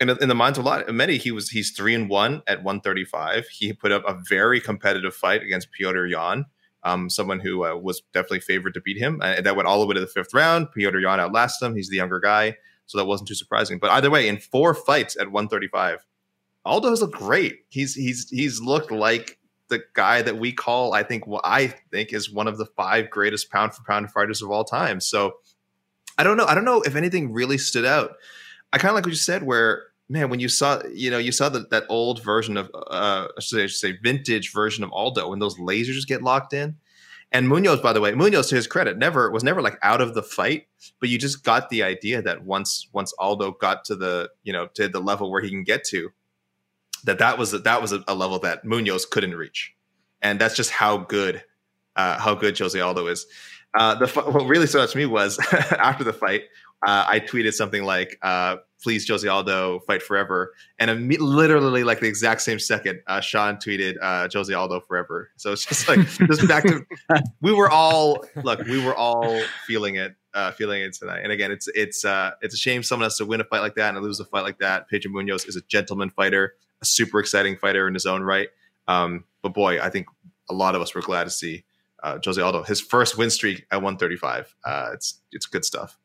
in, 0.00 0.10
in 0.10 0.28
the 0.28 0.34
minds 0.34 0.58
of 0.58 0.64
a 0.64 0.68
lot 0.68 0.88
of 0.88 0.94
many, 0.94 1.18
he 1.18 1.30
was 1.30 1.50
he's 1.50 1.70
three 1.70 1.94
and 1.94 2.08
one 2.08 2.42
at 2.46 2.62
135. 2.62 3.46
He 3.48 3.72
put 3.72 3.92
up 3.92 4.02
a 4.06 4.20
very 4.28 4.60
competitive 4.60 5.14
fight 5.14 5.42
against 5.42 5.68
Petr 5.78 6.10
Yan. 6.10 6.46
Um, 6.82 7.08
someone 7.08 7.40
who 7.40 7.64
uh, 7.64 7.76
was 7.76 8.02
definitely 8.12 8.40
favored 8.40 8.74
to 8.74 8.80
beat 8.80 8.98
him. 8.98 9.18
That 9.18 9.56
went 9.56 9.66
all 9.66 9.80
the 9.80 9.86
way 9.86 9.94
to 9.94 10.00
the 10.00 10.06
fifth 10.06 10.34
round. 10.34 10.68
Petr 10.76 11.00
Yan 11.00 11.20
outlasted 11.20 11.66
him. 11.66 11.76
He's 11.76 11.88
the 11.88 11.96
younger 11.96 12.20
guy. 12.20 12.56
So 12.86 12.98
that 12.98 13.06
wasn't 13.06 13.28
too 13.28 13.34
surprising. 13.34 13.78
But 13.78 13.90
either 13.90 14.10
way, 14.10 14.28
in 14.28 14.36
four 14.36 14.74
fights 14.74 15.16
at 15.16 15.30
135, 15.30 16.04
Aldo 16.66 16.90
has 16.90 17.00
looked 17.00 17.14
great. 17.14 17.60
He's 17.68 17.94
he's 17.94 18.28
he's 18.28 18.60
looked 18.60 18.90
like 18.90 19.38
the 19.68 19.82
guy 19.94 20.22
that 20.22 20.38
we 20.38 20.52
call, 20.52 20.92
I 20.92 21.02
think, 21.02 21.26
what 21.26 21.42
I 21.44 21.68
think 21.90 22.12
is 22.12 22.30
one 22.30 22.48
of 22.48 22.58
the 22.58 22.66
five 22.66 23.10
greatest 23.10 23.50
pound 23.50 23.74
for 23.74 23.82
pound 23.84 24.10
fighters 24.10 24.42
of 24.42 24.50
all 24.50 24.64
time. 24.64 25.00
So 25.00 25.34
I 26.18 26.24
don't 26.24 26.36
know. 26.36 26.46
I 26.46 26.54
don't 26.54 26.64
know 26.64 26.82
if 26.82 26.96
anything 26.96 27.32
really 27.32 27.58
stood 27.58 27.84
out. 27.84 28.16
I 28.74 28.78
kind 28.78 28.90
of 28.90 28.96
like 28.96 29.04
what 29.04 29.12
you 29.12 29.16
said, 29.16 29.44
where 29.44 29.84
man, 30.08 30.28
when 30.30 30.40
you 30.40 30.48
saw, 30.48 30.82
you 30.92 31.10
know, 31.10 31.18
you 31.18 31.30
saw 31.30 31.48
that 31.48 31.70
that 31.70 31.84
old 31.88 32.22
version 32.22 32.56
of, 32.56 32.68
uh, 32.74 33.28
I 33.36 33.40
should 33.40 33.70
say, 33.70 33.96
vintage 34.02 34.52
version 34.52 34.82
of 34.82 34.90
Aldo, 34.92 35.28
when 35.28 35.38
those 35.38 35.56
lasers 35.58 36.04
get 36.06 36.22
locked 36.22 36.52
in, 36.52 36.74
and 37.30 37.46
Munhoz, 37.46 37.80
by 37.80 37.92
the 37.92 38.00
way, 38.00 38.10
Munhoz 38.12 38.48
to 38.48 38.56
his 38.56 38.66
credit, 38.66 38.98
never 38.98 39.30
was 39.30 39.44
never 39.44 39.62
like 39.62 39.78
out 39.80 40.00
of 40.00 40.14
the 40.14 40.24
fight, 40.24 40.66
but 40.98 41.08
you 41.08 41.18
just 41.18 41.44
got 41.44 41.70
the 41.70 41.84
idea 41.84 42.20
that 42.20 42.44
once 42.44 42.88
once 42.92 43.14
Aldo 43.20 43.52
got 43.52 43.84
to 43.84 43.94
the 43.94 44.30
you 44.42 44.52
know 44.52 44.66
to 44.74 44.88
the 44.88 45.00
level 45.00 45.30
where 45.30 45.40
he 45.40 45.50
can 45.50 45.62
get 45.62 45.84
to, 45.84 46.10
that 47.04 47.20
that 47.20 47.38
was 47.38 47.52
that 47.52 47.80
was 47.80 47.92
a, 47.92 48.02
a 48.08 48.14
level 48.16 48.40
that 48.40 48.64
Munhoz 48.64 49.08
couldn't 49.08 49.36
reach, 49.36 49.72
and 50.20 50.40
that's 50.40 50.56
just 50.56 50.70
how 50.70 50.96
good 50.96 51.44
uh, 51.94 52.18
how 52.18 52.34
good 52.34 52.58
Jose 52.58 52.78
Aldo 52.78 53.06
is. 53.06 53.26
Uh, 53.76 53.94
the 53.96 54.06
what 54.06 54.46
really 54.46 54.66
stood 54.66 54.82
out 54.82 54.88
to 54.90 54.98
me 54.98 55.06
was 55.06 55.38
after 55.52 56.04
the 56.04 56.12
fight, 56.12 56.42
uh, 56.86 57.04
I 57.06 57.20
tweeted 57.20 57.52
something 57.52 57.84
like, 57.84 58.18
uh, 58.22 58.56
"Please, 58.82 59.06
Jose 59.08 59.26
Aldo, 59.26 59.80
fight 59.80 60.02
forever," 60.02 60.52
and 60.78 60.90
imme- 60.90 61.18
literally 61.20 61.84
like 61.84 62.00
the 62.00 62.08
exact 62.08 62.42
same 62.42 62.58
second, 62.58 63.00
uh, 63.06 63.20
Shaun 63.20 63.56
tweeted, 63.56 63.96
uh, 64.00 64.28
"Jose 64.32 64.52
Aldo 64.52 64.80
forever." 64.80 65.30
So 65.36 65.52
it's 65.52 65.64
just 65.64 65.88
like 65.88 66.00
just 66.08 66.46
back 66.48 66.64
to 66.64 66.84
we 67.40 67.52
were 67.52 67.70
all 67.70 68.24
look, 68.42 68.64
we 68.66 68.84
were 68.84 68.94
all 68.94 69.40
feeling 69.66 69.96
it, 69.96 70.14
uh, 70.34 70.52
feeling 70.52 70.82
it 70.82 70.92
tonight. 70.94 71.20
And 71.22 71.32
again, 71.32 71.50
it's 71.50 71.68
it's 71.68 72.04
uh, 72.04 72.32
it's 72.42 72.54
a 72.54 72.58
shame 72.58 72.82
someone 72.82 73.06
has 73.06 73.16
to 73.18 73.26
win 73.26 73.40
a 73.40 73.44
fight 73.44 73.60
like 73.60 73.76
that 73.76 73.94
and 73.94 74.04
lose 74.04 74.20
a 74.20 74.24
fight 74.24 74.42
like 74.42 74.58
that. 74.58 74.88
Pedro 74.88 75.12
Munhoz 75.12 75.48
is 75.48 75.56
a 75.56 75.62
gentleman 75.62 76.10
fighter, 76.10 76.54
a 76.82 76.84
super 76.84 77.20
exciting 77.20 77.56
fighter 77.56 77.88
in 77.88 77.94
his 77.94 78.06
own 78.06 78.22
right. 78.22 78.48
Um, 78.88 79.24
but 79.42 79.54
boy, 79.54 79.80
I 79.80 79.90
think 79.90 80.06
a 80.50 80.54
lot 80.54 80.74
of 80.74 80.82
us 80.82 80.94
were 80.94 81.00
glad 81.00 81.24
to 81.24 81.30
see 81.30 81.64
uh, 82.02 82.18
Jose 82.22 82.40
Aldo 82.40 82.62
his 82.62 82.80
first 82.80 83.16
win 83.16 83.30
streak 83.30 83.66
at 83.70 83.76
135. 83.76 84.54
Uh, 84.64 84.90
it's 84.92 85.20
it's 85.32 85.46
good 85.46 85.64
stuff. 85.64 85.98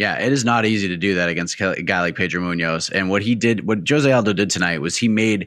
Yeah, 0.00 0.18
it 0.18 0.32
is 0.32 0.46
not 0.46 0.64
easy 0.64 0.88
to 0.88 0.96
do 0.96 1.16
that 1.16 1.28
against 1.28 1.60
a 1.60 1.82
guy 1.82 2.00
like 2.00 2.16
Pedro 2.16 2.40
Munhoz. 2.40 2.90
And 2.90 3.10
what 3.10 3.20
he 3.20 3.34
did, 3.34 3.66
what 3.66 3.86
Jose 3.86 4.10
Aldo 4.10 4.32
did 4.32 4.48
tonight 4.48 4.80
was 4.80 4.96
he 4.96 5.08
made, 5.08 5.46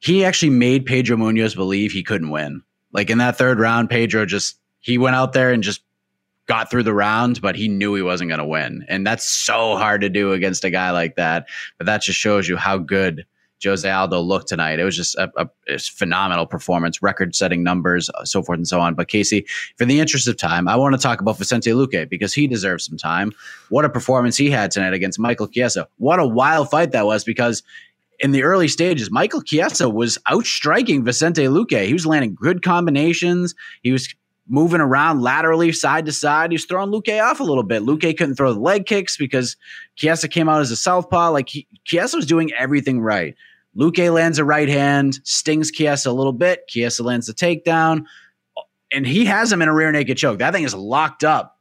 he 0.00 0.22
actually 0.22 0.50
made 0.50 0.84
Pedro 0.84 1.16
Munhoz 1.16 1.56
believe 1.56 1.92
he 1.92 2.02
couldn't 2.02 2.28
win. 2.28 2.60
Like 2.92 3.08
in 3.08 3.16
that 3.16 3.38
third 3.38 3.58
round, 3.58 3.88
Pedro 3.88 4.26
just, 4.26 4.58
he 4.80 4.98
went 4.98 5.16
out 5.16 5.32
there 5.32 5.50
and 5.50 5.62
just 5.62 5.80
got 6.44 6.70
through 6.70 6.82
the 6.82 6.92
round, 6.92 7.40
but 7.40 7.56
he 7.56 7.68
knew 7.68 7.94
he 7.94 8.02
wasn't 8.02 8.28
going 8.28 8.38
to 8.38 8.44
win. 8.44 8.84
And 8.86 9.06
that's 9.06 9.24
so 9.24 9.78
hard 9.78 10.02
to 10.02 10.10
do 10.10 10.32
against 10.32 10.62
a 10.64 10.70
guy 10.70 10.90
like 10.90 11.16
that. 11.16 11.46
But 11.78 11.86
that 11.86 12.02
just 12.02 12.18
shows 12.18 12.46
you 12.46 12.58
how 12.58 12.76
good 12.76 13.24
Jose 13.64 13.88
Aldo 13.88 14.20
looked 14.20 14.48
tonight. 14.48 14.78
It 14.78 14.84
was 14.84 14.96
just 14.96 15.14
a, 15.16 15.30
a, 15.36 15.48
a 15.68 15.78
phenomenal 15.78 16.46
performance, 16.46 17.02
record 17.02 17.34
setting 17.34 17.62
numbers, 17.62 18.10
uh, 18.10 18.24
so 18.24 18.42
forth 18.42 18.58
and 18.58 18.68
so 18.68 18.80
on. 18.80 18.94
But 18.94 19.08
Casey, 19.08 19.46
for 19.76 19.84
the 19.84 20.00
interest 20.00 20.28
of 20.28 20.36
time, 20.36 20.68
I 20.68 20.76
want 20.76 20.94
to 20.94 21.00
talk 21.00 21.20
about 21.20 21.38
Vicente 21.38 21.70
Luque 21.70 22.08
because 22.08 22.34
he 22.34 22.46
deserves 22.46 22.86
some 22.86 22.96
time. 22.96 23.32
What 23.68 23.84
a 23.84 23.88
performance 23.88 24.36
he 24.36 24.50
had 24.50 24.70
tonight 24.70 24.92
against 24.92 25.18
Michael 25.18 25.48
Chiesa. 25.48 25.88
What 25.98 26.18
a 26.18 26.26
wild 26.26 26.70
fight 26.70 26.92
that 26.92 27.06
was 27.06 27.24
because 27.24 27.62
in 28.18 28.32
the 28.32 28.42
early 28.42 28.68
stages, 28.68 29.10
Michael 29.10 29.42
Chiesa 29.42 29.88
was 29.88 30.18
outstriking 30.30 31.04
Vicente 31.04 31.44
Luque. 31.44 31.86
He 31.86 31.92
was 31.92 32.06
landing 32.06 32.34
good 32.34 32.62
combinations. 32.62 33.54
He 33.82 33.92
was 33.92 34.14
moving 34.48 34.80
around 34.80 35.22
laterally 35.22 35.72
side 35.72 36.06
to 36.06 36.12
side. 36.12 36.52
He's 36.52 36.64
throwing 36.64 36.90
Luque 36.90 37.22
off 37.22 37.40
a 37.40 37.44
little 37.44 37.62
bit. 37.62 37.82
Luque 37.82 38.16
couldn't 38.16 38.36
throw 38.36 38.52
the 38.52 38.60
leg 38.60 38.86
kicks 38.86 39.16
because 39.16 39.56
Chiesa 39.96 40.28
came 40.28 40.48
out 40.48 40.60
as 40.60 40.70
a 40.70 40.76
southpaw. 40.76 41.30
Like 41.30 41.48
he, 41.48 41.66
Chiesa 41.84 42.16
was 42.16 42.26
doing 42.26 42.52
everything 42.58 43.00
right. 43.00 43.34
Luque 43.76 44.12
lands 44.12 44.38
a 44.38 44.44
right 44.44 44.68
hand, 44.68 45.20
stings 45.24 45.70
Chiesa 45.70 46.10
a 46.10 46.12
little 46.12 46.32
bit. 46.32 46.66
Chiesa 46.68 47.02
lands 47.02 47.26
the 47.26 47.34
takedown, 47.34 48.06
and 48.90 49.06
he 49.06 49.26
has 49.26 49.52
him 49.52 49.60
in 49.60 49.68
a 49.68 49.74
rear 49.74 49.92
naked 49.92 50.16
choke. 50.16 50.38
That 50.38 50.54
thing 50.54 50.64
is 50.64 50.74
locked 50.74 51.24
up, 51.24 51.58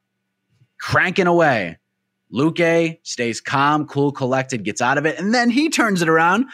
cranking 0.79 1.27
away. 1.27 1.77
Luque 2.33 2.99
stays 3.03 3.41
calm, 3.41 3.86
cool, 3.86 4.11
collected, 4.11 4.63
gets 4.63 4.81
out 4.81 4.97
of 4.97 5.05
it, 5.05 5.19
and 5.19 5.33
then 5.33 5.49
he 5.49 5.69
turns 5.69 6.01
it 6.01 6.09
around. 6.09 6.45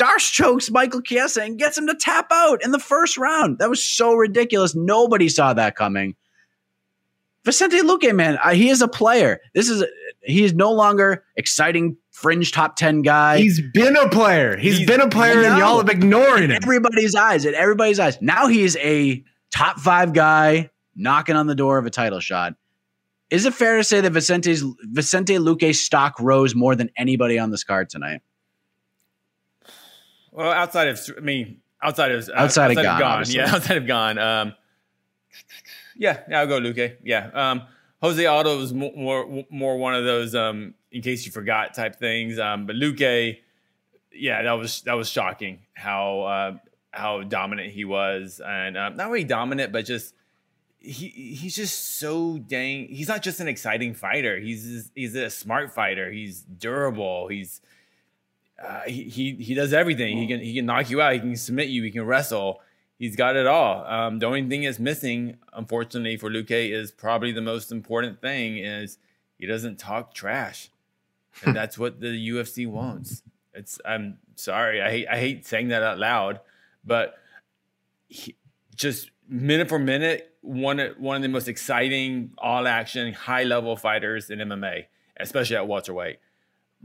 D'Arce 0.00 0.30
chokes 0.30 0.70
Michael 0.70 1.02
Chiesa 1.02 1.42
and 1.42 1.58
gets 1.58 1.76
him 1.76 1.86
to 1.86 1.94
tap 1.94 2.28
out 2.32 2.64
in 2.64 2.70
the 2.70 2.78
first 2.78 3.18
round. 3.18 3.58
That 3.58 3.68
was 3.68 3.84
so 3.84 4.14
ridiculous. 4.14 4.74
Nobody 4.74 5.28
saw 5.28 5.52
that 5.52 5.76
coming. 5.76 6.16
Vicente 7.44 7.82
Luque, 7.82 8.14
man, 8.14 8.38
he 8.54 8.70
is 8.70 8.80
a 8.80 8.88
player. 8.88 9.40
This 9.54 9.68
is 9.68 9.84
he 10.22 10.42
is 10.42 10.54
no 10.54 10.72
longer 10.72 11.24
exciting 11.36 11.98
fringe 12.12 12.50
top 12.50 12.76
10 12.76 13.02
guy. 13.02 13.40
He's 13.40 13.60
been 13.74 13.94
a 13.94 14.08
player. 14.08 14.56
He's, 14.56 14.78
He's 14.78 14.86
been 14.86 15.02
a 15.02 15.08
player 15.08 15.42
and 15.42 15.58
y'all 15.58 15.76
have 15.76 15.90
ignoring 15.90 16.48
him. 16.48 16.62
Everybody's 16.62 17.14
eyes, 17.14 17.44
at 17.44 17.52
everybody's 17.52 18.00
eyes. 18.00 18.16
Now 18.22 18.46
he's 18.46 18.76
a 18.78 19.22
top 19.50 19.78
five 19.80 20.14
guy 20.14 20.70
knocking 20.96 21.36
on 21.36 21.46
the 21.46 21.54
door 21.54 21.76
of 21.76 21.84
a 21.84 21.90
title 21.90 22.20
shot. 22.20 22.54
Is 23.28 23.44
it 23.44 23.52
fair 23.52 23.76
to 23.76 23.84
say 23.84 24.00
that 24.00 24.12
Vicente's 24.12 24.64
Vicente 24.84 25.36
Luque's 25.36 25.78
stock 25.78 26.18
rose 26.18 26.54
more 26.54 26.74
than 26.74 26.88
anybody 26.96 27.38
on 27.38 27.50
this 27.50 27.64
card 27.64 27.90
tonight? 27.90 28.22
Well, 30.32 30.52
outside 30.52 30.88
of 30.88 31.00
I 31.16 31.20
mean, 31.20 31.60
outside 31.82 32.12
of 32.12 32.28
outside, 32.30 32.36
outside 32.36 32.70
of, 32.72 32.78
of 32.78 33.26
Gane, 33.26 33.34
yeah, 33.34 33.54
outside 33.54 33.76
of 33.76 33.86
Gane. 33.86 34.18
Um, 34.18 34.54
yeah, 35.96 36.20
yeah, 36.28 36.40
I'll 36.40 36.46
go 36.46 36.58
Luque. 36.58 36.96
Yeah, 37.04 37.30
um, 37.34 37.62
Jose 38.02 38.24
Aldo 38.24 38.56
was 38.56 38.72
more, 38.72 38.92
more, 38.96 39.44
more 39.50 39.76
one 39.76 39.94
of 39.94 40.04
those 40.04 40.34
um, 40.34 40.74
in 40.90 41.02
case 41.02 41.26
you 41.26 41.32
forgot 41.32 41.74
type 41.74 41.96
things. 41.96 42.38
Um, 42.38 42.66
but 42.66 42.76
Luque, 42.76 43.38
yeah, 44.12 44.42
that 44.42 44.52
was 44.52 44.82
that 44.82 44.94
was 44.94 45.08
shocking 45.08 45.60
how 45.74 46.22
uh, 46.22 46.56
how 46.90 47.22
dominant 47.22 47.72
he 47.72 47.84
was, 47.84 48.40
and 48.44 48.76
um, 48.76 48.96
not 48.96 49.10
really 49.10 49.24
dominant, 49.24 49.72
but 49.72 49.84
just 49.84 50.14
he 50.78 51.08
he's 51.08 51.54
just 51.54 51.98
so 51.98 52.38
dang. 52.38 52.88
He's 52.88 53.08
not 53.08 53.22
just 53.22 53.40
an 53.40 53.48
exciting 53.48 53.94
fighter. 53.94 54.38
He's 54.38 54.90
he's 54.94 55.14
a 55.14 55.28
smart 55.28 55.74
fighter. 55.74 56.10
He's 56.10 56.40
durable. 56.40 57.28
He's 57.28 57.60
uh, 58.60 58.82
he, 58.86 59.04
he 59.04 59.34
he 59.36 59.54
does 59.54 59.72
everything. 59.72 60.18
He 60.18 60.26
can 60.26 60.40
he 60.40 60.54
can 60.54 60.66
knock 60.66 60.90
you 60.90 61.00
out. 61.00 61.14
He 61.14 61.20
can 61.20 61.36
submit 61.36 61.68
you. 61.68 61.82
He 61.82 61.90
can 61.90 62.04
wrestle. 62.04 62.60
He's 62.98 63.16
got 63.16 63.34
it 63.34 63.46
all. 63.46 63.84
Um, 63.86 64.18
the 64.18 64.26
only 64.26 64.46
thing 64.46 64.62
that's 64.62 64.78
missing, 64.78 65.38
unfortunately, 65.54 66.18
for 66.18 66.28
Luque 66.28 66.70
is 66.70 66.92
probably 66.92 67.32
the 67.32 67.40
most 67.40 67.72
important 67.72 68.20
thing 68.20 68.58
is 68.58 68.98
he 69.38 69.46
doesn't 69.46 69.78
talk 69.78 70.12
trash, 70.12 70.68
and 71.42 71.56
that's 71.56 71.78
what 71.78 72.00
the 72.00 72.28
UFC 72.28 72.66
wants. 72.66 73.22
It's 73.54 73.80
I'm 73.86 74.18
sorry, 74.34 74.82
I 74.82 74.90
hate 74.90 75.08
I 75.08 75.18
hate 75.18 75.46
saying 75.46 75.68
that 75.68 75.82
out 75.82 75.98
loud, 75.98 76.40
but 76.84 77.14
he, 78.08 78.36
just 78.76 79.10
minute 79.26 79.70
for 79.70 79.78
minute, 79.78 80.34
one 80.42 80.78
one 80.98 81.16
of 81.16 81.22
the 81.22 81.28
most 81.28 81.48
exciting, 81.48 82.32
all 82.36 82.66
action, 82.66 83.14
high 83.14 83.44
level 83.44 83.76
fighters 83.76 84.28
in 84.28 84.40
MMA, 84.40 84.84
especially 85.18 85.56
at 85.56 85.66
welterweight. 85.66 86.18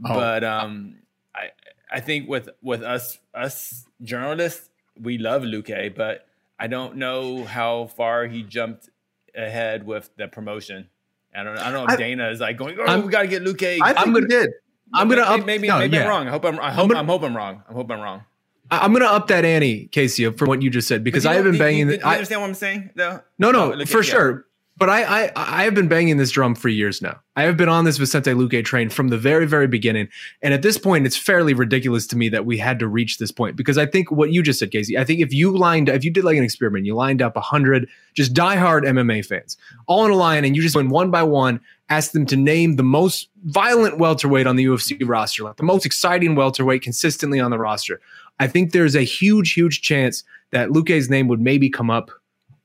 Oh. 0.04 0.14
But 0.14 0.44
um, 0.44 0.96
I 1.36 1.50
I 1.90 2.00
think 2.00 2.28
with 2.28 2.48
with 2.62 2.82
us 2.82 3.18
us 3.34 3.86
journalists, 4.02 4.70
we 5.00 5.18
love 5.18 5.42
Luque, 5.42 5.94
but 5.94 6.26
I 6.58 6.66
don't 6.66 6.96
know 6.96 7.44
how 7.44 7.86
far 7.86 8.26
he 8.26 8.42
jumped 8.42 8.88
ahead 9.34 9.86
with 9.86 10.10
the 10.16 10.28
promotion. 10.28 10.88
I 11.34 11.44
don't 11.44 11.58
I 11.58 11.64
don't 11.70 11.74
know 11.74 11.84
if 11.84 11.90
I, 11.90 11.96
Dana 11.96 12.30
is 12.30 12.40
like 12.40 12.56
going, 12.56 12.76
oh, 12.80 12.84
I'm, 12.86 13.04
we 13.04 13.12
got 13.12 13.22
to 13.22 13.28
get 13.28 13.42
Luque. 13.42 13.78
I 13.82 13.92
think 13.92 14.06
I'm 14.06 14.12
gonna, 14.12 14.26
did. 14.26 14.50
I'm 14.94 15.08
gonna 15.08 15.22
maybe 15.22 15.40
up, 15.40 15.46
maybe, 15.46 15.68
no, 15.68 15.78
maybe 15.78 15.96
yeah. 15.96 16.04
I'm 16.04 16.08
wrong. 16.08 16.28
I 16.28 16.30
hope 16.30 16.44
I'm 16.44 16.58
I 16.58 16.70
hope 16.70 16.84
I'm, 16.84 16.88
gonna, 16.88 17.00
I'm 17.00 17.06
hope 17.06 17.22
I'm 17.22 17.36
wrong. 17.36 17.62
I 17.68 17.72
hope 17.72 17.90
I'm 17.90 18.00
wrong. 18.00 18.24
I'm 18.70 18.92
gonna 18.92 19.04
up 19.04 19.28
that 19.28 19.44
ante, 19.44 19.86
Casey, 19.88 20.28
for 20.32 20.46
what 20.46 20.62
you 20.62 20.70
just 20.70 20.88
said 20.88 21.04
because 21.04 21.26
I 21.26 21.34
have 21.34 21.44
been 21.44 21.58
banging. 21.58 21.88
You, 21.88 21.94
you, 21.94 22.00
you 22.00 22.04
understand 22.04 22.40
what 22.40 22.48
I'm 22.48 22.54
saying? 22.54 22.90
Though? 22.96 23.20
No, 23.38 23.50
no, 23.52 23.74
oh, 23.74 23.84
for 23.84 24.02
sure. 24.02 24.46
But 24.78 24.90
I, 24.90 25.24
I 25.24 25.32
I 25.34 25.64
have 25.64 25.74
been 25.74 25.88
banging 25.88 26.18
this 26.18 26.30
drum 26.30 26.54
for 26.54 26.68
years 26.68 27.00
now. 27.00 27.18
I 27.34 27.44
have 27.44 27.56
been 27.56 27.68
on 27.68 27.84
this 27.84 27.96
Vicente 27.96 28.32
Luque 28.32 28.62
train 28.62 28.90
from 28.90 29.08
the 29.08 29.16
very, 29.16 29.46
very 29.46 29.66
beginning. 29.66 30.08
And 30.42 30.52
at 30.52 30.60
this 30.60 30.76
point, 30.76 31.06
it's 31.06 31.16
fairly 31.16 31.54
ridiculous 31.54 32.06
to 32.08 32.16
me 32.16 32.28
that 32.28 32.44
we 32.44 32.58
had 32.58 32.78
to 32.80 32.88
reach 32.88 33.16
this 33.16 33.32
point 33.32 33.56
because 33.56 33.78
I 33.78 33.86
think 33.86 34.10
what 34.10 34.32
you 34.32 34.42
just 34.42 34.58
said, 34.58 34.70
Casey, 34.70 34.98
I 34.98 35.04
think 35.04 35.20
if 35.20 35.32
you 35.32 35.56
lined 35.56 35.88
if 35.88 36.04
you 36.04 36.10
did 36.10 36.24
like 36.24 36.36
an 36.36 36.44
experiment, 36.44 36.84
you 36.84 36.94
lined 36.94 37.22
up 37.22 37.36
hundred 37.38 37.88
just 38.14 38.34
diehard 38.34 38.82
MMA 38.82 39.24
fans 39.24 39.56
all 39.86 40.04
in 40.04 40.10
a 40.10 40.16
line 40.16 40.44
and 40.44 40.54
you 40.54 40.60
just 40.60 40.76
went 40.76 40.90
one 40.90 41.10
by 41.10 41.22
one, 41.22 41.58
asked 41.88 42.12
them 42.12 42.26
to 42.26 42.36
name 42.36 42.76
the 42.76 42.82
most 42.82 43.30
violent 43.44 43.98
welterweight 43.98 44.46
on 44.46 44.56
the 44.56 44.66
UFC 44.66 44.98
roster, 45.02 45.44
like 45.44 45.56
the 45.56 45.62
most 45.62 45.86
exciting 45.86 46.34
welterweight 46.34 46.82
consistently 46.82 47.40
on 47.40 47.50
the 47.50 47.58
roster. 47.58 47.98
I 48.38 48.46
think 48.46 48.72
there's 48.72 48.94
a 48.94 49.02
huge, 49.02 49.54
huge 49.54 49.80
chance 49.80 50.22
that 50.50 50.68
Luque's 50.68 51.08
name 51.08 51.28
would 51.28 51.40
maybe 51.40 51.70
come 51.70 51.90
up 51.90 52.10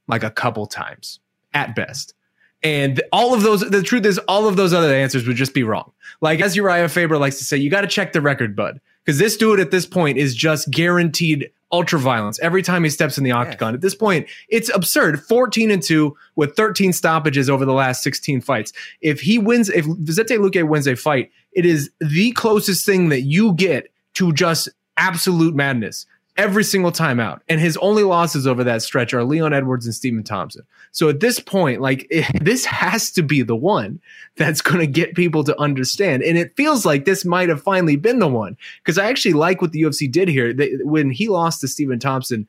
like 0.09 0.23
a 0.23 0.29
couple 0.29 0.65
times 0.65 1.21
at 1.53 1.75
best. 1.75 2.13
And 2.63 3.01
all 3.11 3.33
of 3.33 3.41
those, 3.41 3.61
the 3.61 3.81
truth 3.81 4.05
is, 4.05 4.19
all 4.27 4.47
of 4.47 4.55
those 4.55 4.73
other 4.73 4.93
answers 4.93 5.25
would 5.25 5.35
just 5.35 5.53
be 5.53 5.63
wrong. 5.63 5.91
Like 6.21 6.41
as 6.41 6.55
Urijah 6.55 6.91
Faber 6.91 7.17
likes 7.17 7.37
to 7.39 7.43
say, 7.43 7.57
you 7.57 7.69
got 7.69 7.81
to 7.81 7.87
check 7.87 8.13
the 8.13 8.21
record, 8.21 8.55
bud, 8.55 8.79
because 9.03 9.17
this 9.17 9.35
dude 9.35 9.59
at 9.59 9.71
this 9.71 9.85
point 9.85 10.17
is 10.17 10.35
just 10.35 10.69
guaranteed 10.69 11.51
ultra 11.71 11.99
violence 11.99 12.39
every 12.39 12.61
time 12.61 12.83
he 12.83 12.89
steps 12.89 13.17
in 13.17 13.23
the 13.23 13.31
octagon. 13.31 13.69
Yes. 13.69 13.75
At 13.75 13.81
this 13.81 13.95
point, 13.95 14.27
it's 14.49 14.69
absurd. 14.69 15.21
14 15.23 15.71
and 15.71 15.81
2 15.81 16.15
with 16.35 16.55
13 16.55 16.93
stoppages 16.93 17.49
over 17.49 17.65
the 17.65 17.73
last 17.73 18.03
16 18.03 18.41
fights. 18.41 18.73
If 19.01 19.21
he 19.21 19.39
wins, 19.39 19.69
if 19.69 19.85
Vicente 19.85 20.37
Luque 20.37 20.67
wins 20.67 20.87
a 20.87 20.95
fight, 20.95 21.31
it 21.53 21.65
is 21.65 21.89
the 21.99 22.31
closest 22.33 22.85
thing 22.85 23.09
that 23.09 23.21
you 23.21 23.53
get 23.53 23.91
to 24.15 24.33
just 24.33 24.69
absolute 24.97 25.55
madness 25.55 26.05
every 26.41 26.63
single 26.63 26.91
time 26.91 27.19
out. 27.19 27.43
And 27.47 27.61
his 27.61 27.77
only 27.77 28.01
losses 28.01 28.47
over 28.47 28.63
that 28.63 28.81
stretch 28.81 29.13
are 29.13 29.23
Leon 29.23 29.53
Edwards 29.53 29.85
and 29.85 29.93
Stephen 29.93 30.23
Thompson. 30.23 30.63
So 30.91 31.07
at 31.07 31.19
this 31.19 31.39
point, 31.39 31.81
like 31.81 32.07
it, 32.09 32.25
this 32.43 32.65
has 32.65 33.11
to 33.11 33.21
be 33.21 33.43
the 33.43 33.55
one 33.55 34.01
that's 34.37 34.61
going 34.61 34.79
to 34.79 34.87
get 34.87 35.13
people 35.13 35.43
to 35.43 35.59
understand. 35.59 36.23
And 36.23 36.39
it 36.39 36.55
feels 36.57 36.83
like 36.83 37.05
this 37.05 37.23
might 37.23 37.49
have 37.49 37.61
finally 37.61 37.95
been 37.95 38.17
the 38.17 38.27
one 38.27 38.57
because 38.83 38.97
I 38.97 39.05
actually 39.05 39.33
like 39.33 39.61
what 39.61 39.71
the 39.71 39.83
UFC 39.83 40.11
did 40.11 40.27
here. 40.27 40.51
They, 40.51 40.77
when 40.81 41.11
he 41.11 41.29
lost 41.29 41.61
to 41.61 41.67
Stephen 41.67 41.99
Thompson, 41.99 42.47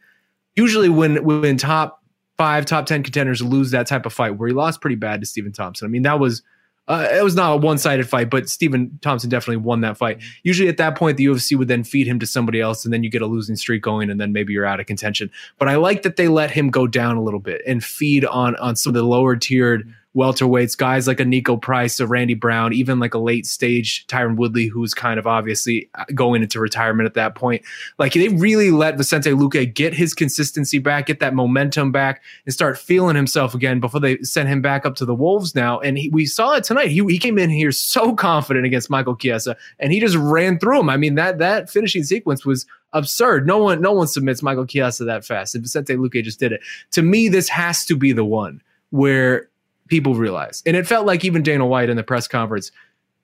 usually 0.57 0.89
when 0.89 1.23
when 1.23 1.59
top 1.59 2.03
five, 2.39 2.65
top 2.65 2.87
ten 2.87 3.03
contenders 3.03 3.43
lose 3.43 3.73
that 3.73 3.87
type 3.87 4.07
of 4.07 4.13
fight, 4.15 4.39
where 4.39 4.49
he 4.49 4.55
lost 4.55 4.81
pretty 4.81 4.97
bad 4.97 5.21
to 5.21 5.27
Stephen 5.27 5.53
Thompson. 5.53 5.85
I 5.87 5.91
mean, 5.91 6.03
that 6.03 6.19
was 6.19 6.43
uh, 6.89 7.09
it 7.13 7.23
was 7.23 7.37
not 7.37 7.53
a 7.53 7.57
one 7.57 7.79
sided 7.79 8.09
fight, 8.09 8.29
but 8.29 8.49
Stephen 8.49 8.99
Thompson 9.03 9.31
definitely 9.31 9.59
won 9.59 9.83
that 9.83 9.97
fight. 9.97 10.21
Usually 10.43 10.69
at 10.69 10.79
that 10.79 10.97
point, 10.97 11.17
the 11.17 11.27
UFC 11.27 11.57
would 11.57 11.69
then 11.69 11.85
feed 11.85 12.09
him 12.09 12.19
to 12.19 12.27
somebody 12.27 12.61
else, 12.61 12.85
and 12.85 12.93
then 12.93 13.05
you 13.05 13.11
get 13.11 13.23
a 13.23 13.27
losing 13.27 13.55
streak 13.55 13.83
going, 13.83 14.11
and 14.11 14.21
then 14.21 14.33
maybe 14.33 14.53
you're 14.53 14.67
out 14.67 14.81
of 14.81 14.87
contention. 14.87 15.31
But 15.59 15.69
I 15.69 15.77
like 15.77 16.03
that 16.03 16.17
they 16.17 16.29
let 16.29 16.51
him 16.51 16.71
go 16.71 16.87
down 16.89 17.17
a 17.17 17.23
little 17.23 17.41
bit 17.41 17.63
and 17.67 17.85
feed 17.85 18.25
on 18.25 18.57
on 18.57 18.75
some 18.75 18.91
of 18.91 18.95
the 18.95 19.05
lower 19.05 19.37
tiered 19.37 19.95
welterweights, 20.15 20.77
guys 20.77 21.07
like 21.07 21.21
a 21.21 21.25
Niko 21.25 21.61
Price, 21.61 21.99
a 21.99 22.07
Randy 22.07 22.35
Brown, 22.35 22.73
even 22.73 22.99
like 22.99 23.15
a 23.15 23.19
late 23.19 23.47
stage 23.47 24.07
Tyron 24.07 24.37
Woodley, 24.37 24.67
who's 24.67 24.93
kind 24.93 25.19
of 25.19 25.27
obviously 25.27 25.89
uh, 25.95 26.05
going 26.15 26.43
into 26.43 26.61
retirement 26.61 27.07
at 27.07 27.15
that 27.15 27.35
point. 27.35 27.63
Like 27.99 28.13
they 28.13 28.29
really 28.29 28.71
let 28.71 28.97
Vicente 28.97 29.31
Luque 29.31 29.73
get 29.73 29.95
his 29.95 30.13
consistency 30.13 30.79
back, 30.79 31.07
get 31.07 31.21
that 31.21 31.35
momentum 31.35 31.93
back, 31.93 32.23
and 32.45 32.53
start 32.53 32.79
feeling 32.79 33.17
himself 33.17 33.55
again 33.55 33.81
before 33.81 34.01
they 34.01 34.19
sent 34.19 34.49
him 34.49 34.61
back 34.61 34.85
up 34.85 34.97
to 34.97 35.05
the 35.05 35.15
Wolves 35.15 35.55
now. 35.55 35.81
And 35.81 35.97
he, 35.97 36.11
we 36.11 36.27
saw 36.27 36.55
it 36.55 36.65
tonight. 36.65 36.89
He, 36.89 37.03
he 37.07 37.19
came 37.19 37.39
in 37.39 37.49
here 37.49 37.73
so 37.73 38.15
confident 38.15 38.67
against 38.67 38.91
Michael 38.91 39.17
Chiesa, 39.17 39.57
and 39.79 39.93
he 39.93 40.01
just 40.01 40.17
ran 40.17 40.59
through 40.59 40.81
him. 40.81 40.91
I 40.91 40.97
mean 40.99 41.15
that 41.15 41.39
that 41.39 41.71
finishing 41.71 42.05
sequence 42.05 42.45
was 42.45 42.67
absurd. 42.93 43.47
No 43.47 43.59
one 43.59 43.81
no 43.81 43.93
one 43.93 44.07
submits 44.07 44.43
Michael 44.43 44.67
Chiesa 44.67 45.05
that 45.05 45.25
fast, 45.25 45.55
and 45.55 45.65
Vicente 45.65 45.95
Luque 45.95 46.23
just 46.23 46.39
did 46.39 46.53
it. 46.53 46.61
To 46.91 47.03
me, 47.03 47.29
this 47.29 47.49
has 47.49 47.87
to 47.87 47.97
be 47.97 48.13
the 48.13 48.25
one 48.25 48.61
where 48.91 49.49
people 49.93 50.15
realize. 50.15 50.63
And 50.65 50.75
it 50.75 50.87
felt 50.87 51.05
like 51.05 51.23
even 51.23 51.43
Dana 51.43 51.67
White 51.67 51.91
in 51.91 51.99
the 51.99 52.03
press 52.03 52.27
conference 52.27 52.73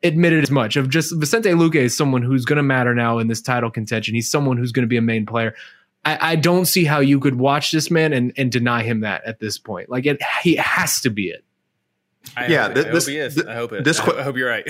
admitted 0.02 0.42
as 0.42 0.50
much 0.50 0.76
of 0.76 0.90
just 0.90 1.16
Vicente 1.16 1.48
Luque 1.48 1.76
is 1.76 1.96
someone 1.96 2.20
who's 2.20 2.44
going 2.44 2.58
to 2.58 2.62
matter 2.62 2.94
now 2.94 3.18
in 3.18 3.26
this 3.26 3.40
title 3.40 3.70
contention. 3.70 4.14
He's 4.14 4.30
someone 4.30 4.58
who's 4.58 4.70
going 4.70 4.82
to 4.82 4.88
be 4.88 4.98
a 4.98 5.02
main 5.02 5.24
player. 5.24 5.54
I, 6.04 6.32
I, 6.32 6.36
don't 6.36 6.66
see 6.66 6.84
how 6.84 7.00
you 7.00 7.20
could 7.20 7.36
watch 7.36 7.72
this 7.72 7.90
man 7.90 8.12
and, 8.12 8.34
and 8.36 8.52
deny 8.52 8.82
him 8.82 9.00
that 9.00 9.24
at 9.24 9.40
this 9.40 9.56
point. 9.56 9.88
Like 9.88 10.04
it, 10.04 10.18
he 10.42 10.56
has 10.56 11.00
to 11.00 11.10
be 11.10 11.30
it. 11.30 11.42
I 12.36 12.48
yeah, 12.48 12.66
hope, 12.66 12.74
this, 12.74 12.84
I 12.84 12.90
hope 12.90 13.02
he 13.08 13.16
is. 13.16 13.34
Th- 13.34 13.46
I 13.46 13.54
hope 13.54 13.72
it. 13.72 13.84
This, 13.84 13.98
I 13.98 14.22
hope 14.22 14.36
you're 14.36 14.50
right. 14.50 14.68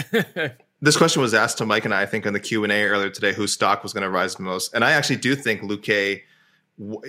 this 0.81 0.97
question 0.97 1.21
was 1.21 1.35
asked 1.35 1.59
to 1.59 1.67
Mike 1.67 1.85
and 1.85 1.93
I, 1.93 2.03
I 2.03 2.07
think, 2.07 2.27
in 2.27 2.33
the 2.33 2.41
Q 2.41 2.63
and 2.63 2.73
A 2.73 2.85
earlier 2.85 3.11
today, 3.11 3.33
whose 3.33 3.53
stock 3.53 3.83
was 3.83 3.93
going 3.93 4.05
to 4.05 4.11
rise 4.11 4.37
the 4.37 4.45
most. 4.45 4.73
And 4.73 4.85
I 4.85 4.93
actually 4.93 5.17
do 5.17 5.35
think 5.35 5.63
Luque, 5.63 6.23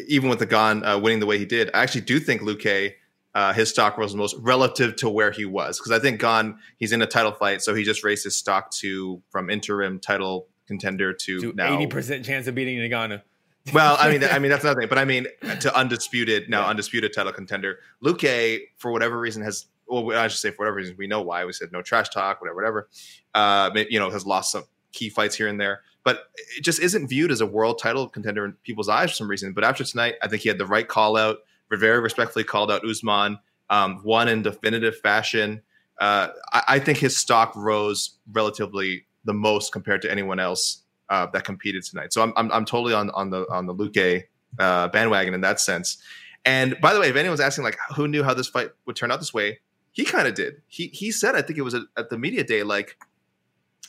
even 0.08 0.30
with 0.30 0.40
the 0.40 0.48
Gane 0.48 0.84
uh, 0.84 0.98
winning 0.98 1.20
the 1.20 1.28
way 1.28 1.38
he 1.38 1.46
did, 1.46 1.70
I 1.76 1.84
actually 1.84 2.02
do 2.02 2.20
think 2.20 2.42
Luque 2.42 2.96
uh, 3.40 3.54
his 3.54 3.70
stock 3.70 3.98
was 3.98 4.14
most 4.16 4.36
relative 4.40 4.98
to 4.98 5.10
where 5.10 5.32
he 5.32 5.46
was. 5.46 5.80
Because 5.80 5.94
I 5.94 6.00
think 6.00 6.20
Gane, 6.20 6.58
he's 6.76 6.92
in 6.92 7.02
a 7.02 7.08
title 7.08 7.32
fight, 7.32 7.62
so 7.62 7.74
he 7.74 7.84
just 7.84 8.04
raised 8.04 8.26
his 8.26 8.36
stock 8.36 8.70
to 8.72 9.22
from 9.30 9.50
interim 9.50 9.98
title 10.02 10.50
contender 10.68 11.14
to, 11.14 11.40
to 11.40 11.54
now 11.54 11.74
eighty 11.74 11.88
percent 11.88 12.26
chance 12.26 12.48
of 12.48 12.56
beating 12.56 12.78
Ngannou. 12.78 13.22
Well, 13.74 13.98
I 14.00 14.10
mean, 14.10 14.24
I 14.32 14.40
mean 14.40 14.52
that's 14.52 14.66
nothing. 14.66 14.90
But 14.90 14.98
I 14.98 15.06
mean, 15.06 15.28
to 15.62 15.74
undisputed 15.74 16.50
now, 16.50 16.64
yeah. 16.64 16.68
undisputed 16.68 17.14
title 17.14 17.32
contender, 17.32 17.80
Luque, 18.04 18.60
for 18.78 18.92
whatever 18.92 19.18
reason, 19.18 19.42
has 19.44 19.68
well, 19.88 20.12
I 20.12 20.28
should 20.28 20.40
say 20.40 20.52
for 20.52 20.64
whatever 20.64 20.76
reason, 20.76 20.96
we 20.98 21.08
know 21.08 21.22
why. 21.22 21.46
We 21.46 21.54
said 21.54 21.72
no 21.72 21.82
trash 21.82 22.10
talk, 22.10 22.42
whatever, 22.42 22.56
whatever. 22.56 22.90
Uh, 23.34 23.72
you 23.90 24.00
know, 24.00 24.10
has 24.10 24.26
lost 24.26 24.52
some 24.52 24.64
key 24.92 25.10
fights 25.10 25.36
here 25.36 25.48
and 25.48 25.60
there, 25.60 25.82
but 26.04 26.24
it 26.58 26.64
just 26.64 26.82
isn't 26.82 27.08
viewed 27.08 27.32
as 27.32 27.40
a 27.40 27.46
world 27.46 27.80
title 27.80 28.10
contender 28.10 28.44
in 28.44 28.54
people's 28.64 28.90
eyes 28.90 29.12
for 29.12 29.16
some 29.16 29.30
reason. 29.30 29.54
But 29.54 29.64
after 29.64 29.86
tonight, 29.86 30.16
I 30.22 30.28
think 30.28 30.42
he 30.42 30.50
had 30.50 30.58
the 30.58 30.66
right 30.66 30.88
call 30.88 31.16
out. 31.16 31.38
Very 31.72 32.00
respectfully 32.00 32.44
called 32.44 32.72
out 32.72 32.84
Usman, 32.84 33.40
um, 33.70 34.02
won 34.04 34.28
in 34.28 34.42
definitive 34.42 34.98
fashion. 34.98 35.62
Uh, 36.00 36.30
I, 36.52 36.64
I 36.68 36.80
think 36.80 36.98
his 36.98 37.18
stock 37.18 37.54
rose 37.56 38.18
relatively 38.32 39.06
the 39.26 39.34
most 39.34 39.72
compared 39.72 40.02
to 40.04 40.12
anyone 40.12 40.40
else 40.40 40.84
uh, 41.10 41.28
that 41.34 41.44
competed 41.44 41.84
tonight. 41.84 42.14
So 42.14 42.22
I'm, 42.22 42.34
I'm, 42.36 42.52
I'm 42.52 42.66
totally 42.66 42.94
on 42.94 43.10
on 43.12 43.30
the 43.30 43.46
on 43.52 43.66
the 43.66 43.76
Luque 43.76 44.24
uh, 44.58 44.88
bandwagon 44.88 45.34
in 45.34 45.42
that 45.42 45.60
sense. 45.60 45.98
And 46.46 46.80
by 46.82 46.94
the 46.94 47.00
way, 47.00 47.10
if 47.10 47.16
anyone's 47.16 47.42
asking 47.42 47.64
like 47.64 47.78
who 47.96 48.08
knew 48.08 48.24
how 48.24 48.34
this 48.34 48.48
fight 48.48 48.70
would 48.86 48.96
turn 48.96 49.12
out 49.12 49.20
this 49.20 49.34
way, 49.34 49.60
he 49.92 50.06
kind 50.06 50.28
of 50.28 50.34
did. 50.34 50.62
He 50.68 50.88
he 50.88 51.12
said 51.12 51.36
I 51.36 51.42
think 51.42 51.60
it 51.60 51.64
was 51.64 51.74
at, 51.74 51.84
at 51.98 52.10
the 52.10 52.18
media 52.18 52.44
day 52.44 52.64
like 52.64 52.98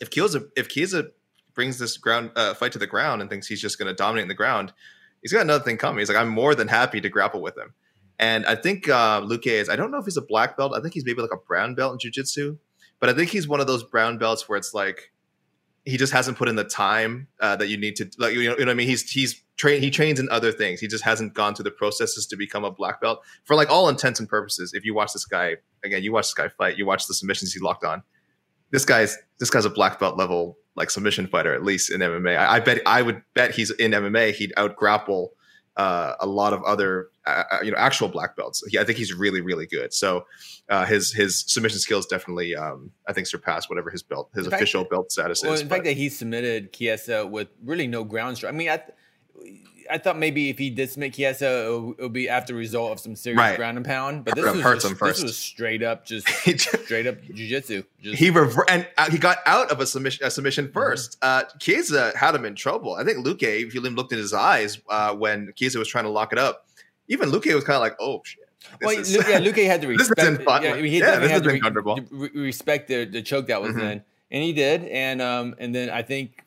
if 0.01 0.11
Chiesa 0.11 0.43
if 0.57 0.69
Chiesa 0.69 1.07
brings 1.55 1.79
this 1.79 1.97
ground 1.97 2.31
uh, 2.37 2.55
fight 2.55 2.73
to 2.73 2.79
the 2.79 2.87
ground 2.87 3.21
and 3.21 3.31
thinks 3.31 3.47
he's 3.47 3.61
just 3.61 3.79
going 3.79 3.89
to 3.89 3.95
dominate 3.95 4.23
in 4.23 4.29
the 4.29 4.35
ground, 4.35 4.73
he's 5.23 5.33
got 5.33 5.43
another 5.43 5.65
thing 5.65 5.77
coming. 5.77 5.99
He's 5.99 6.09
like 6.09 6.19
I'm 6.19 6.29
more 6.29 6.55
than 6.55 6.69
happy 6.69 7.01
to 7.01 7.09
grapple 7.09 7.41
with 7.41 7.57
him. 7.57 7.75
And 8.19 8.45
I 8.45 8.55
think 8.55 8.89
uh, 8.89 9.23
Luque 9.23 9.47
is 9.47 9.69
I 9.69 9.77
don't 9.77 9.91
know 9.91 9.99
if 9.99 10.05
he's 10.05 10.17
a 10.17 10.23
black 10.23 10.57
belt. 10.57 10.75
I 10.77 10.81
think 10.81 10.95
he's 10.95 11.05
maybe 11.05 11.23
like 11.23 11.33
a 11.33 11.39
brown 11.39 11.75
belt 11.75 11.95
in 11.95 11.99
jiu-jitsu. 11.99 12.59
But 12.99 13.09
I 13.09 13.15
think 13.15 13.31
he's 13.31 13.49
one 13.49 13.61
of 13.61 13.67
those 13.67 13.83
brown 13.83 14.19
belts 14.19 14.49
where 14.49 14.59
it's 14.59 14.75
like 14.75 15.11
he 15.85 15.97
just 15.97 16.13
hasn't 16.13 16.37
put 16.37 16.49
in 16.49 16.57
the 16.57 16.65
time 16.65 17.29
uh, 17.41 17.57
that 17.57 17.69
you 17.69 17.77
need 17.77 17.97
to 17.97 18.11
like 18.19 18.35
you 18.35 18.45
know, 18.45 18.53
you 18.53 18.65
know 18.65 18.67
what 18.67 18.69
I 18.71 18.75
mean 18.75 18.87
he's 18.87 19.11
he's 19.11 19.43
trained 19.57 19.83
he 19.83 19.91
trains 19.91 20.21
in 20.21 20.29
other 20.31 20.53
things 20.53 20.81
he 20.81 20.87
just 20.87 21.05
hasn't 21.05 21.35
gone 21.35 21.55
through 21.55 21.65
the 21.65 21.71
processes 21.71 22.27
to 22.27 22.37
become 22.37 22.65
a 22.65 22.71
black 22.71 23.01
belt 23.01 23.21
for 23.45 23.57
like 23.57 23.71
all 23.71 23.89
intents 23.89 24.21
and 24.21 24.29
purposes 24.29 24.73
if 24.75 24.85
you 24.85 24.95
watch 24.95 25.13
this 25.13 25.25
guy 25.25 25.57
again 25.85 26.03
you 26.03 26.13
watch 26.13 26.27
this 26.27 26.35
guy 26.35 26.49
fight 26.49 26.77
you 26.77 26.87
watch 26.87 27.07
the 27.07 27.15
submissions 27.15 27.53
he 27.53 27.61
locked 27.61 27.85
on 27.85 28.03
this 28.71 28.85
guy's 28.85 29.17
this 29.39 29.51
guy's 29.51 29.65
a 29.65 29.71
black 29.71 29.99
belt 29.99 30.17
level 30.17 30.57
like 30.77 30.91
submission 30.91 31.27
fighter 31.27 31.55
at 31.55 31.65
least 31.65 31.91
in 31.91 32.01
MMA 32.01 32.37
I, 32.37 32.57
I 32.57 32.61
bet 32.61 32.81
I 32.87 33.03
would 33.03 33.23
bet 33.35 33.55
he's 33.55 33.71
in 33.71 33.93
MMA 33.93 34.35
he'd 34.35 34.53
out 34.57 34.77
grapple 34.77 35.33
uh, 35.77 36.15
a 36.21 36.27
lot 36.27 36.53
of 36.53 36.63
other 36.65 37.09
uh, 37.27 37.45
uh, 37.53 37.59
you 37.63 37.71
know 37.71 37.77
actual 37.79 38.09
black 38.09 38.37
belts. 38.37 38.63
He, 38.69 38.79
I 38.79 38.85
think 38.85 38.99
he's 38.99 39.15
really 39.15 39.41
really 39.41 39.67
good. 39.67 39.95
So 39.95 40.27
uh, 40.69 40.85
his 40.85 41.13
his 41.13 41.45
submission 41.47 41.79
skills 41.79 42.07
definitely 42.07 42.55
um, 42.55 42.91
I 43.09 43.13
think 43.13 43.27
surpass 43.27 43.71
whatever 43.71 43.91
his 43.91 44.03
belt 44.03 44.31
his 44.35 44.47
official 44.47 44.83
fact, 44.83 44.91
belt 44.91 45.13
status 45.13 45.43
well, 45.43 45.53
is. 45.53 45.61
In 45.61 45.69
fact, 45.69 45.85
that 45.85 45.97
he 45.97 46.09
submitted 46.09 46.73
Chiesa 46.73 47.27
with 47.27 47.49
really 47.65 47.87
no 47.87 48.05
ground 48.05 48.37
strike. 48.37 48.53
I 48.53 48.57
mean, 48.57 48.69
I, 48.69 48.83
I 49.91 49.99
thought 49.99 50.19
maybe 50.19 50.49
if 50.51 50.59
he 50.59 50.71
did 50.71 50.91
submit 50.91 51.15
Chiesa, 51.15 51.95
it 51.99 52.03
would 52.03 52.13
be 52.13 52.29
after 52.29 52.55
result 52.55 52.93
of 52.93 53.01
some 53.01 53.17
serious 53.17 53.39
right. 53.39 53.57
ground 53.57 53.77
and 53.77 53.85
pound. 53.85 54.25
But 54.25 54.35
this 54.37 54.45
was, 54.45 54.63
just, 54.63 54.87
him 54.87 54.97
first. 54.97 55.17
this 55.17 55.23
was 55.25 55.37
straight 55.37 55.83
up, 55.83 56.05
just 56.05 56.29
straight 56.85 57.07
up 57.07 57.17
jujitsu. 57.23 57.85
He 58.01 58.31
rever- 58.31 58.65
and 58.69 58.87
uh, 58.99 59.11
he 59.11 59.19
got 59.19 59.39
out 59.47 59.71
of 59.71 59.81
a 59.81 59.87
submission, 59.87 60.27
a 60.27 60.31
submission 60.31 60.69
1st 60.69 61.19
mm-hmm. 61.19 61.19
Uh, 61.23 61.43
Chiesa 61.59 62.13
had 62.17 62.35
him 62.35 62.45
in 62.45 62.55
trouble. 62.55 62.95
I 62.95 63.05
think 63.05 63.25
Luque, 63.25 63.43
if 63.43 63.75
you 63.75 63.81
looked 63.81 64.13
in 64.13 64.19
his 64.19 64.33
eyes 64.33 64.81
uh, 64.89 65.15
when 65.15 65.53
Chiesa 65.57 65.79
was 65.79 65.89
trying 65.89 66.05
to 66.05 66.11
lock 66.11 66.33
it 66.33 66.39
up, 66.39 66.67
even 67.09 67.31
Luque 67.31 67.53
was 67.55 67.65
kind 67.65 67.77
of 67.77 67.83
like, 67.83 67.97
"Oh 68.01 68.23
shit." 68.25 68.49
well, 68.81 68.97
is, 68.97 69.15
Luque, 69.15 69.29
yeah, 69.29 69.41
Luque 69.41 69.67
had 69.67 69.83
to 69.83 69.89
respect. 69.89 70.17
this 70.17 70.39
is 70.39 70.45
fun. 70.45 70.63
Yeah, 70.63 70.77
he 70.77 70.99
yeah, 70.99 71.19
this 71.19 71.31
has 71.31 71.43
been 71.43 71.61
comfortable. 71.61 71.99
Re- 72.11 72.31
respect 72.35 72.89
the, 72.89 73.05
the 73.05 73.23
choke 73.23 73.49
that 73.49 73.61
was 73.61 73.73
mm-hmm. 73.73 73.81
in, 73.81 74.03
and 74.31 74.45
he 74.45 74.53
did. 74.53 74.85
And 74.85 75.21
um, 75.21 75.55
and 75.59 75.75
then 75.75 75.91
I 75.91 76.03
think 76.03 76.45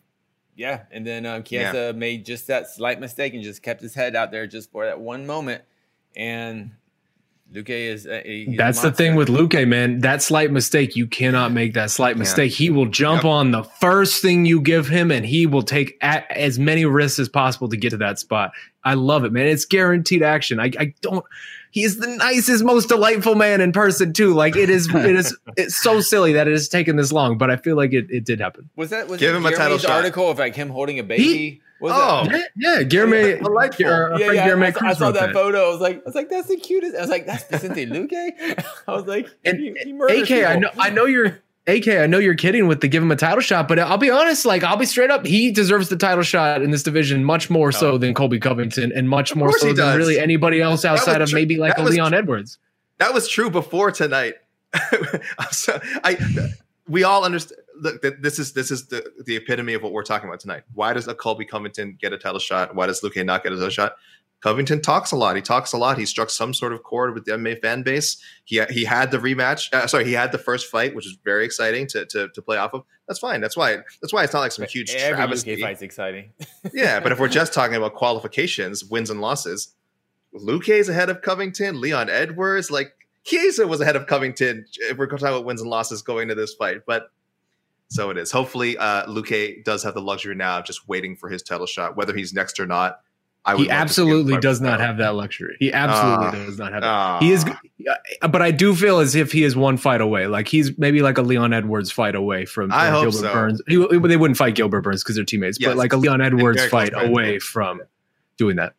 yeah, 0.56 0.84
and 0.92 1.06
then 1.06 1.26
um, 1.26 1.44
Chiesa 1.44 1.76
yeah. 1.76 1.92
made 1.92 2.26
just 2.26 2.48
that 2.48 2.70
slight 2.70 3.00
mistake 3.00 3.34
and 3.34 3.44
just 3.44 3.62
kept 3.62 3.82
his 3.82 3.96
head 3.96 4.16
out 4.16 4.32
there 4.32 4.48
just 4.48 4.72
for 4.72 4.86
that 4.86 5.00
one 5.00 5.26
moment. 5.26 5.64
And 6.16 6.72
Luque 7.54 7.70
is 7.70 8.08
uh, 8.08 8.22
that's 8.58 8.82
the 8.82 8.92
thing 8.92 9.16
with 9.16 9.28
Luque, 9.28 9.68
man. 9.68 10.00
That 10.00 10.22
slight 10.22 10.52
mistake, 10.52 10.96
you 10.96 11.06
cannot 11.06 11.52
make 11.52 11.74
that 11.74 11.92
slight 11.92 12.18
mistake. 12.18 12.52
Yeah. 12.52 12.66
He 12.66 12.70
will 12.72 12.88
jump 12.88 13.24
yep. 13.24 13.32
on 13.32 13.52
the 13.52 13.64
first 13.64 14.22
thing 14.22 14.46
you 14.46 14.60
give 14.60 14.88
him, 14.88 15.12
and 15.12 15.26
he 15.26 15.46
will 15.46 15.62
take 15.62 15.98
as 16.02 16.58
many 16.58 16.86
risks 16.86 17.20
as 17.20 17.30
possible 17.30 17.70
to 17.70 17.78
get 17.78 17.92
to 17.92 17.98
that 17.98 18.18
spot. 18.18 18.52
I 18.84 18.96
love 18.96 19.24
it, 19.24 19.32
man. 19.32 19.48
It's 19.48 19.66
guaranteed 19.66 20.24
action. 20.24 20.60
I, 20.60 20.72
I 20.80 20.94
don't 21.02 21.26
he 21.74 21.84
is 21.84 21.98
the 21.98 22.06
nicest, 22.06 22.64
most 22.64 22.88
delightful 22.88 23.34
man 23.34 23.60
in 23.60 23.72
person 23.72 24.14
too. 24.14 24.36
Like 24.36 24.56
it 24.56 24.70
is, 24.70 24.94
it 24.94 25.16
is, 25.16 25.36
it's 25.58 25.76
so 25.76 26.02
silly 26.02 26.34
that 26.34 26.48
it 26.48 26.52
has 26.52 26.70
taken 26.70 26.98
this 26.98 27.12
long, 27.12 27.40
but 27.40 27.50
I 27.50 27.56
feel 27.56 27.76
like 27.76 27.94
it, 27.94 28.06
it 28.12 28.26
did 28.26 28.40
happen. 28.40 28.70
Was 28.76 28.92
that 28.92 29.08
was 29.08 29.20
give 29.20 29.36
him 29.36 29.44
a 29.48 29.52
title 29.52 29.80
shot. 29.80 29.90
article 29.90 30.30
of 30.30 30.38
like 30.38 30.56
him 30.56 30.70
holding 30.70 31.00
a 31.00 31.04
baby? 31.04 31.24
He, 31.24 31.62
oh 31.82 32.28
that? 32.28 32.52
yeah, 32.56 32.78
yeah, 32.78 32.84
Guilherme, 32.84 33.44
delightful. 33.44 33.86
Yeah, 34.20 34.32
yeah, 34.32 34.54
I, 34.54 34.88
I, 34.88 34.94
saw 34.94 35.10
that, 35.10 35.20
that, 35.20 35.34
photo. 35.34 35.66
I 35.66 35.70
was 35.72 35.82
like, 35.82 35.98
I 35.98 36.02
was 36.06 36.14
like, 36.14 36.30
that's 36.30 36.48
the 36.48 36.58
cutest. 36.58 36.96
I 36.96 37.02
was 37.02 37.10
like, 37.10 37.26
that's 37.26 37.44
Vicente 37.46 37.88
Luque. 37.88 38.64
I 38.88 38.92
was 38.92 39.08
like, 39.08 39.30
and 39.44 39.60
he, 39.60 39.76
he 39.84 39.94
AK, 39.94 40.28
people. 40.28 40.46
I 40.46 40.56
know, 40.58 40.70
I 40.78 40.90
know 40.92 41.06
you're 41.06 41.40
AK, 41.66 41.88
I 41.88 42.08
know 42.08 42.20
you're 42.20 42.36
kidding 42.36 42.68
with 42.68 42.82
the 42.82 42.90
give 42.90 43.02
him 43.02 43.12
a 43.12 43.16
title 43.16 43.40
shot, 43.40 43.70
but 43.70 43.80
I'll 43.80 43.98
be 43.98 44.10
honest, 44.10 44.46
like 44.46 44.64
I'll 44.64 44.76
be 44.76 44.86
straight 44.86 45.10
up, 45.10 45.26
he 45.26 45.50
deserves 45.50 45.88
the 45.88 45.96
title 45.96 46.24
shot 46.24 46.62
in 46.62 46.72
this 46.72 46.84
division 46.84 47.24
much 47.24 47.50
more 47.50 47.72
so 47.72 47.92
oh. 47.92 47.98
than 47.98 48.14
Colby 48.14 48.40
Covington 48.40 48.92
and 48.94 49.10
much 49.10 49.34
more 49.36 49.58
so 49.58 49.72
than 49.72 49.98
really 49.98 50.20
anybody 50.20 50.62
else 50.62 50.84
outside 50.84 51.22
of 51.22 51.32
maybe 51.32 51.58
like 51.58 51.78
a 51.78 51.82
Leon 51.82 52.14
Edwards. 52.14 52.58
That 52.98 53.14
was 53.14 53.30
true 53.30 53.50
before 53.50 53.92
tonight. 53.92 54.36
so, 55.52 55.80
I 56.04 56.18
we 56.88 57.04
all 57.04 57.24
understand 57.24 57.62
look 57.80 58.02
this 58.02 58.40
is 58.40 58.54
this 58.54 58.72
is 58.72 58.88
the, 58.88 59.04
the 59.26 59.36
epitome 59.36 59.74
of 59.74 59.84
what 59.84 59.92
we're 59.92 60.04
talking 60.04 60.28
about 60.28 60.40
tonight. 60.40 60.64
Why 60.74 60.94
does 60.94 61.08
a 61.08 61.16
Colby 61.16 61.46
Covington 61.46 61.98
get 62.00 62.14
a 62.14 62.18
title 62.18 62.40
shot? 62.40 62.76
Why 62.76 62.88
does 62.88 63.02
Luque 63.02 63.26
not 63.26 63.44
get 63.44 63.52
a 63.52 63.56
title 63.56 63.70
shot? 63.70 63.96
Covington 64.44 64.82
talks 64.82 65.14
a 65.14 65.16
lot. 65.16 65.38
He 65.38 65.42
talks 65.42 65.72
a 65.72 65.78
lot. 65.78 65.98
He 65.98 66.06
struck 66.06 66.30
some 66.30 66.54
sort 66.54 66.74
of 66.74 66.84
chord 66.84 67.14
with 67.14 67.24
the 67.24 67.32
MMA 67.32 67.62
fan 67.62 67.82
base. 67.82 68.18
He 68.44 68.62
he 68.70 68.84
had 68.84 69.10
the 69.10 69.18
rematch. 69.18 69.74
Uh, 69.74 69.88
sorry, 69.88 70.04
he 70.04 70.12
had 70.12 70.34
the 70.34 70.38
first 70.38 70.70
fight, 70.70 70.94
which 70.94 71.06
was 71.06 71.18
very 71.24 71.46
exciting 71.46 71.88
to, 71.88 72.06
to 72.08 72.28
to 72.28 72.42
play 72.42 72.58
off 72.58 72.74
of. 72.74 72.84
That's 73.08 73.20
fine. 73.20 73.40
That's 73.40 73.56
why. 73.56 73.78
That's 74.02 74.12
why 74.12 74.26
it's 74.26 74.34
not 74.34 74.42
like 74.42 74.52
some 74.52 74.66
huge 74.66 74.94
Every 74.96 75.16
travesty. 75.16 75.54
UK 75.54 75.60
fight's 75.62 75.82
exciting. 75.82 76.34
yeah, 76.74 77.00
but 77.00 77.14
if 77.14 77.22
we're 77.22 77.30
just 77.30 77.54
talking 77.60 77.78
about 77.78 77.96
qualifications, 77.96 78.84
wins 78.84 79.10
and 79.10 79.22
losses, 79.22 79.76
Luque 80.36 80.68
is 80.68 80.90
ahead 80.90 81.10
of 81.10 81.22
Covington. 81.22 81.80
Leon 81.80 82.10
Edwards, 82.10 82.70
like 82.70 82.92
Chiesa 83.24 83.66
was 83.66 83.80
ahead 83.80 83.96
of 83.96 84.08
Covington. 84.08 84.66
If 84.78 84.98
we're 84.98 85.08
talking 85.08 85.26
about 85.26 85.46
wins 85.46 85.62
and 85.62 85.70
losses 85.70 86.02
going 86.02 86.24
into 86.24 86.36
this 86.36 86.54
fight, 86.54 86.82
but 86.86 87.12
so 87.88 88.10
it 88.10 88.18
is. 88.18 88.30
Hopefully, 88.30 88.78
uh, 88.78 89.06
Luque 89.06 89.64
does 89.64 89.84
have 89.84 89.94
the 89.94 90.02
luxury 90.02 90.36
now 90.36 90.60
of 90.60 90.66
just 90.66 90.86
waiting 90.90 91.16
for 91.16 91.30
his 91.30 91.42
title 91.44 91.66
shot, 91.66 91.96
whether 91.96 92.14
he's 92.14 92.34
next 92.34 92.60
or 92.60 92.66
not 92.66 93.00
he 93.58 93.70
absolutely 93.70 94.38
does 94.40 94.62
not 94.62 94.80
have 94.80 94.98
that 94.98 95.16
luxury. 95.16 95.58
He 95.60 95.74
absolutely 95.74 96.28
uh, 96.40 96.46
does 96.46 96.58
not 96.58 96.72
have 96.72 96.82
that. 96.82 96.88
Uh, 96.88 97.20
he 97.20 97.32
is, 97.32 97.46
but 98.22 98.42
I 98.42 98.52
do 98.52 98.74
feel 98.74 99.00
as 99.00 99.16
if 99.16 99.34
he 99.34 99.44
is 99.44 99.56
one 99.56 99.76
fight 99.76 100.00
away. 100.00 100.28
Like 100.28 100.48
he's 100.48 100.78
maybe 100.78 101.02
like 101.02 101.18
a 101.18 101.22
Leon 101.22 101.52
Edwards 101.52 101.92
fight 101.92 102.16
away 102.16 102.46
from 102.46 102.72
uh, 102.72 103.02
Gilbert 103.02 103.18
so. 103.18 103.34
Burns. 103.34 103.62
He, 103.68 103.76
they 103.76 104.18
wouldn't 104.18 104.38
fight 104.38 104.56
Gilbert 104.56 104.82
Burns 104.82 105.04
because 105.04 105.16
they're 105.16 105.26
teammates, 105.26 105.58
yes. 105.60 105.70
but 105.70 105.78
like 105.78 105.92
a 105.92 105.98
Leon 105.98 106.22
Edwards 106.22 106.66
fight 106.68 106.94
away 106.96 107.40
from 107.40 107.82
doing 108.38 108.56
that. 108.56 108.76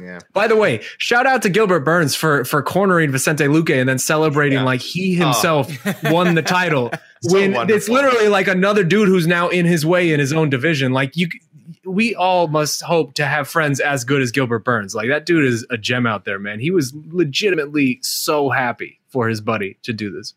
Yeah. 0.00 0.18
By 0.32 0.46
the 0.46 0.56
way, 0.56 0.82
shout 0.98 1.26
out 1.26 1.42
to 1.42 1.48
Gilbert 1.48 1.80
Burns 1.80 2.14
for 2.14 2.44
for 2.44 2.62
cornering 2.62 3.10
Vicente 3.10 3.44
Luque 3.44 3.78
and 3.78 3.88
then 3.88 3.98
celebrating 3.98 4.58
yeah. 4.58 4.64
like 4.64 4.80
he 4.80 5.14
himself 5.14 5.70
oh. 5.86 5.94
won 6.12 6.34
the 6.34 6.42
title. 6.42 6.90
so 7.22 7.34
when 7.34 7.52
wonderful. 7.52 7.76
it's 7.76 7.88
literally 7.88 8.28
like 8.28 8.48
another 8.48 8.84
dude 8.84 9.08
who's 9.08 9.26
now 9.26 9.48
in 9.48 9.66
his 9.66 9.84
way 9.84 10.12
in 10.12 10.20
his 10.20 10.32
own 10.32 10.50
division. 10.50 10.92
Like 10.92 11.16
you 11.16 11.28
we 11.88 12.14
all 12.14 12.48
must 12.48 12.82
hope 12.82 13.14
to 13.14 13.26
have 13.26 13.48
friends 13.48 13.80
as 13.80 14.04
good 14.04 14.22
as 14.22 14.30
Gilbert 14.30 14.64
Burns. 14.64 14.94
Like 14.94 15.08
that 15.08 15.26
dude 15.26 15.44
is 15.44 15.66
a 15.70 15.78
gem 15.78 16.06
out 16.06 16.24
there, 16.24 16.38
man. 16.38 16.60
He 16.60 16.70
was 16.70 16.94
legitimately 17.08 17.98
so 18.02 18.50
happy 18.50 19.00
for 19.08 19.28
his 19.28 19.40
buddy 19.40 19.78
to 19.82 19.92
do 19.92 20.10
this. 20.10 20.34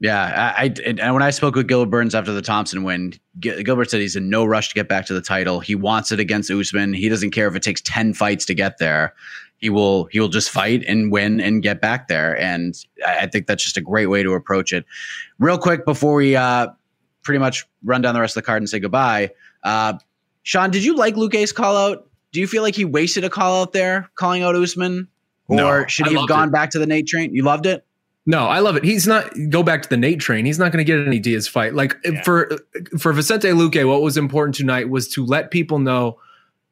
Yeah, 0.00 0.52
I, 0.56 0.64
I 0.64 0.74
and 0.86 1.12
when 1.12 1.22
I 1.22 1.30
spoke 1.30 1.56
with 1.56 1.66
Gilbert 1.66 1.90
Burns 1.90 2.14
after 2.14 2.32
the 2.32 2.42
Thompson 2.42 2.84
win, 2.84 3.14
Gilbert 3.40 3.90
said 3.90 4.00
he's 4.00 4.14
in 4.14 4.30
no 4.30 4.44
rush 4.44 4.68
to 4.68 4.74
get 4.74 4.88
back 4.88 5.06
to 5.06 5.14
the 5.14 5.20
title. 5.20 5.58
He 5.58 5.74
wants 5.74 6.12
it 6.12 6.20
against 6.20 6.50
Usman. 6.50 6.92
He 6.92 7.08
doesn't 7.08 7.32
care 7.32 7.48
if 7.48 7.56
it 7.56 7.62
takes 7.64 7.80
ten 7.80 8.14
fights 8.14 8.44
to 8.46 8.54
get 8.54 8.78
there. 8.78 9.14
He 9.56 9.70
will 9.70 10.04
he 10.04 10.20
will 10.20 10.28
just 10.28 10.50
fight 10.50 10.84
and 10.86 11.10
win 11.10 11.40
and 11.40 11.64
get 11.64 11.80
back 11.80 12.06
there. 12.06 12.40
And 12.40 12.76
I 13.04 13.26
think 13.26 13.48
that's 13.48 13.64
just 13.64 13.76
a 13.76 13.80
great 13.80 14.06
way 14.06 14.22
to 14.22 14.34
approach 14.34 14.72
it. 14.72 14.84
Real 15.40 15.58
quick 15.58 15.84
before 15.84 16.14
we 16.14 16.36
uh, 16.36 16.68
pretty 17.22 17.40
much 17.40 17.66
run 17.82 18.00
down 18.00 18.14
the 18.14 18.20
rest 18.20 18.36
of 18.36 18.42
the 18.42 18.46
card 18.46 18.62
and 18.62 18.70
say 18.70 18.78
goodbye. 18.78 19.30
Uh, 19.64 19.94
Shaun, 20.48 20.70
did 20.70 20.82
you 20.82 20.96
like 20.96 21.14
Luque's 21.14 21.52
call 21.52 21.76
out? 21.76 22.08
Do 22.32 22.40
you 22.40 22.46
feel 22.46 22.62
like 22.62 22.74
he 22.74 22.86
wasted 22.86 23.22
a 23.22 23.28
call 23.28 23.60
out 23.60 23.74
there 23.74 24.08
calling 24.14 24.42
out 24.42 24.56
Usman? 24.56 25.06
Or 25.46 25.56
no, 25.56 25.86
should 25.88 26.06
he 26.06 26.14
have 26.14 26.26
gone 26.26 26.48
it. 26.48 26.52
back 26.52 26.70
to 26.70 26.78
the 26.78 26.86
Nate 26.86 27.06
train? 27.06 27.34
You 27.34 27.42
loved 27.42 27.66
it? 27.66 27.84
No, 28.24 28.46
I 28.46 28.60
love 28.60 28.74
it. 28.74 28.82
He's 28.82 29.06
not 29.06 29.30
go 29.50 29.62
back 29.62 29.82
to 29.82 29.90
the 29.90 29.98
Nate 29.98 30.20
train. 30.20 30.46
He's 30.46 30.58
not 30.58 30.72
going 30.72 30.82
to 30.82 30.90
get 30.90 31.06
any 31.06 31.18
Diaz 31.18 31.46
fight. 31.46 31.74
Like 31.74 31.98
yeah. 32.02 32.22
for 32.22 32.50
for 32.98 33.12
Vicente 33.12 33.48
Luque, 33.48 33.86
what 33.86 34.00
was 34.00 34.16
important 34.16 34.54
tonight 34.54 34.88
was 34.88 35.06
to 35.08 35.26
let 35.26 35.50
people 35.50 35.80
know 35.80 36.18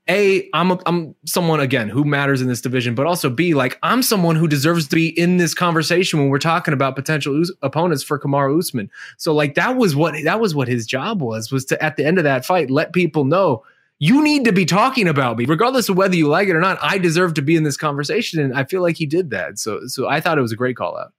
a 0.08 0.48
I'm 0.52 0.70
a, 0.70 0.78
I'm 0.86 1.14
someone 1.24 1.60
again 1.60 1.88
who 1.88 2.04
matters 2.04 2.40
in 2.40 2.48
this 2.48 2.60
division, 2.60 2.94
but 2.94 3.06
also 3.06 3.28
B 3.28 3.54
like 3.54 3.78
I'm 3.82 4.02
someone 4.02 4.36
who 4.36 4.46
deserves 4.46 4.88
to 4.88 4.96
be 4.96 5.08
in 5.18 5.36
this 5.36 5.54
conversation 5.54 6.20
when 6.20 6.28
we're 6.28 6.38
talking 6.38 6.74
about 6.74 6.94
potential 6.94 7.40
us- 7.40 7.52
opponents 7.62 8.02
for 8.02 8.18
Kamaru 8.18 8.58
Usman. 8.58 8.90
So 9.16 9.34
like 9.34 9.54
that 9.54 9.76
was 9.76 9.96
what 9.96 10.14
that 10.24 10.40
was 10.40 10.54
what 10.54 10.68
his 10.68 10.86
job 10.86 11.20
was 11.20 11.50
was 11.50 11.64
to 11.66 11.82
at 11.82 11.96
the 11.96 12.04
end 12.04 12.18
of 12.18 12.24
that 12.24 12.44
fight 12.44 12.70
let 12.70 12.92
people 12.92 13.24
know 13.24 13.64
you 13.98 14.22
need 14.22 14.44
to 14.44 14.52
be 14.52 14.66
talking 14.66 15.08
about 15.08 15.38
me, 15.38 15.46
regardless 15.46 15.88
of 15.88 15.96
whether 15.96 16.16
you 16.16 16.28
like 16.28 16.48
it 16.48 16.54
or 16.54 16.60
not. 16.60 16.78
I 16.82 16.98
deserve 16.98 17.34
to 17.34 17.42
be 17.42 17.56
in 17.56 17.62
this 17.62 17.78
conversation, 17.78 18.40
and 18.40 18.54
I 18.54 18.64
feel 18.64 18.82
like 18.82 18.96
he 18.96 19.06
did 19.06 19.30
that. 19.30 19.58
So, 19.58 19.86
so 19.86 20.06
I 20.06 20.20
thought 20.20 20.36
it 20.36 20.42
was 20.42 20.52
a 20.52 20.56
great 20.56 20.76
call 20.76 20.98
out. 20.98 21.12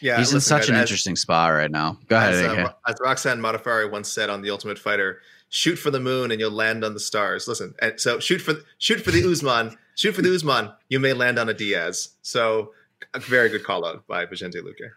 Yeah, 0.00 0.18
he's 0.18 0.32
listen, 0.32 0.56
in 0.56 0.60
such 0.60 0.68
an 0.68 0.74
as, 0.74 0.82
interesting 0.82 1.16
spot 1.16 1.52
right 1.52 1.70
now. 1.70 1.98
Go 2.08 2.16
ahead. 2.16 2.34
As, 2.34 2.42
uh, 2.42 2.72
as 2.88 2.96
Roxanne 3.00 3.40
Modafferi 3.40 3.90
once 3.90 4.10
said 4.10 4.28
on 4.28 4.42
The 4.42 4.50
Ultimate 4.50 4.78
Fighter, 4.78 5.20
"Shoot 5.48 5.76
for 5.76 5.90
the 5.90 6.00
moon 6.00 6.30
and 6.30 6.40
you'll 6.40 6.50
land 6.50 6.84
on 6.84 6.94
the 6.94 7.00
stars." 7.00 7.46
Listen, 7.46 7.74
and 7.80 8.00
so 8.00 8.18
shoot 8.18 8.40
for 8.40 8.54
shoot 8.78 9.00
for 9.00 9.12
the 9.12 9.22
Usman, 9.30 9.76
shoot 9.94 10.12
for 10.12 10.22
the 10.22 10.34
Usman, 10.34 10.72
you 10.88 10.98
may 10.98 11.12
land 11.12 11.38
on 11.38 11.48
a 11.48 11.54
Diaz. 11.54 12.10
So, 12.22 12.72
a 13.14 13.20
very 13.20 13.48
good 13.48 13.62
call 13.62 13.86
out 13.86 14.06
by 14.06 14.24
Vicente 14.26 14.60
Luque. 14.60 14.90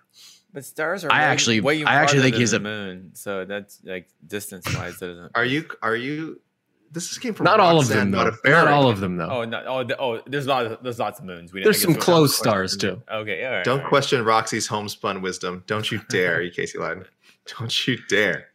But 0.54 0.66
stars 0.66 1.06
are. 1.06 1.12
I 1.12 1.20
way, 1.20 1.24
actually, 1.26 1.62
way 1.62 1.84
I 1.84 1.96
actually 1.96 2.22
think 2.22 2.36
he's 2.36 2.54
a 2.54 2.60
moon. 2.60 3.12
So 3.14 3.46
that's 3.46 3.80
like 3.84 4.10
distance 4.26 4.66
wise. 4.76 4.98
Doesn't. 4.98 5.32
Are 5.36 5.46
you? 5.46 5.68
Are 5.82 5.96
you? 5.96 6.42
This 6.92 7.12
is 7.12 7.18
came 7.18 7.34
from 7.34 7.44
not 7.44 7.60
all 7.60 7.80
of 7.80 7.88
them 7.88 8.12
though. 8.12 8.32
Not 8.46 8.68
all 8.68 8.90
of 8.90 9.00
them 9.00 9.18
though. 9.18 9.30
Oh, 9.30 9.44
no, 9.44 9.64
oh, 9.68 9.86
oh, 10.00 10.22
there's 10.26 10.48
lot. 10.48 10.84
There's 10.84 11.00
lots 11.00 11.20
of 11.20 11.26
moons. 11.26 11.52
We 11.52 11.64
there's 11.64 11.82
some 11.82 11.96
close 11.96 12.38
stars 12.38 12.78
too. 12.78 13.02
Okay, 13.12 13.46
all 13.46 13.52
right. 13.52 13.66
Don't 13.66 13.80
all 13.80 13.84
right. 13.84 13.90
question 13.90 14.24
Roxy's 14.24 14.68
homespun 14.68 15.22
wisdom. 15.22 15.64
Don't 15.68 15.92
you 15.92 16.02
dare, 16.10 16.42
you 16.42 16.52
Casey 16.52 16.78
Leydon. 16.78 17.06
Don't 17.58 17.88
you 17.88 17.98
dare. 18.10 18.48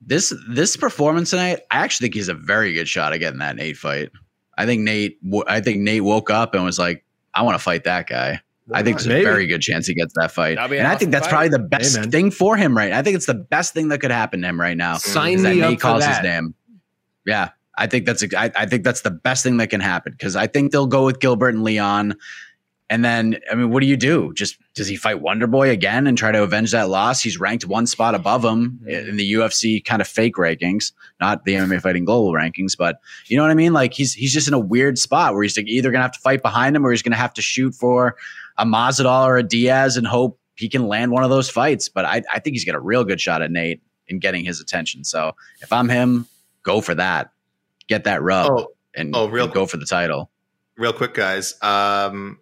This 0.00 0.34
this 0.48 0.76
performance 0.76 1.30
tonight, 1.30 1.60
I 1.70 1.78
actually 1.78 2.06
think 2.06 2.14
he's 2.14 2.28
a 2.28 2.34
very 2.34 2.72
good 2.72 2.88
shot 2.88 3.12
at 3.12 3.18
getting 3.18 3.38
that 3.38 3.56
Nate 3.56 3.76
fight. 3.76 4.10
I 4.58 4.66
think 4.66 4.82
Nate. 4.82 5.18
I 5.46 5.60
think 5.60 5.80
Nate 5.80 6.04
woke 6.04 6.30
up 6.30 6.54
and 6.54 6.64
was 6.64 6.78
like, 6.78 7.04
"I 7.34 7.42
want 7.42 7.54
to 7.54 7.62
fight 7.62 7.84
that 7.84 8.08
guy." 8.08 8.40
I 8.72 8.82
think 8.82 8.98
there's 8.98 9.08
Maybe. 9.08 9.20
a 9.22 9.24
very 9.24 9.46
good 9.46 9.60
chance 9.60 9.86
he 9.86 9.94
gets 9.94 10.14
that 10.14 10.30
fight. 10.30 10.56
And 10.56 10.72
awesome 10.72 10.86
I 10.86 10.96
think 10.96 11.10
that's 11.10 11.26
fight. 11.26 11.30
probably 11.30 11.48
the 11.48 11.58
best 11.58 11.96
Amen. 11.96 12.10
thing 12.10 12.30
for 12.30 12.56
him, 12.56 12.76
right? 12.76 12.92
I 12.92 13.02
think 13.02 13.16
it's 13.16 13.26
the 13.26 13.34
best 13.34 13.74
thing 13.74 13.88
that 13.88 13.98
could 13.98 14.12
happen 14.12 14.40
to 14.42 14.48
him 14.48 14.60
right 14.60 14.76
now. 14.76 14.96
Sign 14.98 15.42
me 15.42 15.62
up 15.62 15.78
calls 15.80 16.02
that. 16.02 16.16
his 16.16 16.22
name. 16.22 16.54
Yeah. 17.24 17.50
I 17.76 17.86
think 17.86 18.04
that's 18.04 18.22
I, 18.36 18.50
I 18.54 18.66
think 18.66 18.84
that's 18.84 19.00
the 19.00 19.10
best 19.10 19.42
thing 19.42 19.56
that 19.56 19.70
can 19.70 19.80
happen 19.80 20.12
because 20.12 20.36
I 20.36 20.46
think 20.46 20.72
they'll 20.72 20.86
go 20.86 21.04
with 21.04 21.20
Gilbert 21.20 21.54
and 21.54 21.64
Leon. 21.64 22.16
And 22.90 23.02
then, 23.02 23.38
I 23.50 23.54
mean, 23.54 23.70
what 23.70 23.80
do 23.80 23.86
you 23.86 23.96
do? 23.96 24.34
Just 24.34 24.58
does 24.74 24.86
he 24.86 24.96
fight 24.96 25.22
Wonder 25.22 25.46
Boy 25.46 25.70
again 25.70 26.06
and 26.06 26.18
try 26.18 26.30
to 26.30 26.42
avenge 26.42 26.72
that 26.72 26.90
loss? 26.90 27.22
He's 27.22 27.40
ranked 27.40 27.64
one 27.64 27.86
spot 27.86 28.14
above 28.14 28.44
him 28.44 28.80
in 28.86 29.16
the 29.16 29.32
UFC 29.32 29.82
kind 29.82 30.02
of 30.02 30.08
fake 30.08 30.34
rankings, 30.34 30.92
not 31.18 31.46
the 31.46 31.54
MMA 31.54 31.80
Fighting 31.80 32.04
Global 32.04 32.34
rankings, 32.34 32.76
but 32.76 32.98
you 33.28 33.38
know 33.38 33.44
what 33.44 33.50
I 33.50 33.54
mean? 33.54 33.72
Like 33.72 33.94
he's 33.94 34.12
he's 34.12 34.34
just 34.34 34.46
in 34.46 34.52
a 34.52 34.58
weird 34.58 34.98
spot 34.98 35.32
where 35.32 35.42
he's 35.42 35.56
either 35.56 35.90
gonna 35.90 36.02
have 36.02 36.12
to 36.12 36.20
fight 36.20 36.42
behind 36.42 36.76
him 36.76 36.84
or 36.84 36.90
he's 36.90 37.00
gonna 37.00 37.16
have 37.16 37.32
to 37.34 37.42
shoot 37.42 37.74
for 37.74 38.16
a 38.58 38.66
Masvidal 38.66 39.24
or 39.24 39.38
a 39.38 39.42
Diaz 39.42 39.96
and 39.96 40.06
hope 40.06 40.38
he 40.56 40.68
can 40.68 40.86
land 40.86 41.12
one 41.12 41.24
of 41.24 41.30
those 41.30 41.48
fights. 41.48 41.88
But 41.88 42.04
I, 42.04 42.22
I 42.30 42.40
think 42.40 42.54
he's 42.54 42.66
got 42.66 42.74
a 42.74 42.80
real 42.80 43.04
good 43.04 43.22
shot 43.22 43.40
at 43.40 43.50
Nate 43.50 43.80
in 44.06 44.18
getting 44.18 44.44
his 44.44 44.60
attention. 44.60 45.04
So 45.04 45.32
if 45.62 45.72
I'm 45.72 45.88
him, 45.88 46.26
go 46.62 46.80
for 46.80 46.94
that 46.94 47.32
get 47.88 48.04
that 48.04 48.22
rub 48.22 48.50
oh, 48.50 48.72
and, 48.94 49.14
oh, 49.14 49.28
real 49.28 49.44
and 49.44 49.54
go 49.54 49.66
for 49.66 49.76
the 49.76 49.86
title. 49.86 50.30
Real 50.76 50.92
quick, 50.92 51.14
guys. 51.14 51.54
Um, 51.62 52.38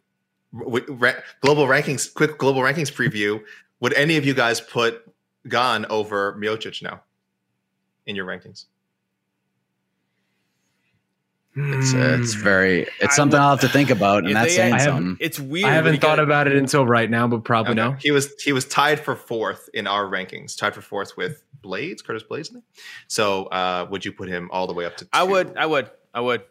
global 0.53 1.67
rankings, 1.67 2.13
quick 2.13 2.39
global 2.39 2.63
rankings 2.63 2.93
preview. 2.93 3.43
Would 3.81 3.95
any 3.95 4.17
of 4.17 4.25
you 4.25 4.35
guys 4.35 4.61
put 4.61 5.03
Gane 5.49 5.87
over 5.91 6.35
Miocic 6.35 6.83
now 6.83 7.03
in 8.07 8.15
your 8.17 8.27
rankings? 8.27 8.67
It's 11.79 11.95
uh, 11.95 12.19
it's 12.21 12.35
hmm. 12.35 12.43
very 12.43 12.87
it's 13.01 13.17
something 13.17 13.39
I'll 13.39 13.51
have 13.51 13.61
to 13.61 13.69
think 13.69 13.91
about, 13.91 14.25
and 14.25 14.35
that's 14.35 14.55
saying 14.55 14.79
something. 14.79 15.17
It's 15.21 15.39
weird. 15.39 15.67
I 15.67 15.75
haven't 15.75 16.01
thought 16.01 16.19
about 16.19 16.47
it 16.47 16.57
until 16.57 16.87
right 16.87 17.11
now, 17.11 17.27
but 17.27 17.45
probably 17.45 17.73
okay. 17.73 17.91
no. 17.91 17.93
He 17.93 18.11
was 18.11 18.33
he 18.43 18.53
was 18.53 18.65
tied 18.65 19.01
for 19.01 19.17
fourth 19.17 19.69
in 19.75 19.87
our 19.87 20.05
rankings, 20.05 20.57
tied 20.57 20.75
for 20.75 20.81
fourth 20.81 21.17
with 21.17 21.43
Blaydes, 21.63 22.05
Curtis 22.05 22.23
Blaydes. 22.23 22.51
So, 23.09 23.45
uh, 23.47 23.87
would 23.91 24.05
you 24.05 24.13
put 24.13 24.29
him 24.29 24.49
all 24.53 24.67
the 24.67 24.73
way 24.73 24.85
up 24.85 24.97
to? 24.99 25.05
Two? 25.05 25.11
I 25.13 25.23
would. 25.23 25.57
I 25.57 25.67
would. 25.67 25.91
I 26.15 26.21
would. 26.21 26.43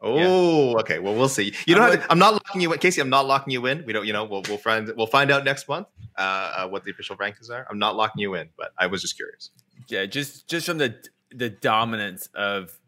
Oh, 0.00 0.72
yeah. 0.72 0.80
okay. 0.80 0.98
Well, 0.98 1.14
we'll 1.14 1.28
see. 1.28 1.54
You 1.66 1.74
don't. 1.74 1.92
To, 1.92 2.06
I'm 2.10 2.18
not 2.18 2.34
locking 2.34 2.60
you 2.60 2.72
in, 2.72 2.78
Casey. 2.78 3.00
I'm 3.00 3.08
not 3.08 3.26
locking 3.26 3.52
you 3.52 3.64
in. 3.66 3.84
We 3.86 3.92
don't. 3.92 4.06
You 4.06 4.12
know, 4.12 4.24
we'll 4.24 4.42
we'll 4.48 4.58
find 4.58 4.92
we'll 4.96 5.06
find 5.06 5.30
out 5.30 5.44
next 5.44 5.68
month 5.68 5.86
uh, 6.18 6.20
uh, 6.20 6.68
what 6.68 6.84
the 6.84 6.90
official 6.90 7.16
rankings 7.16 7.50
are. 7.50 7.66
I'm 7.70 7.78
not 7.78 7.96
locking 7.96 8.20
you 8.20 8.34
in, 8.34 8.50
but 8.56 8.72
I 8.78 8.86
was 8.86 9.00
just 9.00 9.16
curious. 9.16 9.50
Yeah, 9.88 10.04
just 10.06 10.46
just 10.46 10.66
from 10.66 10.78
the 10.78 10.94
the 11.30 11.48
dominance 11.48 12.28
of 12.34 12.78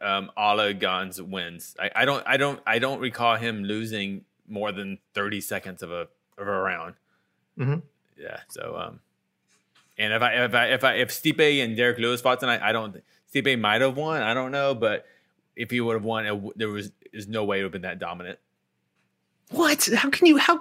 um, 0.00 0.30
Ala 0.38 0.74
Gane's 0.74 1.20
wins. 1.20 1.76
I, 1.78 1.90
I 1.94 2.04
don't. 2.04 2.26
I 2.26 2.36
don't. 2.36 2.60
I 2.66 2.78
don't 2.78 3.00
recall 3.00 3.36
him 3.36 3.64
losing 3.64 4.24
more 4.48 4.72
than 4.72 4.98
30 5.14 5.40
seconds 5.40 5.82
of 5.82 5.90
a 5.90 6.08
of 6.38 6.46
a 6.46 6.50
round. 6.50 6.94
Mm-hmm. 7.58 7.80
Yeah. 8.18 8.40
So 8.48 8.76
um, 8.76 9.00
and 9.98 10.12
if 10.12 10.22
I 10.22 10.44
if 10.44 10.54
I 10.54 10.66
if 10.66 10.84
I 10.84 10.94
if 10.94 11.10
Stipe 11.10 11.62
and 11.62 11.76
Derrick 11.76 11.98
Lewis 11.98 12.20
fought 12.20 12.40
tonight, 12.40 12.60
I 12.62 12.72
don't 12.72 12.96
Stipe 13.32 13.60
might 13.60 13.80
have 13.82 13.96
won. 13.96 14.22
I 14.22 14.34
don't 14.34 14.50
know, 14.50 14.74
but 14.74 15.06
if 15.56 15.70
he 15.70 15.80
would 15.80 15.94
have 15.94 16.04
won, 16.04 16.26
it, 16.26 16.58
there 16.58 16.68
was 16.68 16.90
there's 17.12 17.28
no 17.28 17.44
way 17.44 17.60
it 17.60 17.62
would 17.62 17.66
have 17.66 17.72
been 17.72 17.82
that 17.82 17.98
dominant. 17.98 18.38
What? 19.50 19.88
How 19.94 20.10
can 20.10 20.26
you? 20.26 20.36
How? 20.36 20.60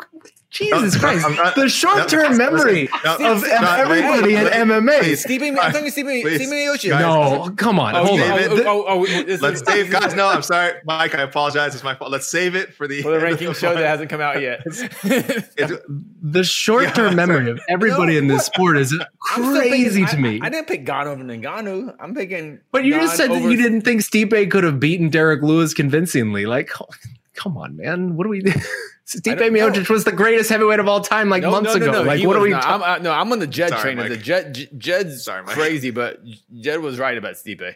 Jesus 0.52 0.96
no, 0.96 1.00
Christ! 1.00 1.30
Not, 1.30 1.56
the 1.56 1.70
short-term 1.70 2.32
no, 2.32 2.38
memory 2.38 2.90
no, 3.04 3.34
of 3.34 3.44
everybody 3.44 4.34
in 4.34 4.46
MMA. 4.46 5.16
Stephen, 5.16 5.60
I'm 5.60 5.72
talking 5.72 5.92
Stephen, 5.92 6.22
Stephen 6.22 6.48
Miocic. 6.48 6.90
No, 6.90 7.52
come 7.56 7.80
on, 7.80 7.96
oh, 7.96 8.04
hold 8.04 8.20
on. 8.20 8.32
Oh, 8.32 8.64
oh, 8.66 8.86
oh, 8.88 9.06
oh 9.08 9.38
Let's 9.42 9.64
save, 9.64 9.92
guys. 9.92 10.16
No, 10.16 10.28
I'm 10.28 10.42
sorry, 10.42 10.74
Mike. 10.86 11.14
I 11.14 11.22
apologize. 11.22 11.76
It's 11.76 11.84
my 11.84 11.94
fault. 11.94 12.10
Let's 12.10 12.28
save 12.28 12.56
it 12.56 12.74
for 12.74 12.88
the 12.88 13.04
for 13.04 13.12
the 13.12 13.20
ranking 13.20 13.54
show 13.54 13.76
that 13.76 13.86
hasn't 13.86 14.10
come 14.10 14.22
out 14.22 14.42
yet. 14.42 14.64
the 14.66 16.44
short-term 16.44 17.10
yeah, 17.10 17.16
memory 17.16 17.52
of 17.52 17.60
everybody 17.70 18.18
in 18.18 18.28
this 18.28 18.48
sport 18.48 18.76
is 18.78 18.98
crazy 19.20 20.06
to 20.08 20.18
me. 20.18 20.40
I, 20.42 20.48
I, 20.48 20.50
didn't 20.50 20.68
pick 20.68 20.84
Gane 20.84 21.06
over 21.06 21.24
Ngannou. 21.24 21.96
I'm 22.00 22.16
picking. 22.16 22.60
But 22.72 22.86
you 22.86 22.96
just 22.96 23.18
said 23.18 23.30
that 23.30 23.44
you 23.44 23.56
didn't 23.56 23.82
think 23.82 24.02
Stipe 24.02 24.50
could 24.50 24.64
have 24.64 24.80
beaten 24.80 25.10
Derrick 25.10 25.44
Lewis 25.44 25.76
convincingly. 25.76 26.48
Like 26.48 26.72
come 27.40 27.58
on, 27.58 27.78
man. 27.78 28.16
What 28.16 28.26
do 28.26 28.30
we 28.30 28.42
do? 28.42 28.52
Stipe 29.08 29.40
Miocic 29.40 29.90
was 29.90 30.04
the 30.04 30.12
greatest 30.12 30.52
heavyweight 30.52 30.80
of 30.80 30.88
all 30.88 31.02
time, 31.02 31.30
like 31.30 31.42
no, 31.42 31.50
months 31.50 31.74
no, 31.74 31.80
no, 31.80 31.90
ago. 31.90 32.02
Like, 32.04 32.24
what 32.24 32.36
are 32.36 32.42
we? 32.42 32.52
Not, 32.52 32.62
ta- 32.62 32.76
I'm, 32.76 32.84
uh, 32.84 32.98
no, 33.00 33.12
I'm 33.12 33.32
on 33.32 33.40
the 33.40 33.48
Jed 33.48 33.70
Sorry, 33.70 33.82
train. 33.82 33.98
Mike. 33.98 34.10
The 34.10 34.18
Jed, 34.18 34.54
J- 34.54 34.70
Jed's 34.78 35.24
Sorry, 35.24 35.44
crazy, 35.46 35.90
but 35.90 36.22
Jed 36.60 36.80
was 36.82 37.00
right 37.00 37.18
about 37.18 37.34
Stipe. 37.34 37.76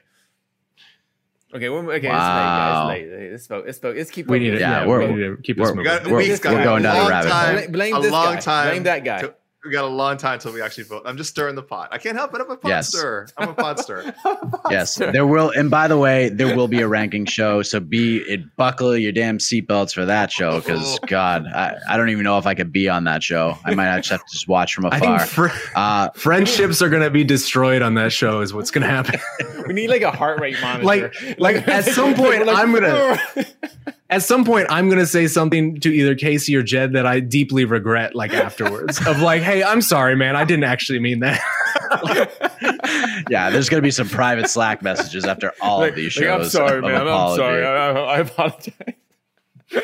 Okay, 1.56 1.70
we're, 1.70 1.92
okay, 1.94 2.08
wow. 2.08 2.90
it's 2.90 3.00
late, 3.00 3.10
guys. 3.10 3.20
Late. 3.22 3.32
Let's, 3.32 3.48
focus, 3.48 3.66
let's, 3.66 3.80
focus, 3.80 3.98
let's 3.98 4.12
keep. 4.12 4.28
We 4.28 4.40
need 4.40 4.52
to, 4.52 4.60
yeah, 4.60 4.82
yeah, 4.82 4.88
we're, 4.88 5.00
we 5.00 5.08
need 5.08 5.38
to 5.38 5.38
keep 5.42 5.58
we're, 5.58 5.74
moving. 5.74 5.92
We're, 6.06 6.18
we're, 6.18 6.38
going 6.38 6.84
down 6.84 7.04
the 7.04 7.10
rabbit 7.10 7.32
hole. 7.32 7.54
Blame, 7.54 7.72
blame 7.72 8.02
this 8.02 8.12
guy. 8.12 8.40
Time 8.40 8.70
blame 8.70 8.84
that 8.84 9.04
guy. 9.04 9.22
To, 9.22 9.36
we 9.64 9.72
got 9.72 9.86
a 9.86 9.88
long 9.88 10.18
time 10.18 10.34
until 10.34 10.52
we 10.52 10.62
actually 10.62 10.84
vote. 10.84 11.04
I'm 11.06 11.16
just 11.16 11.30
stirring 11.30 11.56
the 11.56 11.64
pot. 11.64 11.88
I 11.92 11.98
can't 11.98 12.18
help 12.18 12.34
it. 12.34 12.42
I'm 12.42 12.52
a 12.52 12.58
pot 12.58 12.68
yes. 12.68 12.90
stirrer. 12.90 13.28
I'm 13.38 13.50
a 13.50 13.54
pot 13.54 13.80
stirrer. 13.80 14.14
yes, 14.70 14.96
there 14.96 15.26
will. 15.26 15.52
And 15.52 15.72
by 15.72 15.88
the 15.88 15.98
way, 15.98 16.30
there 16.30 16.56
will 16.56 16.68
be 16.68 16.82
a 16.82 16.88
ranking 16.88 17.26
show. 17.26 17.62
So 17.62 17.80
be 17.80 18.18
it 18.30 18.56
buckle 18.58 18.98
your 18.98 19.14
damn 19.14 19.38
seatbelts 19.38 19.94
for 19.94 20.04
that 20.06 20.32
show 20.32 20.60
because 20.60 21.00
God, 21.08 21.46
I, 21.48 21.78
I 21.88 21.96
don't 21.96 22.10
even 22.10 22.26
know 22.26 22.38
if 22.38 22.46
I 22.46 22.56
could 22.56 22.74
be 22.74 22.90
on 22.90 23.06
that 23.06 23.24
show. 23.24 23.58
I 23.64 23.74
might 23.74 23.96
just 23.98 24.10
have 24.10 24.20
to 24.20 24.34
just 24.34 24.50
watch 24.50 24.74
from 24.74 24.86
afar. 24.92 25.26
Fr- 25.26 25.48
uh, 25.76 26.10
friendships 26.16 26.82
are 26.82 26.90
going 26.90 27.04
to 27.04 27.12
be 27.12 27.24
destroyed 27.24 27.82
on 27.82 27.94
that 27.94 28.12
show. 28.12 28.42
Is 28.42 28.54
what's 28.54 28.72
going 28.72 28.86
to 28.86 28.90
happen. 28.90 29.20
we 29.66 29.74
need 29.74 29.90
like 29.90 30.02
a 30.02 30.12
heart 30.12 30.42
rate 30.42 30.58
monitor. 30.62 30.86
Like, 30.86 31.40
like 31.40 31.68
at 31.70 31.86
some 31.86 32.16
point, 32.16 32.46
like, 32.46 32.58
I'm 32.58 32.74
gonna. 32.74 33.18
At 34.14 34.22
some 34.22 34.46
point 34.46 34.68
I'm 34.70 34.90
gonna 34.90 35.06
say 35.06 35.28
something 35.28 35.80
to 35.80 35.90
either 35.90 36.16
Casey 36.16 36.56
or 36.56 36.62
Jed 36.64 36.94
that 36.94 37.06
I 37.06 37.20
deeply 37.20 37.66
regret 37.66 38.16
like 38.16 38.34
afterwards 38.34 39.06
of 39.06 39.20
like, 39.20 39.42
hey, 39.42 39.64
I'm 39.64 39.82
sorry, 39.82 40.16
man. 40.16 40.36
I 40.36 40.46
didn't 40.46 40.66
actually 40.66 41.00
mean 41.00 41.20
that. 41.22 41.42
yeah, 43.30 43.50
there's 43.50 43.70
gonna 43.70 43.82
be 43.82 43.92
some 43.92 44.08
private 44.08 44.50
Slack 44.50 44.82
messages 44.82 45.26
after 45.26 45.54
all 45.62 45.80
like, 45.80 45.92
of 45.92 45.96
these 45.96 46.14
shows. 46.14 46.26
Like, 46.26 46.40
I'm 46.42 46.50
sorry, 46.50 46.82
man. 46.82 47.08
I'm 47.08 47.36
sorry. 47.36 47.66
I, 47.66 47.90
I 47.92 48.18
apologize. 48.20 48.74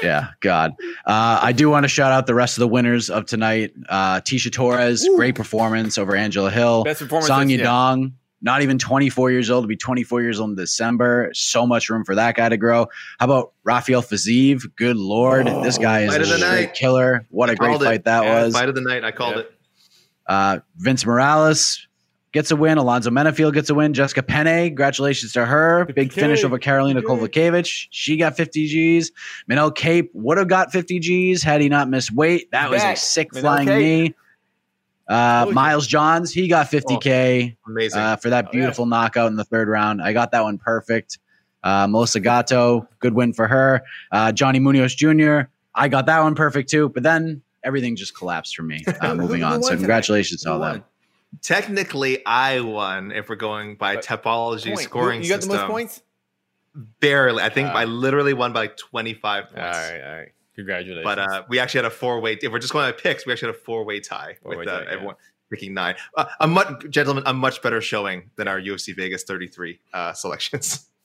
yeah, 0.03 0.29
God. 0.41 0.73
Uh, 1.05 1.39
I 1.41 1.51
do 1.51 1.69
want 1.69 1.83
to 1.83 1.87
shout 1.87 2.11
out 2.11 2.27
the 2.27 2.35
rest 2.35 2.57
of 2.57 2.61
the 2.61 2.67
winners 2.67 3.09
of 3.09 3.25
tonight. 3.25 3.73
Uh, 3.87 4.21
Tecia 4.21 4.51
Torres, 4.51 5.03
Ooh. 5.05 5.15
great 5.15 5.33
performance 5.33 5.97
over 5.97 6.15
Angela 6.15 6.51
Hill. 6.51 6.83
Best 6.83 6.99
performance. 6.99 7.27
Song 7.27 7.47
Yadong, 7.47 8.01
yeah 8.03 8.09
not 8.41 8.61
even 8.61 8.77
24 8.77 9.31
years 9.31 9.49
old 9.49 9.63
to 9.63 9.67
be 9.67 9.75
24 9.75 10.21
years 10.21 10.39
old 10.39 10.51
in 10.51 10.55
December. 10.55 11.29
So 11.33 11.67
much 11.67 11.89
room 11.89 12.05
for 12.05 12.15
that 12.15 12.35
guy 12.35 12.49
to 12.49 12.57
grow. 12.57 12.87
How 13.19 13.25
about 13.25 13.53
Rafael 13.63 14.01
Fiziev? 14.01 14.63
Good 14.75 14.97
lord, 14.97 15.47
oh, 15.47 15.63
this 15.63 15.77
guy 15.77 16.01
is 16.01 16.15
a 16.15 16.37
straight 16.37 16.73
killer. 16.73 17.25
What 17.29 17.49
a 17.49 17.55
great 17.55 17.79
fight 17.79 17.95
it. 17.95 18.03
that 18.05 18.23
yeah, 18.23 18.43
was. 18.43 18.53
Fight 18.53 18.69
of 18.69 18.75
the 18.75 18.81
night. 18.81 19.03
I 19.03 19.11
called 19.11 19.37
it. 19.37 19.51
Uh, 20.27 20.59
Vince 20.77 21.05
Morales 21.05 21.87
gets 22.31 22.51
a 22.51 22.55
win. 22.55 22.77
Alonzo 22.77 23.09
Menifield 23.09 23.53
gets 23.53 23.69
a 23.69 23.75
win. 23.75 23.93
Jessica 23.93 24.23
Penne, 24.23 24.67
congratulations 24.67 25.33
to 25.33 25.45
her. 25.45 25.85
Big 25.85 26.13
finish 26.13 26.43
over 26.43 26.59
Karolina 26.59 27.01
Kowalkiewicz. 27.01 27.87
She 27.89 28.17
got 28.17 28.37
50 28.37 28.99
Gs. 28.99 29.11
Manel 29.49 29.73
Kape 29.73 30.11
would 30.13 30.37
have 30.37 30.47
got 30.47 30.71
50 30.71 31.33
Gs 31.33 31.43
had 31.43 31.61
he 31.61 31.69
not 31.69 31.89
missed 31.89 32.11
weight. 32.11 32.51
That 32.51 32.69
was 32.69 32.83
a 32.83 32.95
sick 32.95 33.31
Manel 33.31 33.41
flying 33.41 33.67
Kape. 33.67 33.79
knee. 33.79 34.15
Uh, 35.09 35.47
Miles 35.51 35.87
Johns, 35.87 36.31
he 36.31 36.47
got 36.47 36.67
50K 36.67 37.57
oh, 37.67 37.99
uh, 37.99 38.15
for 38.15 38.29
that 38.29 38.51
beautiful 38.51 38.83
oh, 38.83 38.87
yeah. 38.87 38.89
knockout 38.89 39.31
in 39.31 39.37
the 39.37 39.43
third 39.43 39.67
round. 39.67 40.03
I 40.03 40.13
got 40.13 40.31
that 40.31 40.43
one 40.43 40.59
perfect. 40.59 41.17
Uh, 41.63 41.87
Melissa 41.87 42.19
Gatto, 42.19 42.87
good 42.99 43.15
win 43.15 43.33
for 43.33 43.47
her. 43.47 43.81
Uh, 44.11 44.31
Johnny 44.31 44.59
Munoz 44.59 44.93
Jr., 44.93 45.41
I 45.73 45.87
got 45.87 46.05
that 46.05 46.21
one 46.21 46.35
perfect 46.35 46.69
too. 46.69 46.89
But 46.89 47.03
then 47.03 47.41
everything 47.63 47.95
just 47.95 48.15
collapsed 48.15 48.55
for 48.55 48.63
me 48.63 48.83
uh, 49.01 49.15
moving 49.15 49.43
on. 49.43 49.63
So 49.63 49.75
congratulations 49.75 50.43
to 50.43 50.51
all 50.51 50.59
them. 50.59 50.83
Technically, 51.41 52.25
I 52.25 52.59
won 52.59 53.11
if 53.11 53.29
we're 53.29 53.35
going 53.35 53.75
by 53.75 53.95
but 53.95 54.05
topology 54.05 54.73
point. 54.73 54.79
scoring 54.79 55.23
You 55.23 55.29
got 55.29 55.41
system. 55.41 55.51
the 55.51 55.61
most 55.63 55.71
points? 55.71 56.01
Barely. 56.99 57.41
I 57.41 57.49
think 57.49 57.69
uh, 57.69 57.73
I 57.73 57.85
literally 57.85 58.33
won 58.33 58.53
by 58.53 58.67
25 58.67 59.43
points. 59.45 59.57
All 59.57 59.63
right, 59.63 60.01
all 60.01 60.17
right. 60.17 60.31
Congratulations. 60.59 61.05
But 61.05 61.19
uh, 61.19 61.43
we 61.47 61.57
actually 61.57 61.79
had 61.79 61.85
a 61.85 61.89
four 61.89 62.19
way. 62.19 62.33
If 62.33 62.51
we're 62.51 62.59
just 62.59 62.73
going 62.73 62.85
by 62.85 62.91
picks, 62.91 63.25
we 63.25 63.31
actually 63.31 63.53
had 63.53 63.55
a 63.55 63.59
four 63.59 63.85
way 63.85 64.01
tie 64.01 64.35
four 64.43 64.57
with 64.57 64.67
uh, 64.67 64.79
tie, 64.83 64.91
everyone 64.91 65.15
yeah. 65.17 65.49
picking 65.49 65.73
nine. 65.73 65.95
Uh, 66.17 66.25
a 66.41 66.47
much, 66.47 66.89
gentlemen, 66.89 67.23
a 67.25 67.33
much 67.33 67.61
better 67.61 67.79
showing 67.79 68.29
than 68.35 68.49
our 68.49 68.59
UFC 68.59 68.93
Vegas 68.93 69.23
33 69.23 69.79
uh, 69.93 70.11
selections. 70.11 70.85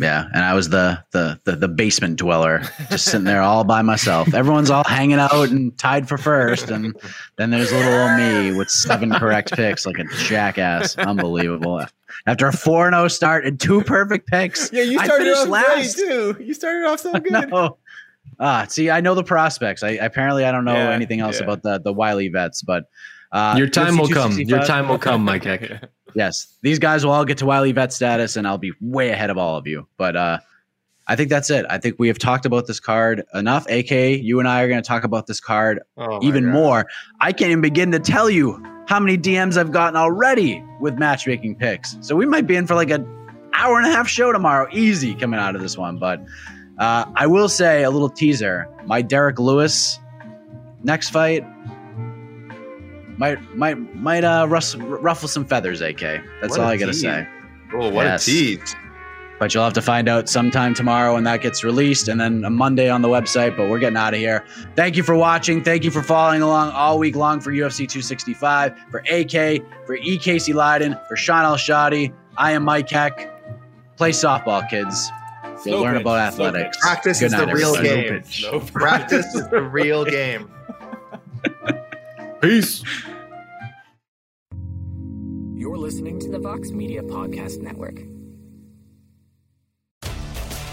Yeah, 0.00 0.26
and 0.32 0.42
I 0.42 0.54
was 0.54 0.70
the, 0.70 1.04
the 1.12 1.38
the 1.44 1.54
the 1.54 1.68
basement 1.68 2.16
dweller, 2.16 2.62
just 2.90 3.04
sitting 3.04 3.24
there 3.24 3.42
all 3.42 3.62
by 3.62 3.82
myself. 3.82 4.32
Everyone's 4.32 4.70
all 4.70 4.84
hanging 4.84 5.18
out 5.18 5.50
and 5.50 5.76
tied 5.78 6.08
for 6.08 6.16
first, 6.16 6.70
and 6.70 6.96
then 7.36 7.50
there's 7.50 7.70
little 7.72 7.92
old 7.92 8.16
me 8.18 8.56
with 8.56 8.70
seven 8.70 9.12
correct 9.12 9.52
picks, 9.52 9.84
like 9.84 9.98
a 9.98 10.04
jackass. 10.24 10.96
Unbelievable. 10.96 11.84
After 12.26 12.46
a 12.46 12.52
four 12.52 12.86
and 12.86 12.94
zero 12.94 13.04
oh 13.04 13.08
start 13.08 13.46
and 13.46 13.60
two 13.60 13.82
perfect 13.82 14.28
picks, 14.28 14.72
yeah, 14.72 14.82
you 14.82 14.98
started 15.04 15.28
off 15.28 15.48
last. 15.48 15.96
great 15.96 16.08
too. 16.08 16.36
You 16.42 16.54
started 16.54 16.86
off 16.86 17.00
so 17.00 17.12
good. 17.20 17.50
No. 17.50 17.78
Ah, 18.44 18.66
see, 18.68 18.90
I 18.90 19.00
know 19.00 19.14
the 19.14 19.22
prospects. 19.22 19.84
I 19.84 19.90
apparently 19.90 20.44
I 20.44 20.50
don't 20.50 20.64
know 20.64 20.74
yeah, 20.74 20.90
anything 20.90 21.20
else 21.20 21.38
yeah. 21.38 21.44
about 21.44 21.62
the 21.62 21.78
the 21.78 21.92
Wiley 21.92 22.26
vets, 22.26 22.60
but 22.60 22.86
uh, 23.30 23.54
your 23.56 23.68
time 23.68 23.96
will 23.96 24.08
come. 24.08 24.32
Your 24.32 24.64
time 24.64 24.88
will 24.88 24.98
come, 24.98 25.24
Mike 25.24 25.44
Heck. 25.44 25.88
yes, 26.14 26.58
these 26.60 26.80
guys 26.80 27.04
will 27.04 27.12
all 27.12 27.24
get 27.24 27.38
to 27.38 27.46
Wiley 27.46 27.70
vet 27.70 27.92
status, 27.92 28.36
and 28.36 28.46
I'll 28.46 28.58
be 28.58 28.72
way 28.80 29.10
ahead 29.10 29.30
of 29.30 29.38
all 29.38 29.56
of 29.56 29.68
you. 29.68 29.86
But 29.96 30.16
uh, 30.16 30.38
I 31.06 31.14
think 31.14 31.30
that's 31.30 31.50
it. 31.50 31.64
I 31.70 31.78
think 31.78 31.96
we 32.00 32.08
have 32.08 32.18
talked 32.18 32.44
about 32.44 32.66
this 32.66 32.80
card 32.80 33.22
enough. 33.32 33.64
AK, 33.70 33.90
you 33.90 34.40
and 34.40 34.48
I 34.48 34.62
are 34.62 34.68
going 34.68 34.82
to 34.82 34.86
talk 34.86 35.04
about 35.04 35.28
this 35.28 35.38
card 35.38 35.80
oh 35.96 36.18
even 36.22 36.46
God. 36.46 36.52
more. 36.52 36.86
I 37.20 37.32
can't 37.32 37.52
even 37.52 37.60
begin 37.60 37.92
to 37.92 38.00
tell 38.00 38.28
you 38.28 38.60
how 38.88 38.98
many 38.98 39.16
DMs 39.16 39.56
I've 39.56 39.70
gotten 39.70 39.96
already 39.96 40.64
with 40.80 40.98
matchmaking 40.98 41.56
picks. 41.56 41.96
So 42.00 42.16
we 42.16 42.26
might 42.26 42.48
be 42.48 42.56
in 42.56 42.66
for 42.66 42.74
like 42.74 42.90
an 42.90 43.06
hour 43.54 43.78
and 43.78 43.86
a 43.86 43.92
half 43.92 44.08
show 44.08 44.32
tomorrow, 44.32 44.68
easy 44.72 45.14
coming 45.14 45.38
out 45.38 45.54
of 45.54 45.62
this 45.62 45.78
one. 45.78 45.98
But 45.98 46.20
uh, 46.78 47.04
I 47.14 47.26
will 47.26 47.48
say 47.48 47.82
a 47.84 47.90
little 47.90 48.10
teaser: 48.10 48.68
my 48.84 49.02
Derrick 49.02 49.38
Lewis 49.38 49.98
next 50.82 51.10
fight 51.10 51.44
might 53.18 53.56
might 53.56 53.94
might 53.94 54.24
uh 54.24 54.46
ruffle 54.48 55.28
some 55.28 55.44
feathers. 55.44 55.80
AK. 55.80 56.00
That's 56.00 56.50
what 56.50 56.60
all 56.60 56.66
I 56.66 56.76
gotta 56.76 56.94
say. 56.94 57.26
Oh, 57.74 57.90
what 57.90 58.04
yes. 58.04 58.26
a 58.26 58.30
tease! 58.30 58.76
But 59.38 59.54
you'll 59.54 59.64
have 59.64 59.72
to 59.72 59.82
find 59.82 60.08
out 60.08 60.28
sometime 60.28 60.74
tomorrow 60.74 61.14
when 61.14 61.24
that 61.24 61.40
gets 61.40 61.64
released, 61.64 62.08
and 62.08 62.20
then 62.20 62.44
a 62.44 62.50
Monday 62.50 62.88
on 62.88 63.02
the 63.02 63.08
website. 63.08 63.56
But 63.56 63.68
we're 63.68 63.78
getting 63.78 63.96
out 63.96 64.14
of 64.14 64.20
here. 64.20 64.44
Thank 64.76 64.96
you 64.96 65.02
for 65.02 65.16
watching. 65.16 65.62
Thank 65.62 65.84
you 65.84 65.90
for 65.90 66.02
following 66.02 66.42
along 66.42 66.72
all 66.72 66.98
week 66.98 67.16
long 67.16 67.40
for 67.40 67.50
UFC 67.50 67.88
265. 67.88 68.78
For 68.90 69.02
AK, 69.10 69.62
for 69.86 69.96
E. 69.96 70.18
Casey 70.18 70.52
Leydon, 70.52 71.00
for 71.08 71.16
Shaun 71.16 71.44
Al-Shatti. 71.44 72.14
I 72.36 72.52
am 72.52 72.64
Mike 72.64 72.88
Heck. 72.88 73.30
Play 73.96 74.10
softball, 74.10 74.68
kids. 74.68 75.10
You'll 75.64 75.80
learn 75.80 75.96
about 75.96 76.18
athletics. 76.18 76.78
Practice 76.78 77.20
Good 77.20 77.26
is 77.26 77.32
the 77.32 77.46
real 77.46 77.80
game. 77.80 78.22
Practice 78.72 79.34
is 79.34 79.48
the 79.48 79.62
real 79.62 80.04
game. 80.04 80.50
Peace. 82.40 82.82
You're 85.54 85.78
listening 85.78 86.18
to 86.20 86.28
the 86.28 86.38
Vox 86.38 86.70
Media 86.70 87.02
Podcast 87.02 87.60
Network. 87.60 88.00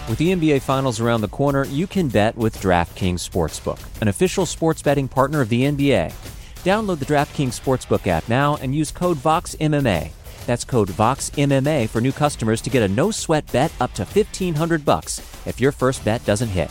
With 0.08 0.18
the 0.18 0.32
NBA 0.32 0.62
Finals 0.62 0.98
around 0.98 1.20
the 1.20 1.28
corner, 1.28 1.64
you 1.66 1.86
can 1.86 2.08
bet 2.08 2.36
with 2.36 2.60
DraftKings 2.60 3.28
Sportsbook, 3.28 3.78
an 4.02 4.08
official 4.08 4.44
sports 4.44 4.82
betting 4.82 5.06
partner 5.06 5.40
of 5.40 5.48
the 5.48 5.62
NBA. 5.62 6.12
Download 6.64 6.98
the 6.98 7.04
DraftKings 7.04 7.58
Sportsbook 7.60 8.08
app 8.08 8.28
now 8.28 8.56
and 8.56 8.74
use 8.74 8.90
code 8.90 9.18
VOXMMA. 9.18 10.10
That's 10.46 10.64
code 10.64 10.88
VOXMMA 10.88 11.88
for 11.88 12.00
new 12.00 12.12
customers 12.12 12.60
to 12.62 12.70
get 12.70 12.82
a 12.82 12.88
no-sweat 12.88 13.50
bet 13.52 13.72
up 13.80 13.92
to 13.94 14.04
1500 14.04 14.84
bucks 14.84 15.20
if 15.46 15.60
your 15.60 15.72
first 15.72 16.04
bet 16.04 16.24
doesn't 16.24 16.48
hit. 16.48 16.70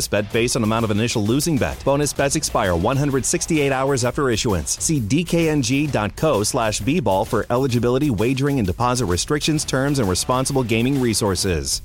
bonus 0.00 0.08
bet 0.08 0.32
based 0.32 0.56
on 0.56 0.64
amount 0.64 0.84
of 0.84 0.90
initial 0.90 1.22
losing 1.22 1.58
bet. 1.58 1.82
Bonus 1.84 2.12
bets 2.12 2.36
expire 2.36 2.74
168 2.74 3.72
hours 3.72 4.04
after 4.04 4.30
issuance. 4.30 4.78
See 4.82 5.00
dkng.co 5.00 6.42
slash 6.44 6.80
bball 6.80 7.26
for 7.26 7.46
eligibility, 7.50 8.10
wagering, 8.10 8.58
and 8.58 8.66
deposit 8.66 9.06
restrictions, 9.06 9.64
terms, 9.64 9.98
and 9.98 10.08
responsible 10.08 10.62
gaming 10.62 11.00
resources. 11.00 11.82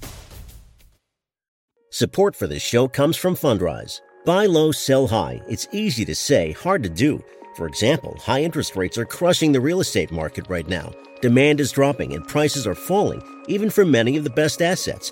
Support 1.91 2.35
for 2.35 2.47
this 2.47 2.61
show 2.61 2.87
comes 2.87 3.17
from 3.17 3.35
Fundrise. 3.35 4.01
Buy 4.25 4.45
low, 4.47 4.71
sell 4.71 5.07
high. 5.07 5.41
It's 5.47 5.67
easy 5.71 6.03
to 6.05 6.15
say, 6.15 6.51
hard 6.53 6.83
to 6.83 6.89
do. 6.89 7.23
For 7.55 7.67
example, 7.67 8.17
high 8.21 8.43
interest 8.43 8.75
rates 8.75 8.97
are 8.97 9.05
crushing 9.05 9.51
the 9.51 9.61
real 9.61 9.79
estate 9.79 10.11
market 10.11 10.45
right 10.49 10.67
now. 10.67 10.91
Demand 11.21 11.59
is 11.61 11.71
dropping 11.71 12.13
and 12.13 12.27
prices 12.27 12.67
are 12.67 12.75
falling, 12.75 13.21
even 13.47 13.69
for 13.69 13.85
many 13.85 14.17
of 14.17 14.23
the 14.25 14.29
best 14.29 14.61
assets. 14.61 15.11